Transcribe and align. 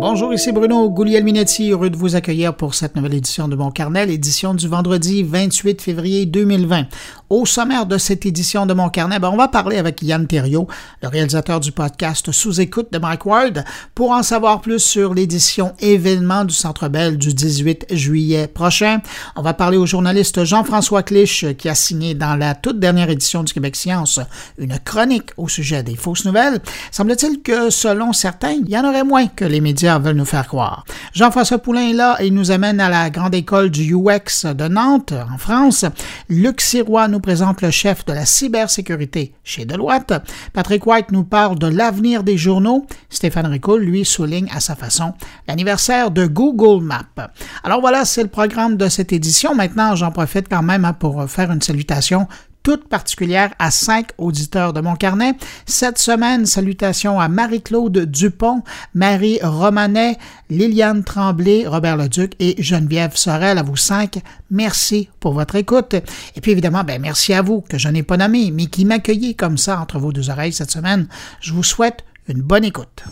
Bonjour, 0.00 0.32
ici 0.32 0.50
Bruno 0.50 0.88
Guglielminetti, 0.88 1.72
heureux 1.72 1.90
de 1.90 1.96
vous 1.98 2.16
accueillir 2.16 2.56
pour 2.56 2.74
cette 2.74 2.96
nouvelle 2.96 3.12
édition 3.12 3.48
de 3.48 3.54
Mon 3.54 3.70
Carnet, 3.70 4.10
édition 4.10 4.54
du 4.54 4.66
vendredi 4.66 5.22
28 5.22 5.82
février 5.82 6.24
2020. 6.24 6.86
Au 7.30 7.46
sommaire 7.46 7.86
de 7.86 7.96
cette 7.96 8.26
édition 8.26 8.66
de 8.66 8.74
Mon 8.74 8.88
Carnet, 8.88 9.20
ben, 9.20 9.30
on 9.32 9.36
va 9.36 9.46
parler 9.46 9.76
avec 9.76 10.02
Yann 10.02 10.26
Thériault, 10.26 10.66
le 11.00 11.06
réalisateur 11.06 11.60
du 11.60 11.70
podcast 11.70 12.32
Sous 12.32 12.60
écoute 12.60 12.88
de 12.90 12.98
Mike 12.98 13.24
Ward, 13.24 13.64
pour 13.94 14.10
en 14.10 14.24
savoir 14.24 14.60
plus 14.60 14.80
sur 14.80 15.14
l'édition 15.14 15.72
événement 15.78 16.44
du 16.44 16.52
Centre 16.52 16.88
Bell 16.88 17.16
du 17.18 17.32
18 17.32 17.86
juillet 17.92 18.48
prochain. 18.48 18.98
On 19.36 19.42
va 19.42 19.54
parler 19.54 19.76
au 19.76 19.86
journaliste 19.86 20.42
Jean-François 20.42 21.04
Clich, 21.04 21.56
qui 21.56 21.68
a 21.68 21.76
signé 21.76 22.14
dans 22.14 22.34
la 22.34 22.56
toute 22.56 22.80
dernière 22.80 23.10
édition 23.10 23.44
du 23.44 23.52
Québec 23.52 23.76
Science 23.76 24.18
une 24.58 24.76
chronique 24.80 25.30
au 25.36 25.46
sujet 25.46 25.84
des 25.84 25.94
fausses 25.94 26.24
nouvelles. 26.24 26.58
Semble-t-il 26.90 27.42
que, 27.42 27.70
selon 27.70 28.12
certains, 28.12 28.56
il 28.66 28.68
y 28.68 28.76
en 28.76 28.84
aurait 28.84 29.04
moins 29.04 29.28
que 29.28 29.44
les 29.44 29.60
médias 29.60 30.00
veulent 30.00 30.16
nous 30.16 30.24
faire 30.24 30.48
croire. 30.48 30.84
Jean-François 31.14 31.58
Poulain 31.58 31.90
est 31.90 31.94
là 31.94 32.16
et 32.18 32.32
nous 32.32 32.50
amène 32.50 32.80
à 32.80 32.88
la 32.88 33.08
grande 33.08 33.36
école 33.36 33.70
du 33.70 33.94
UX 33.94 34.46
de 34.52 34.66
Nantes, 34.66 35.14
en 35.32 35.38
France. 35.38 35.84
Luc 36.28 36.60
Sirois 36.60 37.06
nous 37.06 37.19
présente 37.20 37.62
le 37.62 37.70
chef 37.70 38.04
de 38.04 38.12
la 38.12 38.26
cybersécurité 38.26 39.34
chez 39.44 39.64
Deloitte. 39.64 40.12
Patrick 40.52 40.86
White 40.86 41.12
nous 41.12 41.24
parle 41.24 41.58
de 41.58 41.66
l'avenir 41.66 42.22
des 42.22 42.36
journaux. 42.36 42.86
Stéphane 43.08 43.46
Ricoul, 43.46 43.82
lui, 43.82 44.04
souligne 44.04 44.48
à 44.54 44.60
sa 44.60 44.76
façon 44.76 45.14
l'anniversaire 45.48 46.10
de 46.10 46.26
Google 46.26 46.84
Maps. 46.84 47.30
Alors 47.64 47.80
voilà, 47.80 48.04
c'est 48.04 48.22
le 48.22 48.28
programme 48.28 48.76
de 48.76 48.88
cette 48.88 49.12
édition. 49.12 49.54
Maintenant, 49.54 49.96
j'en 49.96 50.10
profite 50.10 50.48
quand 50.48 50.62
même 50.62 50.84
hein, 50.84 50.92
pour 50.92 51.28
faire 51.28 51.50
une 51.50 51.62
salutation 51.62 52.26
toute 52.62 52.88
particulière 52.88 53.52
à 53.58 53.70
cinq 53.70 54.08
auditeurs 54.18 54.72
de 54.72 54.80
mon 54.80 54.96
carnet. 54.96 55.34
Cette 55.66 55.98
semaine, 55.98 56.46
salutations 56.46 57.20
à 57.20 57.28
Marie-Claude 57.28 57.98
Dupont, 58.06 58.62
Marie 58.94 59.38
Romanet, 59.42 60.18
Liliane 60.50 61.04
Tremblay, 61.04 61.66
Robert 61.66 61.96
Leduc 61.96 62.34
et 62.38 62.60
Geneviève 62.62 63.16
Sorel. 63.16 63.58
À 63.58 63.62
vous 63.62 63.76
cinq, 63.76 64.20
merci 64.50 65.08
pour 65.20 65.32
votre 65.32 65.56
écoute. 65.56 65.94
Et 66.36 66.40
puis 66.40 66.52
évidemment, 66.52 66.84
ben, 66.84 67.00
merci 67.00 67.32
à 67.32 67.42
vous 67.42 67.60
que 67.62 67.78
je 67.78 67.88
n'ai 67.88 68.02
pas 68.02 68.16
nommé, 68.16 68.50
mais 68.50 68.66
qui 68.66 68.84
m'accueillez 68.84 69.34
comme 69.34 69.58
ça 69.58 69.80
entre 69.80 69.98
vos 69.98 70.12
deux 70.12 70.30
oreilles 70.30 70.52
cette 70.52 70.70
semaine. 70.70 71.08
Je 71.40 71.52
vous 71.52 71.64
souhaite 71.64 72.04
une 72.28 72.42
bonne 72.42 72.64
écoute. 72.64 73.04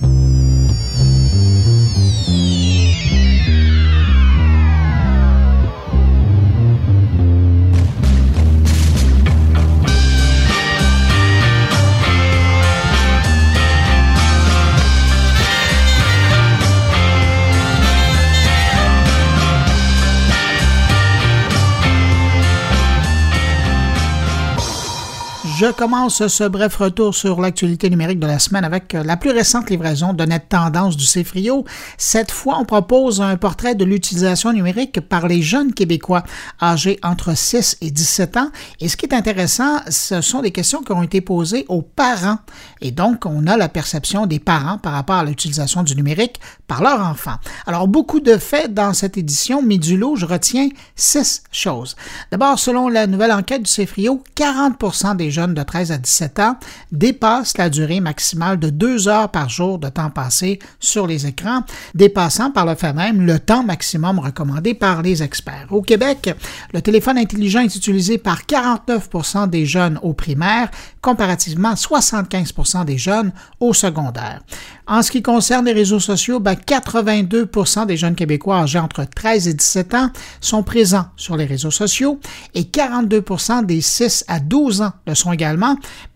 Je 25.59 25.67
commence 25.73 26.25
ce 26.29 26.45
bref 26.45 26.77
retour 26.77 27.17
sur 27.17 27.41
l'actualité 27.41 27.91
numérique 27.91 28.21
de 28.21 28.29
la 28.29 28.39
semaine 28.39 28.65
avec 28.65 28.93
la 28.93 29.17
plus 29.17 29.33
récente 29.33 29.71
livraison 29.71 30.13
de 30.13 30.23
Net 30.23 30.49
Tendance 30.49 30.97
du 30.97 31.05
CFRIO. 31.05 31.65
Cette 31.97 32.31
fois, 32.31 32.59
on 32.61 32.65
propose 32.65 33.21
un 33.21 33.37
portrait 33.37 33.75
de 33.75 33.85
l'utilisation 33.85 34.53
numérique 34.53 35.01
par 35.01 35.27
les 35.27 35.43
jeunes 35.43 35.75
Québécois 35.75 36.23
âgés 36.63 37.01
entre 37.03 37.37
6 37.37 37.79
et 37.81 37.91
17 37.91 38.37
ans. 38.37 38.51
Et 38.79 38.89
ce 38.89 38.97
qui 38.97 39.07
est 39.07 39.13
intéressant, 39.13 39.81
ce 39.89 40.21
sont 40.21 40.43
des 40.43 40.53
questions 40.53 40.81
qui 40.81 40.93
ont 40.93 41.03
été 41.03 41.21
posées 41.21 41.65
aux 41.67 41.83
parents. 41.83 42.39
Et 42.81 42.93
donc, 42.93 43.27
on 43.27 43.49
a 43.49 43.57
la 43.57 43.69
perception 43.69 44.27
des 44.27 44.39
parents 44.39 44.79
par 44.79 44.93
rapport 44.93 45.17
à 45.17 45.25
l'utilisation 45.25 45.83
du 45.83 45.97
numérique 45.97 46.39
par 46.69 46.83
leurs 46.83 47.01
enfants. 47.01 47.39
Alors, 47.67 47.89
beaucoup 47.89 48.21
de 48.21 48.37
faits 48.37 48.73
dans 48.73 48.93
cette 48.93 49.19
édition, 49.19 49.61
mais 49.61 49.79
du 49.79 49.97
lot, 49.97 50.15
je 50.15 50.25
retiens 50.25 50.69
six 50.95 51.43
choses. 51.51 51.97
D'abord, 52.31 52.61
selon 52.61 52.89
la 52.89 53.09
nouvelle 53.09 53.33
enquête 53.33 53.65
du 53.65 53.71
CFRIO, 53.73 54.23
40% 54.37 55.17
des 55.17 55.33
jeunes 55.33 55.48
de 55.55 55.63
13 55.63 55.93
à 55.93 55.99
17 55.99 56.39
ans 56.41 56.57
dépasse 56.93 57.57
la 57.59 57.71
durée 57.71 58.01
maximale 58.01 58.59
de 58.59 58.71
deux 58.71 59.09
heures 59.09 59.31
par 59.31 59.49
jour 59.49 59.79
de 59.79 59.89
temps 59.89 60.11
passé 60.11 60.59
sur 60.81 61.07
les 61.07 61.27
écrans, 61.27 61.63
dépassant 61.95 62.51
par 62.51 62.67
le 62.67 62.75
fait 62.75 62.93
même 62.93 63.23
le 63.23 63.39
temps 63.39 63.63
maximum 63.63 64.19
recommandé 64.19 64.75
par 64.75 65.03
les 65.03 65.23
experts. 65.23 65.67
Au 65.71 65.83
Québec, 65.83 66.35
le 66.73 66.83
téléphone 66.83 67.19
intelligent 67.19 67.61
est 67.61 67.77
utilisé 67.77 68.19
par 68.19 68.43
49% 68.43 69.49
des 69.49 69.67
jeunes 69.67 69.99
au 70.03 70.13
primaire, 70.13 70.71
comparativement 71.01 71.71
à 71.71 71.75
75% 71.75 72.85
des 72.85 72.99
jeunes 72.99 73.33
au 73.61 73.75
secondaire. 73.75 74.43
En 74.87 75.03
ce 75.03 75.11
qui 75.11 75.21
concerne 75.21 75.67
les 75.67 75.73
réseaux 75.73 76.01
sociaux, 76.01 76.41
82% 76.41 77.75
ben, 77.77 77.87
des 77.87 77.97
jeunes 77.97 78.15
Québécois 78.15 78.61
âgés 78.61 78.79
entre 78.79 79.05
13 79.05 79.49
et 79.49 79.55
17 79.55 79.95
ans 79.95 80.11
sont 80.41 80.63
présents 80.63 81.07
sur 81.17 81.37
les 81.37 81.45
réseaux 81.45 81.71
sociaux 81.71 82.19
et 82.55 82.63
42% 82.63 83.67
des 83.67 83.81
6 83.83 84.25
à 84.29 84.41
12 84.41 84.83
ans 84.83 84.93
le 85.07 85.15
sont 85.15 85.31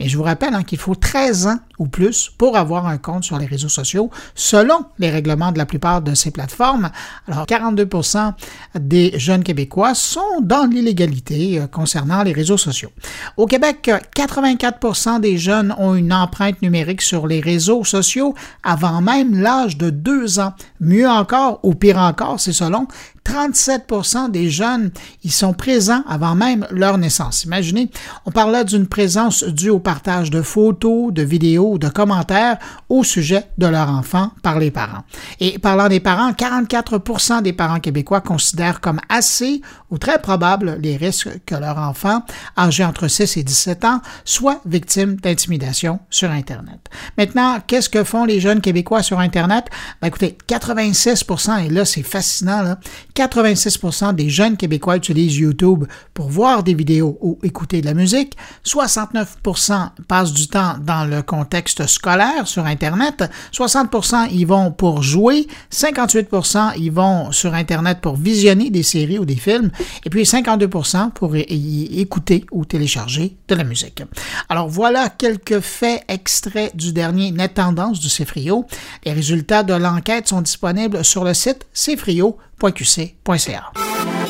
Mais 0.00 0.08
je 0.08 0.16
vous 0.16 0.22
rappelle 0.22 0.54
hein, 0.54 0.62
qu'il 0.62 0.78
faut 0.78 0.94
13 0.94 1.46
ans 1.46 1.58
ou 1.78 1.86
plus 1.86 2.30
pour 2.38 2.56
avoir 2.56 2.86
un 2.86 2.98
compte 2.98 3.24
sur 3.24 3.38
les 3.38 3.46
réseaux 3.46 3.68
sociaux 3.68 4.10
selon 4.34 4.84
les 4.98 5.10
règlements 5.10 5.52
de 5.52 5.58
la 5.58 5.66
plupart 5.66 6.02
de 6.02 6.14
ces 6.14 6.30
plateformes. 6.30 6.90
Alors 7.28 7.46
42% 7.46 8.32
des 8.78 9.18
jeunes 9.18 9.42
Québécois 9.42 9.94
sont 9.94 10.40
dans 10.42 10.64
l'illégalité 10.64 11.60
euh, 11.60 11.66
concernant 11.66 12.22
les 12.22 12.32
réseaux 12.32 12.56
sociaux. 12.56 12.90
Au 13.36 13.46
Québec, 13.46 13.90
84% 14.16 15.20
des 15.20 15.38
jeunes 15.38 15.74
ont 15.78 15.94
une 15.94 16.12
empreinte 16.12 16.62
numérique 16.62 17.02
sur 17.02 17.26
les 17.26 17.40
réseaux 17.40 17.84
sociaux 17.84 18.34
avant 18.62 19.00
même 19.00 19.40
l'âge 19.40 19.76
de 19.76 19.90
deux 19.90 20.38
ans. 20.38 20.54
Mieux 20.80 21.08
encore, 21.08 21.60
ou 21.62 21.74
pire 21.74 21.98
encore, 21.98 22.40
c'est 22.40 22.52
selon 22.52 22.86
37% 23.24 24.30
des 24.30 24.50
jeunes 24.50 24.90
y 25.24 25.30
sont 25.30 25.52
présents 25.52 26.02
avant 26.08 26.34
même 26.34 26.66
leur 26.70 26.98
naissance. 26.98 27.44
Imaginez, 27.44 27.90
on 28.26 28.30
parle 28.30 28.52
là 28.52 28.64
d'une 28.64 28.86
présence 28.86 29.44
due 29.44 29.70
au 29.70 29.78
partage 29.78 30.30
de 30.30 30.42
photos, 30.42 31.12
de 31.12 31.22
vidéos, 31.22 31.78
de 31.78 31.88
commentaires 31.88 32.58
au 32.88 33.04
sujet 33.04 33.44
de 33.58 33.66
leur 33.66 33.88
enfant 33.88 34.30
par 34.42 34.58
les 34.58 34.70
parents. 34.70 35.04
Et 35.40 35.58
parlant 35.58 35.88
des 35.88 36.00
parents, 36.00 36.32
44% 36.32 37.42
des 37.42 37.52
parents 37.52 37.80
québécois 37.80 38.20
considèrent 38.20 38.80
comme 38.80 39.00
assez 39.08 39.62
ou 39.90 39.98
très 39.98 40.20
probable 40.20 40.78
les 40.80 40.96
risques 40.96 41.28
que 41.46 41.54
leur 41.54 41.78
enfant, 41.78 42.22
âgé 42.58 42.84
entre 42.84 43.08
6 43.08 43.36
et 43.36 43.42
17 43.44 43.84
ans, 43.84 44.00
soit 44.24 44.60
victime 44.64 45.16
d'intimidation 45.16 46.00
sur 46.10 46.30
Internet. 46.30 46.80
Maintenant, 47.18 47.58
qu'est-ce 47.66 47.88
que 47.88 48.04
font 48.04 48.24
les 48.24 48.40
jeunes 48.40 48.60
québécois 48.60 49.02
sur 49.02 49.20
Internet? 49.20 49.66
Ben, 50.00 50.08
écoutez, 50.08 50.36
86% 50.48 51.66
et 51.66 51.68
là 51.68 51.84
c'est 51.84 52.02
fascinant, 52.02 52.62
là, 52.62 52.78
86% 53.14 54.14
des 54.14 54.30
jeunes 54.30 54.56
Québécois 54.56 54.96
utilisent 54.96 55.36
YouTube 55.36 55.84
pour 56.14 56.28
voir 56.28 56.62
des 56.62 56.74
vidéos 56.74 57.18
ou 57.20 57.38
écouter 57.42 57.80
de 57.80 57.86
la 57.86 57.94
musique. 57.94 58.36
69% 58.64 59.90
passent 60.08 60.32
du 60.32 60.48
temps 60.48 60.76
dans 60.80 61.04
le 61.04 61.22
contexte 61.22 61.86
scolaire 61.86 62.46
sur 62.46 62.64
Internet. 62.64 63.24
60% 63.52 64.30
y 64.30 64.44
vont 64.44 64.72
pour 64.72 65.02
jouer. 65.02 65.46
58% 65.70 66.78
y 66.78 66.90
vont 66.90 67.32
sur 67.32 67.54
Internet 67.54 67.98
pour 68.00 68.16
visionner 68.16 68.70
des 68.70 68.82
séries 68.82 69.18
ou 69.18 69.24
des 69.24 69.36
films. 69.36 69.70
Et 70.04 70.10
puis 70.10 70.22
52% 70.22 71.10
pour 71.10 71.36
y 71.36 72.00
écouter 72.00 72.44
ou 72.50 72.64
télécharger 72.64 73.36
de 73.48 73.54
la 73.54 73.64
musique. 73.64 74.02
Alors 74.48 74.68
voilà 74.68 75.08
quelques 75.08 75.60
faits 75.60 76.02
extraits 76.08 76.74
du 76.76 76.92
dernier 76.92 77.30
Net 77.30 77.54
Tendance 77.54 78.00
du 78.00 78.08
CFRIO. 78.08 78.66
Les 79.04 79.12
résultats 79.12 79.62
de 79.62 79.74
l'enquête 79.74 80.28
sont 80.28 80.40
disponibles 80.40 81.04
sur 81.04 81.24
le 81.24 81.34
site 81.34 81.66
cfrio.com 81.74 82.51
www.qc.ca. 82.62 84.21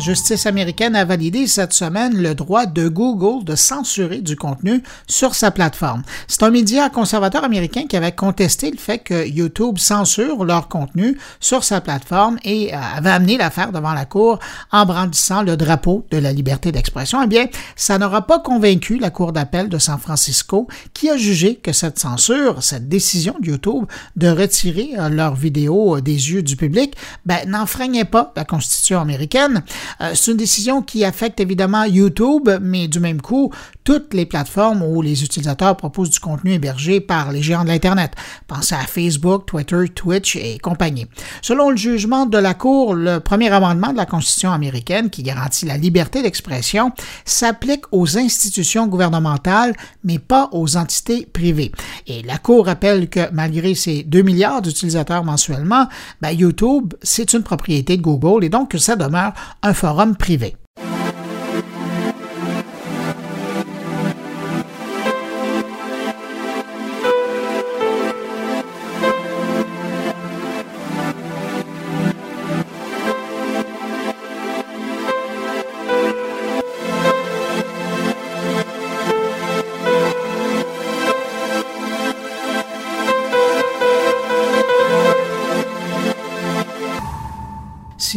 justice 0.00 0.46
américaine 0.46 0.96
a 0.96 1.04
validé 1.04 1.46
cette 1.46 1.72
semaine 1.72 2.20
le 2.20 2.34
droit 2.34 2.66
de 2.66 2.88
Google 2.88 3.44
de 3.44 3.54
censurer 3.54 4.20
du 4.20 4.36
contenu 4.36 4.82
sur 5.06 5.34
sa 5.34 5.50
plateforme. 5.50 6.02
C'est 6.26 6.42
un 6.42 6.50
média 6.50 6.88
conservateur 6.88 7.44
américain 7.44 7.86
qui 7.88 7.96
avait 7.96 8.12
contesté 8.12 8.70
le 8.70 8.78
fait 8.78 8.98
que 8.98 9.26
YouTube 9.26 9.78
censure 9.78 10.44
leur 10.44 10.68
contenu 10.68 11.18
sur 11.38 11.64
sa 11.64 11.80
plateforme 11.80 12.38
et 12.44 12.74
euh, 12.74 12.78
avait 12.96 13.10
amené 13.10 13.36
l'affaire 13.36 13.72
devant 13.72 13.92
la 13.92 14.04
Cour 14.04 14.38
en 14.72 14.86
brandissant 14.86 15.42
le 15.42 15.56
drapeau 15.56 16.06
de 16.10 16.18
la 16.18 16.32
liberté 16.32 16.72
d'expression. 16.72 17.22
Eh 17.22 17.26
bien, 17.26 17.46
ça 17.76 17.98
n'aura 17.98 18.26
pas 18.26 18.38
convaincu 18.38 18.98
la 18.98 19.10
Cour 19.10 19.32
d'appel 19.32 19.68
de 19.68 19.78
San 19.78 19.98
Francisco 19.98 20.68
qui 20.94 21.10
a 21.10 21.16
jugé 21.16 21.56
que 21.56 21.72
cette 21.72 21.98
censure, 21.98 22.62
cette 22.62 22.88
décision 22.88 23.36
de 23.40 23.48
YouTube 23.48 23.84
de 24.16 24.28
retirer 24.28 24.90
euh, 24.98 25.08
leurs 25.08 25.34
vidéos 25.34 25.96
euh, 25.96 26.00
des 26.00 26.32
yeux 26.32 26.42
du 26.42 26.56
public, 26.56 26.96
ben, 27.26 27.48
n'enfreignait 27.48 28.04
pas 28.04 28.32
la 28.36 28.44
Constitution 28.44 29.00
américaine. 29.00 29.62
Euh, 30.00 30.12
c'est 30.14 30.30
une 30.30 30.36
décision 30.36 30.82
qui 30.82 31.04
affecte 31.04 31.40
évidemment 31.40 31.84
YouTube, 31.84 32.48
mais 32.60 32.88
du 32.88 33.00
même 33.00 33.20
coup, 33.20 33.52
toutes 33.84 34.14
les 34.14 34.26
plateformes 34.26 34.82
où 34.82 35.02
les 35.02 35.24
utilisateurs 35.24 35.76
proposent 35.76 36.10
du 36.10 36.20
contenu 36.20 36.52
hébergé 36.52 37.00
par 37.00 37.32
les 37.32 37.42
géants 37.42 37.64
de 37.64 37.68
l'Internet. 37.68 38.12
Pensez 38.46 38.74
à 38.74 38.86
Facebook, 38.86 39.46
Twitter, 39.46 39.88
Twitch 39.94 40.36
et 40.36 40.58
compagnie. 40.58 41.06
Selon 41.42 41.70
le 41.70 41.76
jugement 41.76 42.26
de 42.26 42.38
la 42.38 42.54
Cour, 42.54 42.94
le 42.94 43.18
premier 43.20 43.48
amendement 43.50 43.92
de 43.92 43.96
la 43.96 44.06
Constitution 44.06 44.52
américaine 44.52 45.10
qui 45.10 45.22
garantit 45.22 45.66
la 45.66 45.76
liberté 45.76 46.22
d'expression 46.22 46.92
s'applique 47.24 47.84
aux 47.90 48.18
institutions 48.18 48.86
gouvernementales, 48.86 49.74
mais 50.04 50.18
pas 50.18 50.48
aux 50.52 50.76
entités 50.76 51.26
privées. 51.26 51.72
Et 52.06 52.22
la 52.22 52.38
Cour 52.38 52.66
rappelle 52.66 53.08
que 53.08 53.30
malgré 53.32 53.74
ses 53.74 54.02
2 54.02 54.22
milliards 54.22 54.62
d'utilisateurs 54.62 55.24
mensuellement, 55.24 55.88
ben, 56.20 56.30
YouTube, 56.30 56.94
c'est 57.02 57.32
une 57.32 57.42
propriété 57.42 57.96
de 57.96 58.02
Google 58.02 58.44
et 58.44 58.48
donc 58.48 58.74
ça 58.78 58.96
demeure 58.96 59.32
un 59.62 59.74
forum 59.80 60.14
privé. 60.14 60.56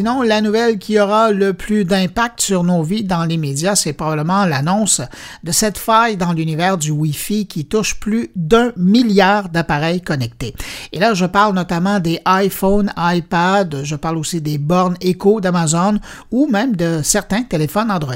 Sinon, 0.04 0.22
la 0.22 0.42
nouvelle 0.42 0.80
qui 0.80 1.00
aura 1.00 1.32
le 1.32 1.54
plus 1.54 1.86
d'impact 1.86 2.42
sur 2.42 2.66
nos 2.66 2.84
vies 2.84 3.06
dans 3.06 3.24
les 3.24 3.38
médias, 3.38 3.78
c'est 3.78 3.94
probablement 3.94 4.44
l'annonce 4.44 5.00
de 5.46 5.54
cette 5.54 5.78
faille 5.78 6.18
dans 6.18 6.34
l'univers 6.34 6.78
du 6.78 6.92
Wi-Fi 6.92 7.48
qui 7.48 7.64
touche 7.64 7.98
plus 8.02 8.30
d'un 8.36 8.74
milliard 8.76 9.48
d'appareils 9.48 10.02
connectés. 10.02 10.56
Et 10.92 11.00
là, 11.00 11.14
je 11.14 11.26
parle 11.26 11.56
notamment 11.56 12.02
des 12.02 12.20
iPhones, 12.28 12.92
iPad, 12.98 13.80
je 13.86 13.96
parle 13.96 14.18
aussi 14.18 14.42
des 14.42 14.58
bornes 14.58 14.98
Echo 15.00 15.40
d'Amazon 15.40 16.00
ou 16.32 16.48
même 16.48 16.76
de 16.76 17.00
certains 17.02 17.44
téléphones 17.44 17.90
Android. 17.90 18.14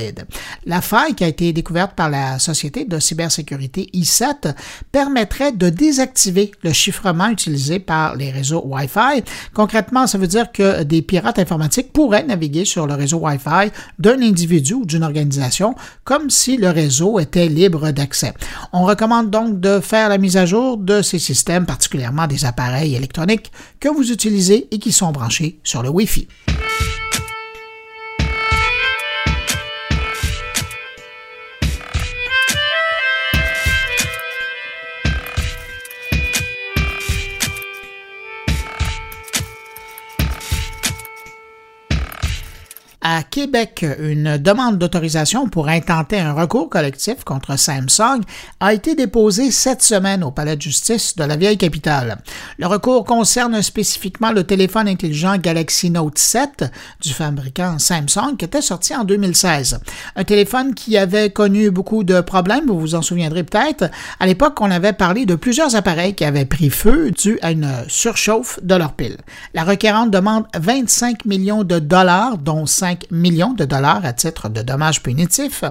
La 0.65 0.81
faille 0.81 1.15
qui 1.15 1.23
a 1.23 1.27
été 1.29 1.53
découverte 1.53 1.93
par 1.93 2.09
la 2.09 2.37
société 2.37 2.83
de 2.83 2.99
cybersécurité 2.99 3.89
i7 3.93 4.55
permettrait 4.91 5.53
de 5.53 5.69
désactiver 5.69 6.51
le 6.63 6.73
chiffrement 6.73 7.29
utilisé 7.29 7.79
par 7.79 8.17
les 8.17 8.29
réseaux 8.29 8.63
Wi-Fi. 8.65 9.23
Concrètement, 9.53 10.05
ça 10.05 10.17
veut 10.17 10.27
dire 10.27 10.51
que 10.51 10.83
des 10.83 11.01
pirates 11.01 11.39
informatiques 11.39 11.76
pourrait 11.81 12.24
naviguer 12.24 12.65
sur 12.65 12.88
le 12.88 12.94
réseau 12.94 13.18
Wi-Fi 13.18 13.71
d'un 14.00 14.21
individu 14.21 14.74
ou 14.74 14.85
d'une 14.85 15.03
organisation 15.03 15.75
comme 16.03 16.29
si 16.29 16.57
le 16.57 16.69
réseau 16.69 17.19
était 17.19 17.47
libre 17.47 17.91
d'accès. 17.91 18.33
On 18.74 18.83
recommande 18.83 19.29
donc 19.29 19.59
de 19.59 19.79
faire 19.79 20.09
la 20.09 20.18
mise 20.18 20.38
à 20.38 20.45
jour 20.45 20.77
de 20.77 21.01
ces 21.01 21.19
systèmes, 21.19 21.65
particulièrement 21.65 22.27
des 22.27 22.45
appareils 22.45 22.95
électroniques 22.95 23.51
que 23.79 23.89
vous 23.89 24.12
utilisez 24.12 24.68
et 24.71 24.79
qui 24.79 24.91
sont 24.91 25.12
branchés 25.12 25.59
sur 25.63 25.83
le 25.83 25.89
Wi-Fi. 25.89 26.27
À 43.17 43.23
Québec, 43.23 43.83
une 43.99 44.37
demande 44.37 44.77
d'autorisation 44.77 45.49
pour 45.49 45.69
intenter 45.69 46.19
un 46.19 46.33
recours 46.33 46.69
collectif 46.69 47.23
contre 47.23 47.57
Samsung 47.57 48.21
a 48.59 48.75
été 48.75 48.93
déposée 48.93 49.49
cette 49.49 49.81
semaine 49.81 50.23
au 50.23 50.29
Palais 50.29 50.55
de 50.55 50.61
justice 50.61 51.15
de 51.15 51.23
la 51.23 51.35
vieille 51.35 51.57
capitale. 51.57 52.19
Le 52.59 52.67
recours 52.67 53.05
concerne 53.05 53.59
spécifiquement 53.63 54.31
le 54.31 54.43
téléphone 54.43 54.87
intelligent 54.87 55.37
Galaxy 55.37 55.89
Note 55.89 56.19
7 56.19 56.65
du 57.01 57.11
fabricant 57.11 57.79
Samsung 57.79 58.37
qui 58.37 58.45
était 58.45 58.61
sorti 58.61 58.95
en 58.95 59.03
2016. 59.03 59.79
Un 60.15 60.23
téléphone 60.23 60.75
qui 60.75 60.95
avait 60.95 61.31
connu 61.31 61.71
beaucoup 61.71 62.03
de 62.03 62.21
problèmes, 62.21 62.67
vous 62.67 62.79
vous 62.79 62.93
en 62.93 63.01
souviendrez 63.01 63.43
peut-être. 63.43 63.89
À 64.19 64.27
l'époque, 64.27 64.61
on 64.61 64.69
avait 64.69 64.93
parlé 64.93 65.25
de 65.25 65.33
plusieurs 65.33 65.75
appareils 65.75 66.13
qui 66.13 66.23
avaient 66.23 66.45
pris 66.45 66.69
feu 66.69 67.09
dû 67.09 67.39
à 67.41 67.49
une 67.49 67.71
surchauffe 67.87 68.59
de 68.61 68.75
leur 68.75 68.93
pile. 68.93 69.17
La 69.55 69.63
requérante 69.63 70.11
demande 70.11 70.45
25 70.55 71.25
millions 71.25 71.63
de 71.63 71.79
dollars, 71.79 72.37
dont 72.37 72.67
5 72.67 73.06
millions 73.12 73.54
de 73.54 73.65
dollars 73.65 74.06
à 74.06 74.13
titre 74.13 74.50
de 74.50 74.62
dommages 74.62 75.01
punitifs. 75.01 75.63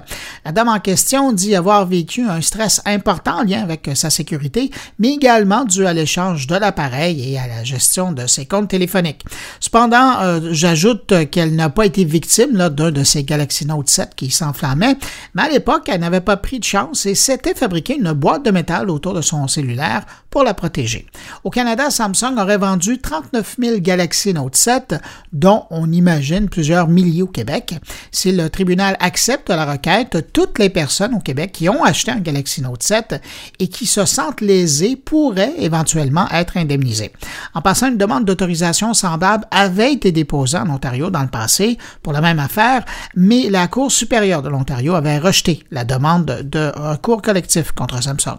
La 0.45 0.51
dame 0.51 0.69
en 0.69 0.79
question 0.79 1.31
dit 1.31 1.55
avoir 1.55 1.85
vécu 1.85 2.27
un 2.27 2.41
stress 2.41 2.81
important 2.85 3.39
en 3.39 3.43
lien 3.43 3.61
avec 3.61 3.89
sa 3.95 4.09
sécurité, 4.09 4.71
mais 4.99 5.13
également 5.13 5.65
dû 5.65 5.85
à 5.85 5.93
l'échange 5.93 6.47
de 6.47 6.55
l'appareil 6.55 7.33
et 7.33 7.37
à 7.37 7.47
la 7.47 7.63
gestion 7.63 8.11
de 8.11 8.27
ses 8.27 8.45
comptes 8.45 8.69
téléphoniques. 8.69 9.25
Cependant, 9.59 10.19
euh, 10.21 10.49
j'ajoute 10.51 11.29
qu'elle 11.31 11.55
n'a 11.55 11.69
pas 11.69 11.85
été 11.85 12.03
victime 12.03 12.69
d'un 12.69 12.91
de 12.91 13.03
ces 13.03 13.23
Galaxy 13.23 13.65
Note 13.65 13.89
7 13.89 14.15
qui 14.15 14.31
s'enflammait, 14.31 14.97
mais 15.33 15.43
à 15.43 15.49
l'époque, 15.49 15.89
elle 15.89 16.01
n'avait 16.01 16.21
pas 16.21 16.37
pris 16.37 16.59
de 16.59 16.63
chance 16.63 17.05
et 17.05 17.15
s'était 17.15 17.53
fabriqué 17.53 17.97
une 17.97 18.13
boîte 18.13 18.45
de 18.45 18.51
métal 18.51 18.89
autour 18.89 19.13
de 19.13 19.21
son 19.21 19.47
cellulaire 19.47 20.05
pour 20.29 20.43
la 20.43 20.53
protéger. 20.53 21.07
Au 21.43 21.49
Canada, 21.49 21.89
Samsung 21.89 22.37
aurait 22.37 22.57
vendu 22.57 22.99
39 22.99 23.55
000 23.59 23.79
Galaxy 23.79 24.33
Note 24.33 24.55
7, 24.55 24.95
dont 25.33 25.65
on 25.69 25.91
imagine 25.91 26.49
plusieurs 26.49 26.87
milliers 26.87 27.23
Québec. 27.27 27.75
Si 28.11 28.31
le 28.31 28.49
tribunal 28.49 28.97
accepte 28.99 29.49
la 29.49 29.65
requête, 29.65 30.31
toutes 30.33 30.59
les 30.59 30.69
personnes 30.69 31.13
au 31.13 31.19
Québec 31.19 31.51
qui 31.53 31.69
ont 31.69 31.83
acheté 31.83 32.11
un 32.11 32.19
Galaxy 32.19 32.61
Note 32.61 32.83
7 32.83 33.21
et 33.59 33.67
qui 33.67 33.85
se 33.85 34.05
sentent 34.05 34.41
lésées 34.41 34.95
pourraient 34.95 35.53
éventuellement 35.57 36.27
être 36.31 36.57
indemnisées. 36.57 37.11
En 37.53 37.61
passant, 37.61 37.89
une 37.89 37.97
demande 37.97 38.25
d'autorisation 38.25 38.93
semblable 38.93 39.45
avait 39.51 39.93
été 39.93 40.11
déposée 40.11 40.57
en 40.57 40.69
Ontario 40.69 41.09
dans 41.09 41.21
le 41.21 41.27
passé 41.27 41.77
pour 42.01 42.13
la 42.13 42.21
même 42.21 42.39
affaire, 42.39 42.83
mais 43.15 43.49
la 43.49 43.67
Cour 43.67 43.91
supérieure 43.91 44.41
de 44.41 44.49
l'Ontario 44.49 44.95
avait 44.95 45.19
rejeté 45.19 45.63
la 45.71 45.83
demande 45.83 46.25
de 46.25 46.71
recours 46.75 47.21
collectif 47.21 47.71
contre 47.71 48.01
Samsung. 48.01 48.37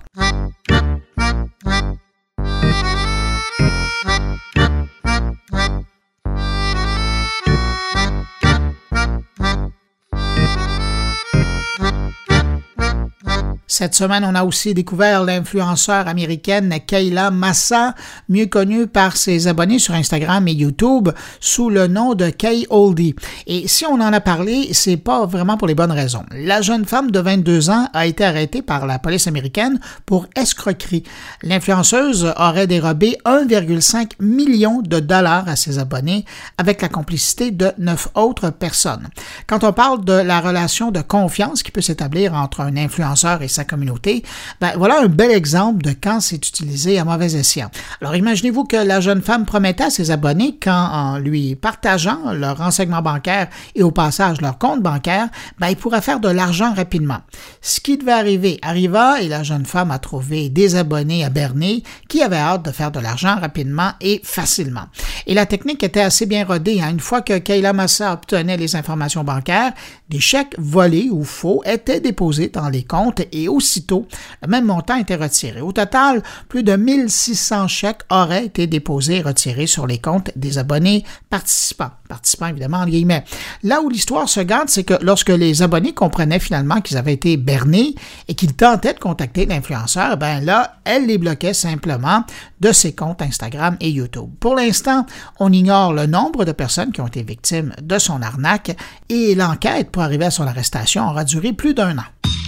Cette 13.70 13.94
semaine, 13.94 14.24
on 14.24 14.34
a 14.34 14.44
aussi 14.44 14.72
découvert 14.72 15.24
l'influenceur 15.24 16.08
américaine 16.08 16.74
Kayla 16.86 17.30
Massa, 17.30 17.94
mieux 18.30 18.46
connue 18.46 18.86
par 18.86 19.14
ses 19.14 19.46
abonnés 19.46 19.78
sur 19.78 19.92
Instagram 19.92 20.48
et 20.48 20.52
YouTube 20.52 21.10
sous 21.38 21.68
le 21.68 21.86
nom 21.86 22.14
de 22.14 22.30
Kay 22.30 22.66
Oldie. 22.70 23.14
Et 23.46 23.68
si 23.68 23.84
on 23.84 24.00
en 24.00 24.10
a 24.14 24.20
parlé, 24.20 24.70
c'est 24.72 24.96
pas 24.96 25.26
vraiment 25.26 25.58
pour 25.58 25.68
les 25.68 25.74
bonnes 25.74 25.92
raisons. 25.92 26.24
La 26.30 26.62
jeune 26.62 26.86
femme 26.86 27.10
de 27.10 27.20
22 27.20 27.68
ans 27.68 27.90
a 27.92 28.06
été 28.06 28.24
arrêtée 28.24 28.62
par 28.62 28.86
la 28.86 28.98
police 28.98 29.26
américaine 29.26 29.78
pour 30.06 30.28
escroquerie. 30.34 31.02
L'influenceuse 31.42 32.32
aurait 32.38 32.66
dérobé 32.66 33.18
1,5 33.26 34.12
million 34.20 34.80
de 34.80 34.98
dollars 34.98 35.46
à 35.46 35.56
ses 35.56 35.78
abonnés 35.78 36.24
avec 36.56 36.80
la 36.80 36.88
complicité 36.88 37.50
de 37.50 37.72
neuf 37.76 38.08
autres 38.14 38.48
personnes. 38.48 39.08
Quand 39.46 39.62
on 39.62 39.74
parle 39.74 40.06
de 40.06 40.14
la 40.14 40.40
relation 40.40 40.90
de 40.90 41.02
confiance 41.02 41.62
qui 41.62 41.70
peut 41.70 41.82
s'établir 41.82 42.32
entre 42.32 42.62
un 42.62 42.74
influenceur 42.78 43.42
et 43.42 43.57
communauté, 43.64 44.22
ben, 44.60 44.72
voilà 44.76 45.00
un 45.00 45.08
bel 45.08 45.30
exemple 45.30 45.82
de 45.82 45.92
quand 45.92 46.20
c'est 46.20 46.36
utilisé 46.36 46.98
à 46.98 47.04
mauvais 47.04 47.34
escient. 47.34 47.70
Alors 48.00 48.16
imaginez-vous 48.16 48.64
que 48.64 48.76
la 48.76 49.00
jeune 49.00 49.22
femme 49.22 49.44
promettait 49.44 49.84
à 49.84 49.90
ses 49.90 50.10
abonnés 50.10 50.58
qu'en 50.62 51.18
lui 51.18 51.54
partageant 51.54 52.32
leurs 52.32 52.58
renseignements 52.58 53.02
bancaires 53.02 53.48
et 53.74 53.82
au 53.82 53.90
passage 53.90 54.40
leur 54.40 54.58
compte 54.58 54.82
bancaire, 54.82 55.28
ben, 55.58 55.68
ils 55.68 55.76
pourraient 55.76 56.02
faire 56.02 56.20
de 56.20 56.28
l'argent 56.28 56.72
rapidement. 56.74 57.18
Ce 57.60 57.80
qui 57.80 57.98
devait 57.98 58.12
arriver 58.12 58.58
arriva 58.62 59.20
et 59.20 59.28
la 59.28 59.42
jeune 59.42 59.66
femme 59.66 59.90
a 59.90 59.98
trouvé 59.98 60.48
des 60.48 60.76
abonnés 60.76 61.24
à 61.24 61.30
Berner 61.30 61.82
qui 62.08 62.22
avaient 62.22 62.36
hâte 62.36 62.64
de 62.64 62.70
faire 62.70 62.90
de 62.90 63.00
l'argent 63.00 63.36
rapidement 63.38 63.92
et 64.00 64.20
facilement. 64.24 64.86
Et 65.26 65.34
la 65.34 65.46
technique 65.46 65.82
était 65.82 66.00
assez 66.00 66.26
bien 66.26 66.44
rodée. 66.44 66.80
Hein. 66.80 66.90
Une 66.90 67.00
fois 67.00 67.22
que 67.22 67.38
Kayla 67.38 67.72
Massa 67.72 68.12
obtenait 68.12 68.56
les 68.56 68.76
informations 68.76 69.24
bancaires, 69.24 69.72
des 70.08 70.20
chèques 70.20 70.54
volés 70.58 71.08
ou 71.10 71.24
faux 71.24 71.62
étaient 71.64 72.00
déposés 72.00 72.48
dans 72.48 72.68
les 72.68 72.82
comptes 72.82 73.22
aussitôt, 73.48 74.06
le 74.42 74.48
même 74.48 74.66
montant 74.66 74.96
été 74.96 75.14
retiré. 75.14 75.60
Au 75.60 75.72
total, 75.72 76.22
plus 76.48 76.62
de 76.62 76.76
1600 76.76 77.68
chèques 77.68 78.02
auraient 78.10 78.46
été 78.46 78.66
déposés 78.66 79.16
et 79.16 79.22
retirés 79.22 79.66
sur 79.66 79.86
les 79.86 79.98
comptes 79.98 80.30
des 80.36 80.58
abonnés 80.58 81.04
participants. 81.30 81.90
Participants, 82.08 82.46
évidemment, 82.46 82.78
en 82.78 82.86
guillemets. 82.86 83.24
Là 83.62 83.82
où 83.82 83.90
l'histoire 83.90 84.28
se 84.28 84.40
garde, 84.40 84.68
c'est 84.70 84.84
que 84.84 84.94
lorsque 85.02 85.28
les 85.28 85.62
abonnés 85.62 85.92
comprenaient 85.92 86.38
finalement 86.38 86.80
qu'ils 86.80 86.96
avaient 86.96 87.12
été 87.12 87.36
bernés 87.36 87.94
et 88.28 88.34
qu'ils 88.34 88.54
tentaient 88.54 88.94
de 88.94 88.98
contacter 88.98 89.46
l'influenceur, 89.46 90.16
ben 90.16 90.40
là, 90.40 90.76
elle 90.84 91.06
les 91.06 91.18
bloquait 91.18 91.54
simplement 91.54 92.24
de 92.60 92.72
ses 92.72 92.94
comptes 92.94 93.22
Instagram 93.22 93.76
et 93.80 93.90
YouTube. 93.90 94.30
Pour 94.40 94.54
l'instant, 94.54 95.06
on 95.38 95.52
ignore 95.52 95.92
le 95.92 96.06
nombre 96.06 96.44
de 96.44 96.52
personnes 96.52 96.92
qui 96.92 97.00
ont 97.00 97.06
été 97.06 97.22
victimes 97.22 97.74
de 97.80 97.98
son 97.98 98.22
arnaque 98.22 98.76
et 99.08 99.34
l'enquête 99.34 99.90
pour 99.90 100.02
arriver 100.02 100.26
à 100.26 100.30
son 100.30 100.46
arrestation 100.46 101.08
aura 101.08 101.24
duré 101.24 101.52
plus 101.52 101.74
d'un 101.74 101.98
an. 101.98 102.47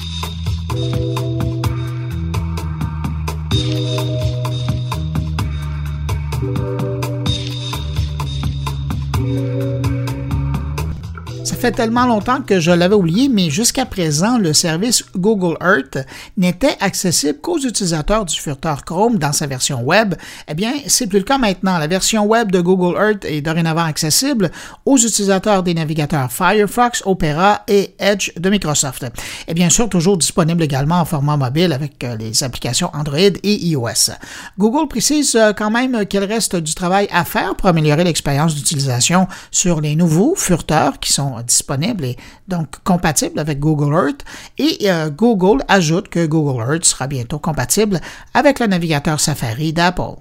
Música 0.72 1.39
fait 11.60 11.72
tellement 11.72 12.06
longtemps 12.06 12.40
que 12.40 12.58
je 12.58 12.70
l'avais 12.70 12.94
oublié, 12.94 13.28
mais 13.28 13.50
jusqu'à 13.50 13.84
présent, 13.84 14.38
le 14.38 14.54
service 14.54 15.04
Google 15.14 15.58
Earth 15.60 15.98
n'était 16.38 16.76
accessible 16.80 17.38
qu'aux 17.38 17.58
utilisateurs 17.58 18.24
du 18.24 18.34
furteur 18.34 18.82
Chrome 18.82 19.18
dans 19.18 19.32
sa 19.32 19.46
version 19.46 19.82
web. 19.82 20.14
Eh 20.48 20.54
bien, 20.54 20.72
c'est 20.86 21.06
plus 21.06 21.18
le 21.18 21.24
cas 21.24 21.36
maintenant. 21.36 21.76
La 21.76 21.86
version 21.86 22.24
web 22.24 22.50
de 22.50 22.62
Google 22.62 22.96
Earth 22.96 23.26
est 23.26 23.42
dorénavant 23.42 23.84
accessible 23.84 24.50
aux 24.86 24.96
utilisateurs 24.96 25.62
des 25.62 25.74
navigateurs 25.74 26.32
Firefox, 26.32 27.02
Opera 27.04 27.62
et 27.68 27.94
Edge 27.98 28.32
de 28.38 28.48
Microsoft. 28.48 29.04
Et 29.46 29.52
bien 29.52 29.68
sûr, 29.68 29.90
toujours 29.90 30.16
disponible 30.16 30.62
également 30.62 31.00
en 31.00 31.04
format 31.04 31.36
mobile 31.36 31.74
avec 31.74 32.02
euh, 32.04 32.16
les 32.16 32.42
applications 32.42 32.90
Android 32.94 33.18
et 33.18 33.66
iOS. 33.66 34.12
Google 34.58 34.88
précise 34.88 35.36
euh, 35.36 35.52
quand 35.52 35.70
même 35.70 36.06
qu'il 36.06 36.24
reste 36.24 36.56
du 36.56 36.74
travail 36.74 37.06
à 37.12 37.26
faire 37.26 37.54
pour 37.54 37.68
améliorer 37.68 38.04
l'expérience 38.04 38.54
d'utilisation 38.54 39.28
sur 39.50 39.82
les 39.82 39.94
nouveaux 39.94 40.34
furteurs 40.34 40.98
qui 41.00 41.12
sont 41.12 41.34
disponible 41.50 42.04
et 42.04 42.16
donc 42.48 42.68
compatible 42.84 43.38
avec 43.38 43.58
Google 43.58 43.92
Earth. 43.92 44.24
Et 44.58 44.90
euh, 44.90 45.10
Google 45.10 45.62
ajoute 45.68 46.08
que 46.08 46.24
Google 46.26 46.62
Earth 46.62 46.84
sera 46.84 47.06
bientôt 47.06 47.38
compatible 47.38 48.00
avec 48.34 48.60
le 48.60 48.66
navigateur 48.66 49.20
Safari 49.20 49.72
d'Apple. 49.72 50.16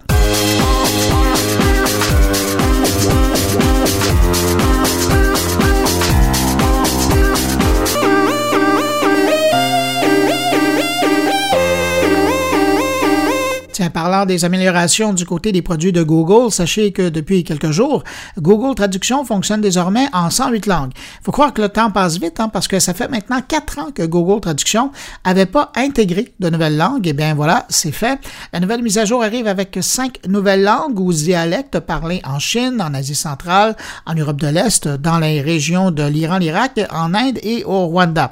Des 14.26 14.46
améliorations 14.46 15.14
du 15.14 15.26
côté 15.26 15.52
des 15.52 15.62
produits 15.62 15.92
de 15.92 16.04
Google, 16.04 16.52
sachez 16.52 16.92
que 16.92 17.10
depuis 17.10 17.44
quelques 17.44 17.72
jours, 17.72 18.04
Google 18.38 18.76
Traduction 18.76 19.26
fonctionne 19.26 19.62
désormais 19.62 20.08
en 20.14 20.30
108 20.30 20.66
langues. 20.66 20.92
Il 20.96 21.24
faut 21.24 21.32
croire 21.32 21.54
que 21.54 21.62
le 21.62 21.70
temps 21.70 21.92
passe 21.92 22.20
vite, 22.20 22.40
hein, 22.40 22.50
parce 22.50 22.68
que 22.68 22.80
ça 22.80 22.94
fait 22.94 23.08
maintenant 23.08 23.42
quatre 23.48 23.80
ans 23.80 23.92
que 23.94 24.04
Google 24.04 24.42
Traduction 24.42 24.92
n'avait 25.26 25.46
pas 25.46 25.72
intégré 25.76 26.34
de 26.40 26.50
nouvelles 26.50 26.78
langues. 26.78 27.08
Et 27.08 27.12
eh 27.12 27.14
bien 27.14 27.34
voilà, 27.34 27.66
c'est 27.70 27.92
fait. 27.92 28.20
La 28.54 28.60
nouvelle 28.60 28.82
mise 28.82 28.98
à 28.98 29.06
jour 29.06 29.24
arrive 29.24 29.48
avec 29.48 29.78
cinq 29.82 30.20
nouvelles 30.28 30.64
langues 30.64 31.00
ou 31.00 31.14
dialectes 31.14 31.80
parlés 31.80 32.22
en 32.26 32.40
Chine, 32.40 32.82
en 32.82 32.94
Asie 32.94 33.16
centrale, 33.16 33.76
en 34.06 34.16
Europe 34.16 34.40
de 34.40 34.48
l'Est, 34.48 34.88
dans 34.88 35.20
les 35.20 35.42
régions 35.42 35.92
de 35.92 36.04
l'Iran, 36.04 36.38
l'Irak, 36.38 36.80
en 36.92 37.14
Inde 37.14 37.40
et 37.44 37.64
au 37.64 37.88
Rwanda. 37.88 38.32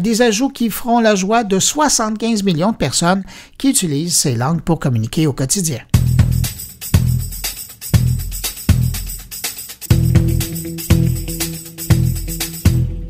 Des 0.00 0.22
ajouts 0.22 0.48
qui 0.48 0.70
feront 0.70 1.00
la 1.00 1.14
joie 1.14 1.44
de 1.44 1.58
75 1.58 2.42
millions 2.42 2.72
de 2.72 2.76
personnes 2.76 3.22
qui 3.56 3.70
utilisent 3.70 4.16
ces 4.16 4.34
langues 4.34 4.60
pour 4.60 4.78
communiquer 4.78 5.26
au 5.28 5.32
quotidien. 5.34 5.80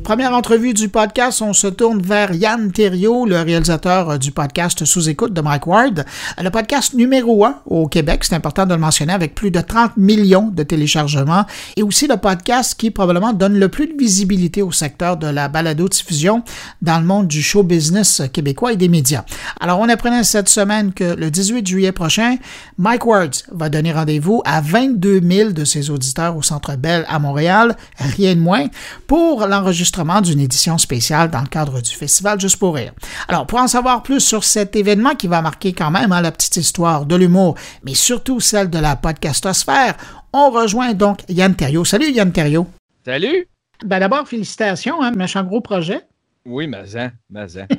Première 0.09 0.33
entrevue 0.33 0.73
du 0.73 0.89
podcast, 0.89 1.39
on 1.43 1.53
se 1.53 1.67
tourne 1.67 2.01
vers 2.01 2.33
Yann 2.33 2.71
Thériault, 2.71 3.27
le 3.27 3.41
réalisateur 3.41 4.17
du 4.17 4.31
podcast 4.31 4.83
Sous-écoute 4.83 5.33
de 5.33 5.41
Mike 5.41 5.67
Ward. 5.67 6.03
Le 6.41 6.49
podcast 6.49 6.95
numéro 6.95 7.45
un 7.45 7.59
au 7.67 7.87
Québec, 7.87 8.23
c'est 8.23 8.33
important 8.33 8.65
de 8.65 8.73
le 8.73 8.79
mentionner, 8.79 9.13
avec 9.13 9.35
plus 9.35 9.51
de 9.51 9.61
30 9.61 9.97
millions 9.97 10.47
de 10.47 10.63
téléchargements 10.63 11.45
et 11.77 11.83
aussi 11.83 12.07
le 12.07 12.17
podcast 12.17 12.73
qui 12.75 12.89
probablement 12.89 13.33
donne 13.33 13.59
le 13.59 13.69
plus 13.69 13.85
de 13.85 13.93
visibilité 13.95 14.63
au 14.63 14.71
secteur 14.71 15.15
de 15.15 15.27
la 15.27 15.47
balado-diffusion 15.47 16.41
dans 16.81 16.99
le 16.99 17.05
monde 17.05 17.27
du 17.27 17.43
show 17.43 17.61
business 17.61 18.23
québécois 18.33 18.73
et 18.73 18.77
des 18.77 18.89
médias. 18.89 19.25
Alors, 19.59 19.79
on 19.79 19.89
apprenait 19.89 20.23
cette 20.23 20.49
semaine 20.49 20.91
que 20.91 21.03
le 21.03 21.29
18 21.29 21.67
juillet 21.67 21.91
prochain, 21.91 22.37
Mike 22.79 23.05
Ward 23.05 23.29
va 23.51 23.69
donner 23.69 23.93
rendez-vous 23.93 24.41
à 24.43 24.59
22 24.59 25.21
000 25.21 25.51
de 25.51 25.65
ses 25.65 25.91
auditeurs 25.91 26.35
au 26.35 26.41
Centre 26.41 26.75
Bell 26.77 27.05
à 27.07 27.19
Montréal, 27.19 27.77
rien 27.99 28.33
de 28.33 28.39
moins, 28.39 28.65
pour 29.05 29.45
l'enregistrement 29.45 29.98
d'une 30.21 30.39
édition 30.39 30.77
spéciale 30.77 31.29
dans 31.29 31.41
le 31.41 31.47
cadre 31.47 31.81
du 31.81 31.91
festival 31.91 32.39
Juste 32.39 32.57
pour 32.57 32.75
rire. 32.75 32.93
Alors, 33.27 33.45
pour 33.45 33.59
en 33.59 33.67
savoir 33.67 34.03
plus 34.03 34.19
sur 34.19 34.43
cet 34.43 34.75
événement 34.75 35.15
qui 35.15 35.27
va 35.27 35.41
marquer 35.41 35.73
quand 35.73 35.91
même 35.91 36.11
hein, 36.11 36.21
la 36.21 36.31
petite 36.31 36.57
histoire 36.57 37.05
de 37.05 37.15
l'humour, 37.15 37.55
mais 37.83 37.93
surtout 37.93 38.39
celle 38.39 38.69
de 38.69 38.79
la 38.79 38.95
podcastosphère, 38.95 39.95
on 40.33 40.49
rejoint 40.49 40.93
donc 40.93 41.19
Yann 41.29 41.55
Thériault. 41.55 41.85
Salut 41.85 42.11
Yann 42.11 42.31
Thériault. 42.31 42.67
Salut. 43.05 43.47
Ben 43.83 43.99
d'abord, 43.99 44.27
félicitations, 44.27 45.01
hein, 45.01 45.11
méchant 45.11 45.43
gros 45.43 45.61
projet. 45.61 46.01
Oui, 46.45 46.67
mais 46.67 46.83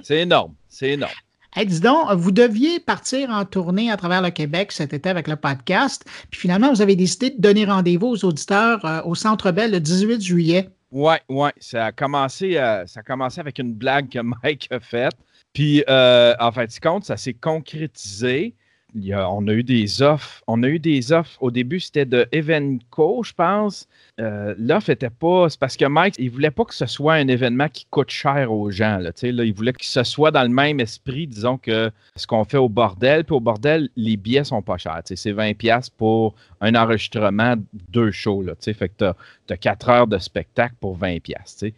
c'est 0.02 0.20
énorme, 0.20 0.54
c'est 0.68 0.90
énorme. 0.90 1.12
Hey, 1.56 1.66
dis 1.66 1.80
donc, 1.80 2.12
vous 2.12 2.30
deviez 2.30 2.78
partir 2.78 3.28
en 3.30 3.44
tournée 3.44 3.90
à 3.90 3.96
travers 3.96 4.22
le 4.22 4.30
Québec 4.30 4.70
cet 4.70 4.92
été 4.92 5.08
avec 5.08 5.26
le 5.26 5.34
podcast, 5.34 6.04
puis 6.30 6.42
finalement, 6.42 6.72
vous 6.72 6.80
avez 6.80 6.94
décidé 6.94 7.30
de 7.30 7.40
donner 7.40 7.64
rendez-vous 7.64 8.06
aux 8.06 8.24
auditeurs 8.24 8.84
euh, 8.84 9.00
au 9.04 9.16
Centre 9.16 9.50
Bell 9.50 9.72
le 9.72 9.80
18 9.80 10.22
juillet. 10.22 10.70
Ouais, 10.90 11.20
ouais. 11.28 11.52
Ça 11.60 11.86
a 11.86 11.92
commencé, 11.92 12.56
euh, 12.56 12.86
ça 12.86 13.00
a 13.00 13.02
commencé 13.02 13.40
avec 13.40 13.58
une 13.58 13.74
blague 13.74 14.08
que 14.10 14.18
Mike 14.42 14.68
a 14.70 14.80
faite. 14.80 15.14
Puis, 15.52 15.84
euh, 15.88 16.34
en 16.40 16.52
fait, 16.52 16.78
compte, 16.80 17.04
ça 17.04 17.16
s'est 17.16 17.34
concrétisé. 17.34 18.54
On 18.94 19.46
a 19.48 19.52
eu 19.52 19.62
des 19.62 20.02
offres. 20.02 20.42
On 20.46 20.62
a 20.62 20.68
eu 20.68 20.78
des 20.78 21.12
offres. 21.12 21.36
Au 21.40 21.50
début, 21.50 21.80
c'était 21.80 22.04
de 22.04 22.26
Evenco, 22.32 23.22
je 23.22 23.32
pense. 23.32 23.88
Euh, 24.18 24.54
l'offre 24.58 24.90
n'était 24.90 25.10
pas. 25.10 25.48
C'est 25.48 25.58
parce 25.58 25.76
que 25.76 25.84
Mike, 25.84 26.14
il 26.18 26.30
voulait 26.30 26.50
pas 26.50 26.64
que 26.64 26.74
ce 26.74 26.86
soit 26.86 27.14
un 27.14 27.28
événement 27.28 27.68
qui 27.68 27.86
coûte 27.90 28.10
cher 28.10 28.52
aux 28.52 28.70
gens. 28.70 28.98
Là, 28.98 29.10
là, 29.22 29.44
il 29.44 29.52
voulait 29.52 29.72
que 29.72 29.84
ce 29.84 30.02
soit 30.02 30.30
dans 30.30 30.42
le 30.42 30.48
même 30.48 30.80
esprit, 30.80 31.26
disons, 31.26 31.58
que 31.58 31.90
ce 32.16 32.26
qu'on 32.26 32.44
fait 32.44 32.58
au 32.58 32.68
bordel. 32.68 33.24
Puis 33.24 33.34
au 33.34 33.40
bordel, 33.40 33.88
les 33.96 34.16
billets 34.16 34.44
sont 34.44 34.62
pas 34.62 34.78
chers. 34.78 35.00
C'est 35.04 35.32
20$ 35.32 35.90
pour 35.96 36.34
un 36.60 36.74
enregistrement, 36.74 37.54
deux 37.90 38.10
shows. 38.10 38.42
Là, 38.42 38.54
fait 38.60 38.88
que 38.88 39.12
tu 39.46 39.52
as, 39.52 39.56
4 39.56 39.88
heures 39.88 40.06
de 40.06 40.18
spectacle 40.18 40.74
pour 40.80 40.98
20$. 40.98 41.72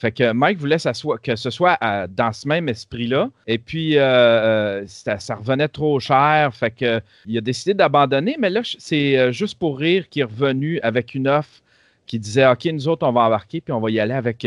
Fait 0.00 0.12
que 0.12 0.32
Mike 0.32 0.58
voulait 0.58 0.78
que 1.22 1.36
ce 1.36 1.50
soit 1.50 1.78
dans 2.08 2.32
ce 2.32 2.48
même 2.48 2.70
esprit-là. 2.70 3.28
Et 3.46 3.58
puis, 3.58 3.98
euh, 3.98 4.02
euh, 4.02 4.84
ça, 4.86 5.34
revenait 5.34 5.68
trop 5.68 6.00
cher. 6.00 6.54
Fait 6.54 6.70
que 6.70 7.02
il 7.26 7.36
a 7.36 7.42
décidé 7.42 7.74
d'abandonner. 7.74 8.36
Mais 8.38 8.48
là, 8.48 8.62
c'est 8.64 9.18
euh, 9.18 9.30
juste 9.30 9.58
pour 9.58 9.78
rire 9.78 10.08
qu'il 10.08 10.22
est 10.22 10.24
revenu 10.24 10.80
avec 10.80 11.14
une 11.14 11.28
offre 11.28 11.60
qui 12.06 12.18
disait 12.18 12.46
OK, 12.46 12.64
nous 12.64 12.88
autres, 12.88 13.06
on 13.06 13.12
va 13.12 13.20
embarquer, 13.20 13.60
puis 13.60 13.74
on 13.74 13.80
va 13.80 13.90
y 13.90 14.00
aller 14.00 14.14
avec, 14.14 14.46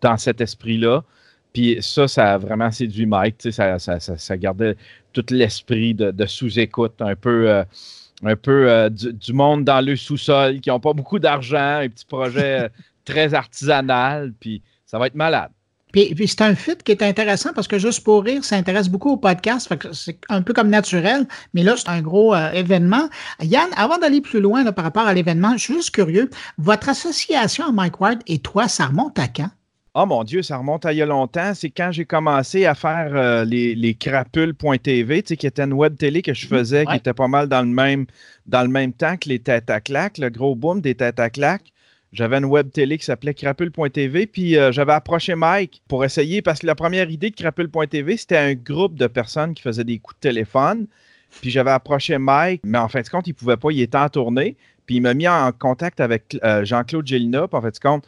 dans 0.00 0.16
cet 0.16 0.40
esprit-là. 0.40 1.04
Puis 1.52 1.76
ça, 1.82 2.08
ça 2.08 2.32
a 2.32 2.38
vraiment 2.38 2.70
séduit 2.70 3.04
Mike. 3.04 3.36
Ça, 3.52 3.78
ça, 3.78 4.36
gardait 4.38 4.76
tout 5.12 5.26
l'esprit 5.28 5.92
de, 5.92 6.26
sous-écoute, 6.26 6.94
un 7.00 7.16
peu. 7.16 7.50
un 8.24 8.36
peu 8.36 8.88
du, 8.90 9.12
du, 9.12 9.34
monde 9.34 9.62
dans 9.64 9.84
le 9.84 9.94
sous-sol 9.94 10.58
qui 10.60 10.70
n'ont 10.70 10.80
pas 10.80 10.94
beaucoup 10.94 11.18
d'argent, 11.18 11.80
un 11.82 11.88
petit 11.90 12.06
projet 12.06 12.70
très 13.04 13.34
artisanal. 13.34 14.32
Puis 14.40 14.62
ça 14.86 14.98
va 14.98 15.08
être 15.08 15.14
malade. 15.14 15.50
Puis, 15.92 16.14
c'est 16.26 16.42
un 16.42 16.54
fit 16.54 16.76
qui 16.84 16.92
est 16.92 17.02
intéressant 17.02 17.52
parce 17.54 17.68
que 17.68 17.78
juste 17.78 18.04
pour 18.04 18.22
rire, 18.22 18.44
ça 18.44 18.56
intéresse 18.56 18.88
beaucoup 18.88 19.12
au 19.12 19.16
podcast. 19.16 19.72
C'est 19.92 20.18
un 20.28 20.42
peu 20.42 20.52
comme 20.52 20.68
naturel, 20.68 21.26
mais 21.54 21.62
là, 21.62 21.74
c'est 21.76 21.88
un 21.88 22.02
gros 22.02 22.34
euh, 22.34 22.50
événement. 22.52 23.08
Yann, 23.40 23.68
avant 23.76 23.96
d'aller 23.96 24.20
plus 24.20 24.40
loin 24.40 24.70
par 24.72 24.84
rapport 24.84 25.06
à 25.06 25.14
l'événement, 25.14 25.52
je 25.52 25.62
suis 25.62 25.74
juste 25.74 25.92
curieux. 25.92 26.28
Votre 26.58 26.90
association 26.90 27.66
à 27.66 27.72
Mike 27.72 28.00
Ward 28.00 28.18
et 28.26 28.40
toi, 28.40 28.68
ça 28.68 28.86
remonte 28.86 29.18
à 29.18 29.28
quand? 29.28 29.48
Oh 29.94 30.04
mon 30.04 30.24
Dieu, 30.24 30.42
ça 30.42 30.58
remonte 30.58 30.84
à 30.84 30.92
il 30.92 30.98
y 30.98 31.02
a 31.02 31.06
longtemps. 31.06 31.54
C'est 31.54 31.70
quand 31.70 31.90
j'ai 31.90 32.04
commencé 32.04 32.66
à 32.66 32.74
faire 32.74 33.12
euh, 33.14 33.46
les, 33.46 33.74
les 33.74 33.94
crapules.tv, 33.94 35.22
tu 35.22 35.28
sais, 35.28 35.36
qui 35.38 35.46
était 35.46 35.62
une 35.62 35.72
web 35.72 35.96
télé 35.96 36.20
que 36.20 36.34
je 36.34 36.46
faisais, 36.46 36.84
qui 36.84 36.96
était 36.96 37.14
pas 37.14 37.28
mal 37.28 37.48
dans 37.48 37.62
le 37.62 37.68
même, 37.68 38.04
dans 38.44 38.60
le 38.60 38.68
même 38.68 38.92
temps 38.92 39.16
que 39.16 39.30
les 39.30 39.38
têtes 39.38 39.70
à 39.70 39.80
claque, 39.80 40.18
le 40.18 40.28
gros 40.28 40.54
boom 40.54 40.82
des 40.82 40.94
têtes 40.94 41.20
à 41.20 41.30
claque. 41.30 41.72
J'avais 42.16 42.38
une 42.38 42.46
web 42.46 42.70
télé 42.70 42.96
qui 42.96 43.04
s'appelait 43.04 43.34
crapule.tv, 43.34 44.26
puis 44.26 44.56
euh, 44.56 44.72
j'avais 44.72 44.94
approché 44.94 45.34
Mike 45.34 45.82
pour 45.86 46.02
essayer, 46.02 46.40
parce 46.40 46.60
que 46.60 46.66
la 46.66 46.74
première 46.74 47.10
idée 47.10 47.28
de 47.28 47.36
crapule.tv, 47.36 48.16
c'était 48.16 48.38
un 48.38 48.54
groupe 48.54 48.94
de 48.94 49.06
personnes 49.06 49.52
qui 49.52 49.62
faisaient 49.62 49.84
des 49.84 49.98
coups 49.98 50.16
de 50.16 50.20
téléphone. 50.20 50.86
Puis 51.42 51.50
j'avais 51.50 51.72
approché 51.72 52.16
Mike, 52.16 52.62
mais 52.64 52.78
en 52.78 52.88
fin 52.88 53.02
de 53.02 53.08
compte, 53.08 53.26
il 53.26 53.30
ne 53.30 53.34
pouvait 53.34 53.58
pas, 53.58 53.70
il 53.70 53.82
était 53.82 53.98
en 53.98 54.08
tournée. 54.08 54.56
Puis 54.86 54.96
il 54.96 55.00
m'a 55.02 55.12
mis 55.12 55.28
en 55.28 55.52
contact 55.52 56.00
avec 56.00 56.38
euh, 56.42 56.64
Jean-Claude 56.64 57.06
Gélina. 57.06 57.48
Puis 57.48 57.58
en 57.58 57.60
fait 57.60 57.74
de 57.74 57.78
compte, 57.80 58.06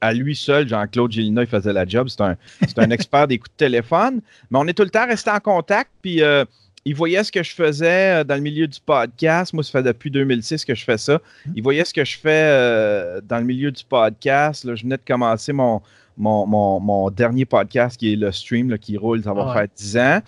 à, 0.00 0.12
lui 0.12 0.34
seul, 0.34 0.66
Jean-Claude 0.66 1.12
Gélina, 1.12 1.42
il 1.42 1.46
faisait 1.46 1.72
la 1.72 1.86
job. 1.86 2.08
C'est 2.08 2.22
un, 2.22 2.36
un, 2.78 2.90
expert 2.90 3.28
des 3.28 3.38
coups 3.38 3.50
de 3.50 3.56
téléphone. 3.64 4.22
Mais 4.50 4.58
on 4.58 4.66
est 4.66 4.72
tout 4.72 4.82
le 4.82 4.90
temps 4.90 5.06
resté 5.06 5.30
en 5.30 5.40
contact. 5.40 5.90
Puis 6.02 6.22
euh, 6.22 6.44
il 6.88 6.94
voyait 6.94 7.22
ce 7.24 7.32
que 7.32 7.42
je 7.42 7.52
faisais 7.52 8.20
euh, 8.20 8.24
dans 8.24 8.34
le 8.34 8.40
milieu 8.40 8.66
du 8.66 8.78
podcast. 8.80 9.52
Moi, 9.52 9.62
ça 9.62 9.72
fait 9.72 9.82
depuis 9.82 10.10
2006 10.10 10.64
que 10.64 10.74
je 10.74 10.84
fais 10.84 10.98
ça. 10.98 11.20
Il 11.54 11.62
voyait 11.62 11.84
ce 11.84 11.94
que 11.94 12.04
je 12.04 12.18
fais 12.18 13.20
dans 13.22 13.38
le 13.38 13.44
milieu 13.44 13.70
du 13.70 13.84
podcast. 13.84 14.64
Là, 14.64 14.74
je 14.74 14.82
venais 14.82 14.96
de 14.96 15.02
commencer 15.06 15.52
mon, 15.52 15.80
mon, 16.16 17.10
dernier 17.10 17.44
podcast 17.44 17.98
qui 17.98 18.12
est 18.12 18.16
le 18.16 18.32
stream 18.32 18.76
qui 18.78 18.96
roule. 18.96 19.22
Ça 19.22 19.32
va 19.32 19.52
faire 19.52 19.66
10 19.76 19.96
ans. 19.98 20.20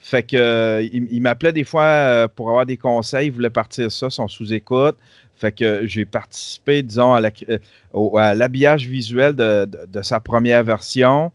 Fait 0.00 0.22
que 0.22 0.36
euh, 0.36 0.88
il, 0.92 1.20
m'appelait 1.20 1.52
des 1.52 1.64
fois 1.64 1.82
euh, 1.82 2.28
pour 2.28 2.50
avoir 2.50 2.66
des 2.66 2.76
conseils, 2.76 3.26
il 3.26 3.32
voulait 3.32 3.50
partir 3.50 3.90
ça, 3.90 4.10
son 4.10 4.28
sous-écoute. 4.28 4.96
Fait 5.36 5.52
que 5.52 5.86
j'ai 5.86 6.04
participé, 6.04 6.82
disons, 6.82 7.14
à 7.14 7.20
euh, 7.20 8.34
l'habillage 8.34 8.86
visuel 8.86 9.34
de, 9.34 10.02
sa 10.02 10.20
première 10.20 10.64
version. 10.64 11.32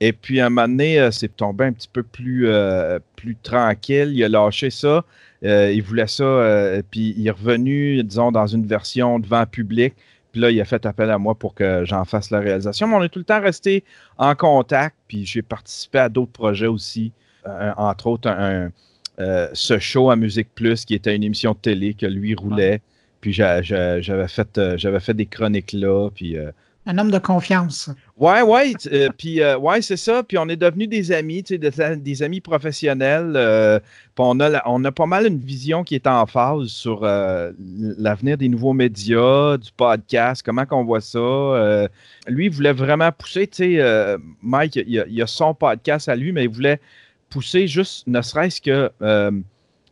Et 0.00 0.12
puis, 0.12 0.40
à 0.40 0.46
un 0.46 0.50
moment 0.50 0.68
donné, 0.68 1.08
c'est 1.12 1.36
tombé 1.36 1.66
un 1.66 1.72
petit 1.72 1.88
peu 1.92 2.02
plus, 2.02 2.48
plus 3.16 3.36
tranquille. 3.42 4.12
Il 4.14 4.24
a 4.24 4.28
lâché 4.28 4.70
ça. 4.70 5.04
il 5.42 5.82
voulait 5.82 6.06
ça. 6.06 6.80
puis, 6.90 7.14
il 7.18 7.26
est 7.26 7.30
revenu, 7.30 8.02
disons, 8.02 8.32
dans 8.32 8.46
une 8.46 8.66
version 8.66 9.18
devant 9.18 9.44
public. 9.44 9.94
Puis 10.32 10.40
là, 10.40 10.50
il 10.50 10.60
a 10.60 10.64
fait 10.64 10.86
appel 10.86 11.10
à 11.10 11.18
moi 11.18 11.34
pour 11.34 11.54
que 11.54 11.84
j'en 11.84 12.06
fasse 12.06 12.30
la 12.30 12.40
réalisation. 12.40 12.86
Mais 12.86 12.94
on 12.94 13.02
est 13.02 13.10
tout 13.10 13.18
le 13.18 13.26
temps 13.26 13.42
resté 13.42 13.84
en 14.16 14.34
contact. 14.34 14.96
Puis, 15.06 15.26
j'ai 15.26 15.42
participé 15.42 15.98
à 15.98 16.08
d'autres 16.08 16.32
projets 16.32 16.66
aussi 16.66 17.12
entre 17.76 18.06
autres, 18.06 18.28
un, 18.28 18.70
euh, 19.20 19.48
ce 19.52 19.78
show 19.78 20.10
à 20.10 20.16
Musique 20.16 20.48
Plus, 20.54 20.84
qui 20.84 20.94
était 20.94 21.14
une 21.14 21.24
émission 21.24 21.52
de 21.52 21.58
télé 21.58 21.94
que 21.94 22.06
lui 22.06 22.34
roulait. 22.34 22.80
Puis 23.20 23.32
j'avais 23.32 24.28
fait, 24.28 24.58
euh, 24.58 24.78
j'avais 24.78 25.00
fait 25.00 25.14
des 25.14 25.26
chroniques 25.26 25.72
là. 25.72 26.08
Puis, 26.14 26.38
euh, 26.38 26.50
un 26.86 26.98
homme 26.98 27.10
de 27.10 27.18
confiance. 27.18 27.90
Ouais, 28.16 28.42
ouais. 28.42 28.72
puis, 29.18 29.40
ouais, 29.44 29.82
c'est 29.82 29.96
ça. 29.96 30.22
Puis 30.22 30.38
on 30.38 30.48
est 30.48 30.56
devenus 30.56 30.88
des 30.88 31.12
amis, 31.12 31.42
tu 31.42 31.58
sais, 31.60 31.96
des, 31.96 32.22
amis 32.22 32.40
professionnels. 32.40 33.32
puis 34.14 34.24
on 34.24 34.40
a, 34.40 34.62
on 34.66 34.84
a 34.84 34.92
pas 34.92 35.06
mal 35.06 35.26
une 35.26 35.38
vision 35.38 35.84
qui 35.84 35.94
est 35.94 36.06
en 36.06 36.26
phase 36.26 36.68
sur 36.68 37.02
l'avenir 37.02 38.38
des 38.38 38.48
nouveaux 38.48 38.72
médias, 38.72 39.58
du 39.58 39.70
podcast, 39.76 40.42
comment 40.44 40.64
qu'on 40.64 40.84
voit 40.84 41.00
ça. 41.00 41.88
lui, 42.26 42.46
il 42.46 42.50
voulait 42.50 42.72
vraiment 42.72 43.12
pousser, 43.12 43.46
tu 43.46 43.76
sais, 43.78 44.16
Mike, 44.42 44.76
il 44.76 45.04
il 45.08 45.22
a, 45.22 45.26
son 45.26 45.54
podcast 45.54 46.08
à 46.08 46.16
lui, 46.16 46.32
mais 46.32 46.44
il 46.44 46.50
voulait 46.50 46.80
pousser 47.30 47.68
juste, 47.68 48.06
ne 48.06 48.20
serait-ce 48.20 48.60
que 48.60 48.90
euh, 49.00 49.30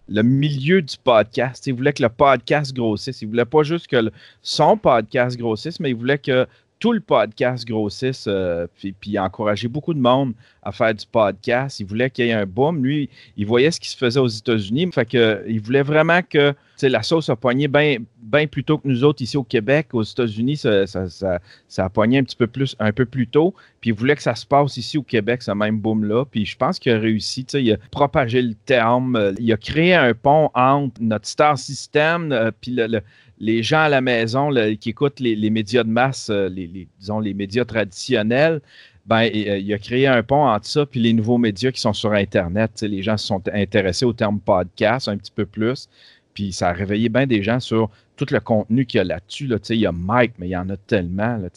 le 0.08 0.22
milieu 0.22 0.82
du 0.82 0.96
podcast. 1.02 1.66
Il 1.66 1.74
voulait 1.74 1.92
que 1.92 2.02
le 2.02 2.08
podcast 2.08 2.74
grossisse. 2.74 3.22
Il 3.22 3.28
voulait 3.28 3.44
pas 3.44 3.62
juste 3.62 3.86
que 3.86 4.10
son 4.42 4.76
podcast 4.76 5.38
grossisse, 5.38 5.80
mais 5.80 5.90
il 5.90 5.96
voulait 5.96 6.18
que 6.18 6.46
tout 6.78 6.92
le 6.92 7.00
podcast 7.00 7.66
grossisse, 7.66 8.26
euh, 8.28 8.66
puis, 9.00 9.18
encourager 9.18 9.68
beaucoup 9.68 9.94
de 9.94 10.00
monde 10.00 10.32
à 10.62 10.72
faire 10.72 10.94
du 10.94 11.04
podcast. 11.06 11.80
Il 11.80 11.86
voulait 11.86 12.10
qu'il 12.10 12.26
y 12.26 12.28
ait 12.28 12.32
un 12.32 12.46
boom. 12.46 12.84
Lui, 12.84 13.08
il 13.36 13.46
voyait 13.46 13.70
ce 13.70 13.80
qui 13.80 13.88
se 13.88 13.96
faisait 13.96 14.20
aux 14.20 14.28
États-Unis. 14.28 14.88
Fait 14.92 15.06
que, 15.06 15.44
il 15.48 15.60
voulait 15.60 15.82
vraiment 15.82 16.20
que 16.22 16.54
la 16.82 17.02
sauce 17.02 17.28
a 17.28 17.36
poigné 17.36 17.66
bien 17.66 18.46
plus 18.46 18.62
tôt 18.62 18.78
que 18.78 18.86
nous 18.86 19.02
autres 19.02 19.22
ici 19.22 19.36
au 19.36 19.42
Québec. 19.42 19.88
Aux 19.92 20.02
États-Unis, 20.02 20.58
ça, 20.58 20.86
ça, 20.86 21.84
a 21.84 21.88
poigné 21.88 22.18
un 22.18 22.22
petit 22.22 22.36
peu 22.36 22.46
plus, 22.46 22.76
un 22.78 22.92
peu 22.92 23.06
plus 23.06 23.26
tôt. 23.26 23.54
Puis 23.80 23.90
il 23.90 23.94
voulait 23.94 24.14
que 24.14 24.22
ça 24.22 24.34
se 24.34 24.46
passe 24.46 24.76
ici 24.76 24.98
au 24.98 25.02
Québec, 25.02 25.42
ce 25.42 25.50
même 25.50 25.80
boom-là. 25.80 26.24
Puis 26.26 26.46
je 26.46 26.56
pense 26.56 26.78
qu'il 26.78 26.92
a 26.92 26.98
réussi. 26.98 27.42
Il 27.54 27.72
a 27.72 27.76
propagé 27.90 28.42
le 28.42 28.54
terme. 28.54 29.16
Euh, 29.16 29.32
il 29.38 29.52
a 29.52 29.56
créé 29.56 29.94
un 29.94 30.14
pont 30.14 30.50
entre 30.54 31.00
notre 31.00 31.26
star 31.26 31.58
system 31.58 32.30
euh, 32.30 32.50
puis 32.60 32.72
le 32.76 33.00
les 33.40 33.62
gens 33.62 33.80
à 33.80 33.88
la 33.88 34.00
maison 34.00 34.50
qui 34.80 34.90
écoutent 34.90 35.20
les, 35.20 35.50
médias 35.50 35.84
de 35.84 35.90
masse, 35.90 36.30
euh, 36.30 36.48
les, 36.48 36.88
disons 36.98 37.20
les 37.20 37.34
médias 37.34 37.64
traditionnels, 37.64 38.60
ben, 39.06 39.22
euh, 39.22 39.58
il 39.58 39.72
a 39.72 39.78
créé 39.78 40.06
un 40.06 40.22
pont 40.22 40.46
entre 40.46 40.66
ça 40.66 40.84
et 40.92 40.98
les 40.98 41.12
nouveaux 41.12 41.38
médias 41.38 41.70
qui 41.70 41.80
sont 41.80 41.92
sur 41.94 42.12
Internet. 42.12 42.82
Les 42.82 43.02
gens 43.02 43.16
se 43.16 43.26
sont 43.26 43.42
intéressés 43.52 44.04
au 44.04 44.12
terme 44.12 44.38
podcast 44.40 45.08
un 45.08 45.16
petit 45.16 45.32
peu 45.34 45.46
plus. 45.46 45.88
Puis 46.34 46.52
ça 46.52 46.68
a 46.68 46.72
réveillé 46.72 47.08
bien 47.08 47.26
des 47.26 47.42
gens 47.42 47.58
sur 47.58 47.90
tout 48.16 48.26
le 48.30 48.40
contenu 48.40 48.84
qu'il 48.84 48.98
y 48.98 49.00
a 49.00 49.04
là-dessus. 49.04 49.46
Là, 49.46 49.56
il 49.70 49.76
y 49.76 49.86
a 49.86 49.92
Mike, 49.92 50.34
mais 50.38 50.48
il 50.48 50.50
y 50.50 50.56
en 50.56 50.68
a 50.68 50.76
tellement. 50.76 51.36
Là, 51.38 51.48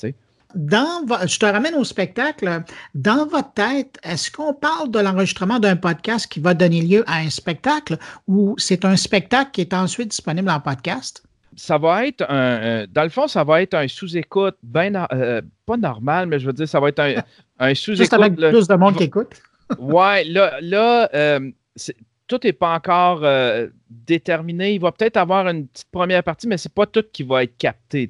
dans, 0.55 1.05
je 1.27 1.39
te 1.39 1.45
ramène 1.45 1.75
au 1.75 1.83
spectacle. 1.83 2.63
Dans 2.95 3.25
votre 3.25 3.53
tête, 3.53 3.97
est-ce 4.03 4.31
qu'on 4.31 4.53
parle 4.53 4.91
de 4.91 4.99
l'enregistrement 4.99 5.59
d'un 5.59 5.75
podcast 5.75 6.27
qui 6.31 6.39
va 6.39 6.53
donner 6.53 6.81
lieu 6.81 7.03
à 7.07 7.17
un 7.17 7.29
spectacle 7.29 7.97
ou 8.27 8.55
c'est 8.57 8.85
un 8.85 8.95
spectacle 8.95 9.51
qui 9.51 9.61
est 9.61 9.73
ensuite 9.73 10.09
disponible 10.09 10.49
en 10.49 10.59
podcast? 10.59 11.23
Ça 11.55 11.77
va 11.77 12.05
être 12.07 12.25
un. 12.29 12.85
dans 12.87 13.03
le 13.03 13.09
fond, 13.09 13.27
ça 13.27 13.43
va 13.43 13.61
être 13.61 13.73
un 13.73 13.87
sous-écoute, 13.87 14.55
ben, 14.63 15.07
euh, 15.11 15.41
pas 15.65 15.77
normal, 15.77 16.27
mais 16.27 16.39
je 16.39 16.47
veux 16.47 16.53
dire, 16.53 16.67
ça 16.67 16.79
va 16.79 16.89
être 16.89 16.99
un, 16.99 17.15
un 17.59 17.75
sous-écoute. 17.75 17.97
Juste 17.97 18.13
avec 18.13 18.35
plus 18.35 18.67
de 18.67 18.75
monde 18.75 18.95
qui 18.95 19.03
écoute. 19.03 19.41
ouais, 19.79 20.23
là, 20.25 20.59
là 20.61 21.09
euh, 21.13 21.51
tout 22.27 22.39
n'est 22.43 22.53
pas 22.53 22.73
encore 22.73 23.21
euh, 23.23 23.67
déterminé. 23.89 24.73
Il 24.73 24.81
va 24.81 24.91
peut-être 24.91 25.17
avoir 25.17 25.47
une 25.47 25.67
petite 25.67 25.91
première 25.91 26.23
partie, 26.23 26.47
mais 26.47 26.57
c'est 26.57 26.73
pas 26.73 26.85
tout 26.85 27.03
qui 27.11 27.23
va 27.23 27.43
être 27.43 27.57
capté. 27.57 28.09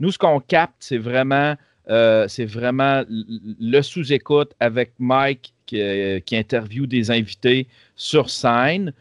Nous, 0.00 0.10
ce 0.10 0.18
qu'on 0.18 0.40
capte, 0.40 0.74
c'est 0.80 0.98
vraiment, 0.98 1.56
c'est 1.86 2.44
vraiment 2.44 3.04
le 3.08 3.82
sous-écoute 3.82 4.52
avec 4.60 4.92
Mike 4.98 5.52
qui, 5.66 5.80
qui 6.26 6.36
interviewe 6.36 6.86
des 6.86 7.10
invités 7.10 7.68
sur 7.94 8.30
scène. 8.30 8.92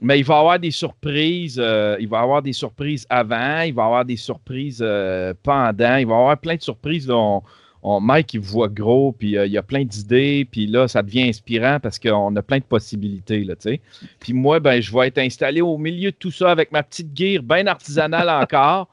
Mais 0.00 0.18
il 0.18 0.24
va 0.24 0.34
y 0.34 0.38
avoir 0.38 0.58
des 0.58 0.70
surprises. 0.70 1.58
Euh, 1.58 1.96
il 2.00 2.08
va 2.08 2.18
y 2.18 2.22
avoir 2.22 2.42
des 2.42 2.52
surprises 2.52 3.06
avant, 3.08 3.60
il 3.62 3.72
va 3.74 3.82
y 3.82 3.86
avoir 3.86 4.04
des 4.04 4.16
surprises 4.16 4.80
euh, 4.82 5.32
pendant, 5.42 5.96
il 5.96 6.06
va 6.06 6.14
y 6.14 6.18
avoir 6.18 6.38
plein 6.38 6.56
de 6.56 6.62
surprises. 6.62 7.08
on, 7.10 7.42
Mike, 8.00 8.34
il 8.34 8.40
voit 8.40 8.68
gros, 8.68 9.12
puis 9.12 9.36
euh, 9.36 9.46
il 9.46 9.52
y 9.52 9.58
a 9.58 9.62
plein 9.62 9.84
d'idées, 9.84 10.48
puis 10.50 10.66
là, 10.66 10.88
ça 10.88 11.02
devient 11.02 11.28
inspirant 11.28 11.78
parce 11.80 11.98
qu'on 11.98 12.34
a 12.34 12.42
plein 12.42 12.58
de 12.58 12.64
possibilités, 12.64 13.44
là, 13.44 13.56
tu 13.56 13.62
sais. 13.70 13.80
Puis 14.20 14.32
moi, 14.32 14.58
ben, 14.58 14.80
je 14.80 14.92
vais 14.92 15.08
être 15.08 15.18
installé 15.18 15.60
au 15.60 15.76
milieu 15.76 16.10
de 16.10 16.16
tout 16.16 16.30
ça 16.30 16.50
avec 16.50 16.72
ma 16.72 16.82
petite 16.82 17.16
gear 17.16 17.42
bien 17.42 17.66
artisanale 17.66 18.28
encore. 18.42 18.88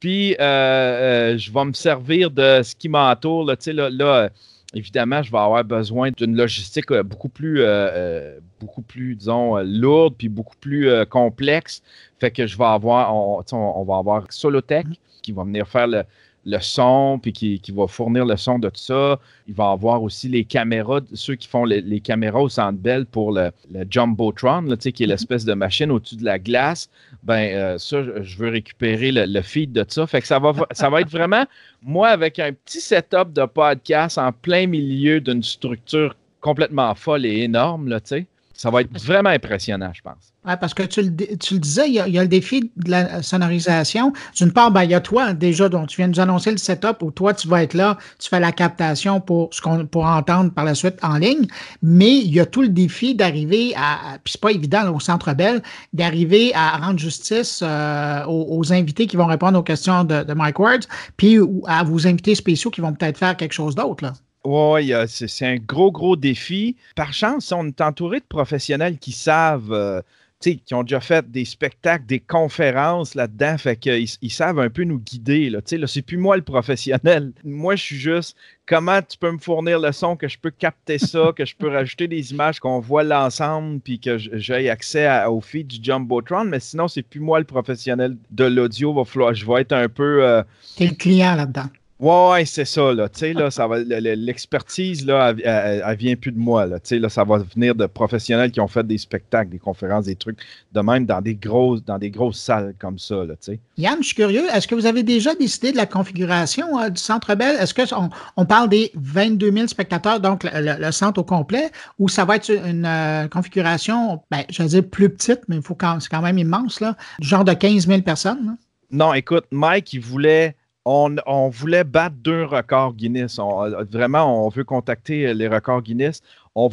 Puis 0.00 0.34
je 0.38 1.52
vais 1.52 1.64
me 1.64 1.72
servir 1.72 2.30
de 2.30 2.60
ce 2.64 2.74
qui 2.74 2.88
m'entoure, 2.88 3.44
là, 3.44 3.56
tu 3.56 3.64
sais, 3.64 3.72
là 3.72 4.28
évidemment, 4.74 5.22
je 5.22 5.30
vais 5.30 5.38
avoir 5.38 5.64
besoin 5.64 6.10
d'une 6.10 6.36
logistique 6.36 6.90
euh, 6.90 7.02
beaucoup 7.02 7.28
plus, 7.28 7.60
euh, 7.60 7.64
euh, 7.66 8.40
beaucoup 8.60 8.82
plus, 8.82 9.16
disons, 9.16 9.58
lourde, 9.58 10.14
puis 10.16 10.28
beaucoup 10.28 10.56
plus 10.60 10.88
complexe. 11.06 11.82
Fait 12.18 12.30
que 12.30 12.46
je 12.46 12.56
vais 12.56 12.64
avoir, 12.64 13.14
on, 13.14 13.42
on 13.52 13.84
va 13.84 13.96
avoir 13.96 14.26
Solotech 14.30 14.86
mm-hmm. 14.86 15.20
qui 15.22 15.32
va 15.32 15.44
venir 15.44 15.66
faire 15.68 15.86
le, 15.86 16.04
le 16.44 16.58
son, 16.58 17.18
puis 17.22 17.32
qui, 17.32 17.60
va 17.72 17.86
fournir 17.86 18.24
le 18.24 18.36
son 18.36 18.58
de 18.58 18.68
tout 18.68 18.80
ça. 18.80 19.18
Il 19.46 19.54
va 19.54 19.70
avoir 19.70 20.02
aussi 20.02 20.28
les 20.28 20.44
caméras, 20.44 21.00
ceux 21.14 21.36
qui 21.36 21.48
font 21.48 21.64
les, 21.64 22.00
caméras 22.00 22.42
au 22.42 22.48
Centre 22.48 22.78
Bell 22.78 23.06
pour 23.06 23.32
le, 23.32 23.50
le 23.72 23.84
Jumbotron, 23.88 24.62
là, 24.62 24.76
qui 24.76 24.88
est 24.88 25.00
mhm. 25.00 25.10
l'espèce 25.10 25.44
de 25.44 25.54
machine 25.54 25.90
au-dessus 25.90 26.16
de 26.16 26.24
la 26.24 26.38
glace. 26.38 26.88
Ben, 27.22 27.54
euh, 27.54 27.78
ça, 27.78 28.02
je 28.22 28.36
veux 28.36 28.48
récupérer 28.48 29.12
le, 29.12 29.42
feed 29.42 29.72
de 29.72 29.84
ça. 29.88 30.06
Fait 30.06 30.20
que 30.20 30.26
ça 30.26 30.38
va, 30.38 30.52
ça 30.72 30.90
va 30.90 31.00
être 31.00 31.10
vraiment, 31.10 31.44
moi, 31.82 32.08
avec 32.08 32.38
un 32.38 32.52
petit 32.52 32.80
setup 32.80 33.32
de 33.32 33.44
podcast 33.44 34.18
en 34.18 34.32
plein 34.32 34.66
milieu 34.66 35.20
d'une 35.20 35.42
structure 35.42 36.16
complètement 36.40 36.94
folle 36.94 37.24
et 37.24 37.42
énorme, 37.42 37.88
là, 37.88 38.00
tu 38.00 38.08
sais. 38.08 38.26
Ça 38.62 38.70
va 38.70 38.82
être 38.82 38.96
vraiment 39.04 39.30
impressionnant, 39.30 39.90
je 39.92 40.02
pense. 40.02 40.34
Oui, 40.46 40.52
parce 40.60 40.72
que 40.72 40.84
tu 40.84 41.02
le, 41.02 41.58
disais, 41.58 41.88
il 41.88 41.94
y, 41.94 41.98
a, 41.98 42.22
le 42.22 42.28
défi 42.28 42.70
de 42.76 42.92
la 42.92 43.20
sonorisation. 43.20 44.12
D'une 44.36 44.52
part, 44.52 44.70
ben, 44.70 44.84
il 44.84 44.90
y 44.92 44.94
a 44.94 45.00
toi 45.00 45.32
déjà, 45.32 45.68
dont 45.68 45.84
tu 45.84 45.96
viens 45.96 46.06
de 46.06 46.12
nous 46.12 46.20
annoncer 46.20 46.52
le 46.52 46.58
setup 46.58 47.02
où 47.02 47.10
toi, 47.10 47.34
tu 47.34 47.48
vas 47.48 47.64
être 47.64 47.74
là, 47.74 47.98
tu 48.20 48.28
fais 48.28 48.38
la 48.38 48.52
captation 48.52 49.20
pour 49.20 49.52
ce 49.52 49.60
qu'on 49.60 49.84
pour 49.86 50.04
entendre 50.04 50.52
par 50.52 50.64
la 50.64 50.76
suite 50.76 50.94
en 51.02 51.18
ligne. 51.18 51.48
Mais 51.82 52.18
il 52.18 52.32
y 52.32 52.38
a 52.38 52.46
tout 52.46 52.62
le 52.62 52.68
défi 52.68 53.16
d'arriver 53.16 53.74
à, 53.76 54.18
puis 54.22 54.34
c'est 54.34 54.40
pas 54.40 54.52
évident 54.52 54.94
au 54.94 55.00
Centre 55.00 55.34
Bell, 55.34 55.60
d'arriver 55.92 56.52
à 56.54 56.76
rendre 56.76 57.00
justice 57.00 57.64
euh, 57.64 58.24
aux, 58.28 58.72
invités 58.72 59.08
qui 59.08 59.16
vont 59.16 59.26
répondre 59.26 59.58
aux 59.58 59.64
questions 59.64 60.04
de, 60.04 60.22
de 60.22 60.34
Mike 60.34 60.60
Ward, 60.60 60.84
puis 61.16 61.36
à 61.66 61.82
vos 61.82 62.06
invités 62.06 62.36
spéciaux 62.36 62.70
qui 62.70 62.80
vont 62.80 62.92
peut-être 62.92 63.18
faire 63.18 63.36
quelque 63.36 63.54
chose 63.54 63.74
d'autre. 63.74 64.12
Oui, 64.44 64.92
c'est 65.06 65.46
un 65.46 65.56
gros, 65.56 65.92
gros 65.92 66.16
défi. 66.16 66.76
Par 66.96 67.12
chance, 67.12 67.52
on 67.52 67.66
est 67.68 67.80
entouré 67.80 68.18
de 68.18 68.24
professionnels 68.24 68.98
qui 68.98 69.12
savent 69.12 69.72
euh, 69.72 70.02
qui 70.42 70.74
ont 70.74 70.82
déjà 70.82 71.00
fait 71.00 71.30
des 71.30 71.44
spectacles, 71.44 72.06
des 72.06 72.20
conférences 72.20 73.14
là-dedans, 73.14 73.56
fait 73.58 73.76
qu'ils 73.76 74.08
ils 74.20 74.30
savent 74.30 74.58
un 74.58 74.70
peu 74.70 74.84
nous 74.84 74.98
guider. 74.98 75.50
Là, 75.50 75.60
là, 75.70 75.86
c'est 75.86 76.02
plus 76.02 76.16
moi 76.16 76.36
le 76.36 76.42
professionnel. 76.42 77.32
Moi, 77.44 77.76
je 77.76 77.82
suis 77.82 77.96
juste 77.96 78.36
comment 78.66 79.00
tu 79.02 79.18
peux 79.18 79.30
me 79.30 79.38
fournir 79.38 79.78
le 79.78 79.92
son, 79.92 80.16
que 80.16 80.28
je 80.28 80.38
peux 80.38 80.50
capter 80.50 80.98
ça, 80.98 81.32
que 81.36 81.44
je 81.44 81.54
peux 81.54 81.68
rajouter 81.68 82.08
des 82.08 82.32
images, 82.32 82.60
qu'on 82.60 82.80
voit 82.80 83.04
l'ensemble, 83.04 83.80
puis 83.80 83.98
que 83.98 84.18
j'ai 84.18 84.68
accès 84.68 85.08
au 85.26 85.40
feed 85.40 85.66
du 85.68 85.78
Jumbotron. 85.82 86.44
Mais 86.44 86.60
sinon, 86.60 86.88
c'est 86.88 87.02
plus 87.02 87.20
moi 87.20 87.38
le 87.38 87.44
professionnel 87.44 88.16
de 88.30 88.44
l'audio. 88.44 88.92
Va 88.92 89.04
falloir, 89.04 89.34
je 89.34 89.46
vais 89.46 89.60
être 89.62 89.72
un 89.72 89.88
peu. 89.88 90.24
Euh... 90.24 90.42
T'es 90.76 90.86
le 90.86 90.94
client 90.94 91.34
là-dedans. 91.34 91.68
Ouais, 92.02 92.44
c'est 92.46 92.64
ça, 92.64 92.92
là. 92.92 93.08
Tu 93.08 93.20
sais, 93.20 93.32
là, 93.32 93.52
ça 93.52 93.68
va, 93.68 93.78
l'expertise, 93.78 95.06
là, 95.06 95.32
elle, 95.44 95.96
vient 95.96 96.16
plus 96.16 96.32
de 96.32 96.38
moi, 96.38 96.66
là. 96.66 96.80
Tu 96.80 96.88
sais, 96.88 96.98
là, 96.98 97.08
ça 97.08 97.22
va 97.22 97.38
venir 97.38 97.76
de 97.76 97.86
professionnels 97.86 98.50
qui 98.50 98.58
ont 98.58 98.66
fait 98.66 98.84
des 98.84 98.98
spectacles, 98.98 99.50
des 99.50 99.60
conférences, 99.60 100.06
des 100.06 100.16
trucs, 100.16 100.40
de 100.72 100.80
même 100.80 101.06
dans 101.06 101.20
des 101.20 101.36
grosses, 101.36 101.84
dans 101.84 101.98
des 101.98 102.10
grosses 102.10 102.40
salles 102.40 102.74
comme 102.80 102.98
ça, 102.98 103.24
là, 103.24 103.34
tu 103.34 103.52
sais. 103.52 103.60
Yann, 103.76 103.98
je 104.00 104.06
suis 104.06 104.16
curieux, 104.16 104.42
est-ce 104.52 104.66
que 104.66 104.74
vous 104.74 104.86
avez 104.86 105.04
déjà 105.04 105.36
décidé 105.36 105.70
de 105.70 105.76
la 105.76 105.86
configuration 105.86 106.76
euh, 106.80 106.88
du 106.88 107.00
Centre 107.00 107.36
Bell? 107.36 107.54
Est-ce 107.60 107.72
qu'on 107.72 108.10
on 108.36 108.46
parle 108.46 108.68
des 108.68 108.90
22 108.96 109.52
000 109.52 109.66
spectateurs, 109.68 110.18
donc 110.18 110.42
le, 110.42 110.90
centre 110.90 111.20
au 111.20 111.24
complet, 111.24 111.70
ou 112.00 112.08
ça 112.08 112.24
va 112.24 112.34
être 112.34 112.50
une 112.50 112.84
euh, 112.84 113.28
configuration, 113.28 114.20
ben, 114.28 114.42
je 114.50 114.60
vais 114.60 114.68
dire 114.70 114.84
plus 114.90 115.08
petite, 115.08 115.42
mais 115.46 115.54
il 115.54 115.62
faut 115.62 115.76
quand, 115.76 116.00
c'est 116.00 116.08
quand 116.08 116.22
même 116.22 116.38
immense, 116.38 116.80
là, 116.80 116.96
du 117.20 117.28
genre 117.28 117.44
de 117.44 117.52
15 117.52 117.86
000 117.86 118.02
personnes? 118.02 118.56
Non, 118.90 119.14
écoute, 119.14 119.44
Mike, 119.52 119.92
il 119.92 120.00
voulait 120.00 120.56
on, 120.84 121.48
voulait 121.48 121.84
battre 121.84 122.16
deux 122.16 122.44
records 122.44 122.94
Guinness. 122.94 123.38
Euh, 123.38 123.84
vraiment, 123.90 124.46
on 124.46 124.48
veut 124.48 124.64
contacter 124.64 125.32
les 125.34 125.48
records 125.48 125.82
Guinness. 125.82 126.22
On, 126.54 126.68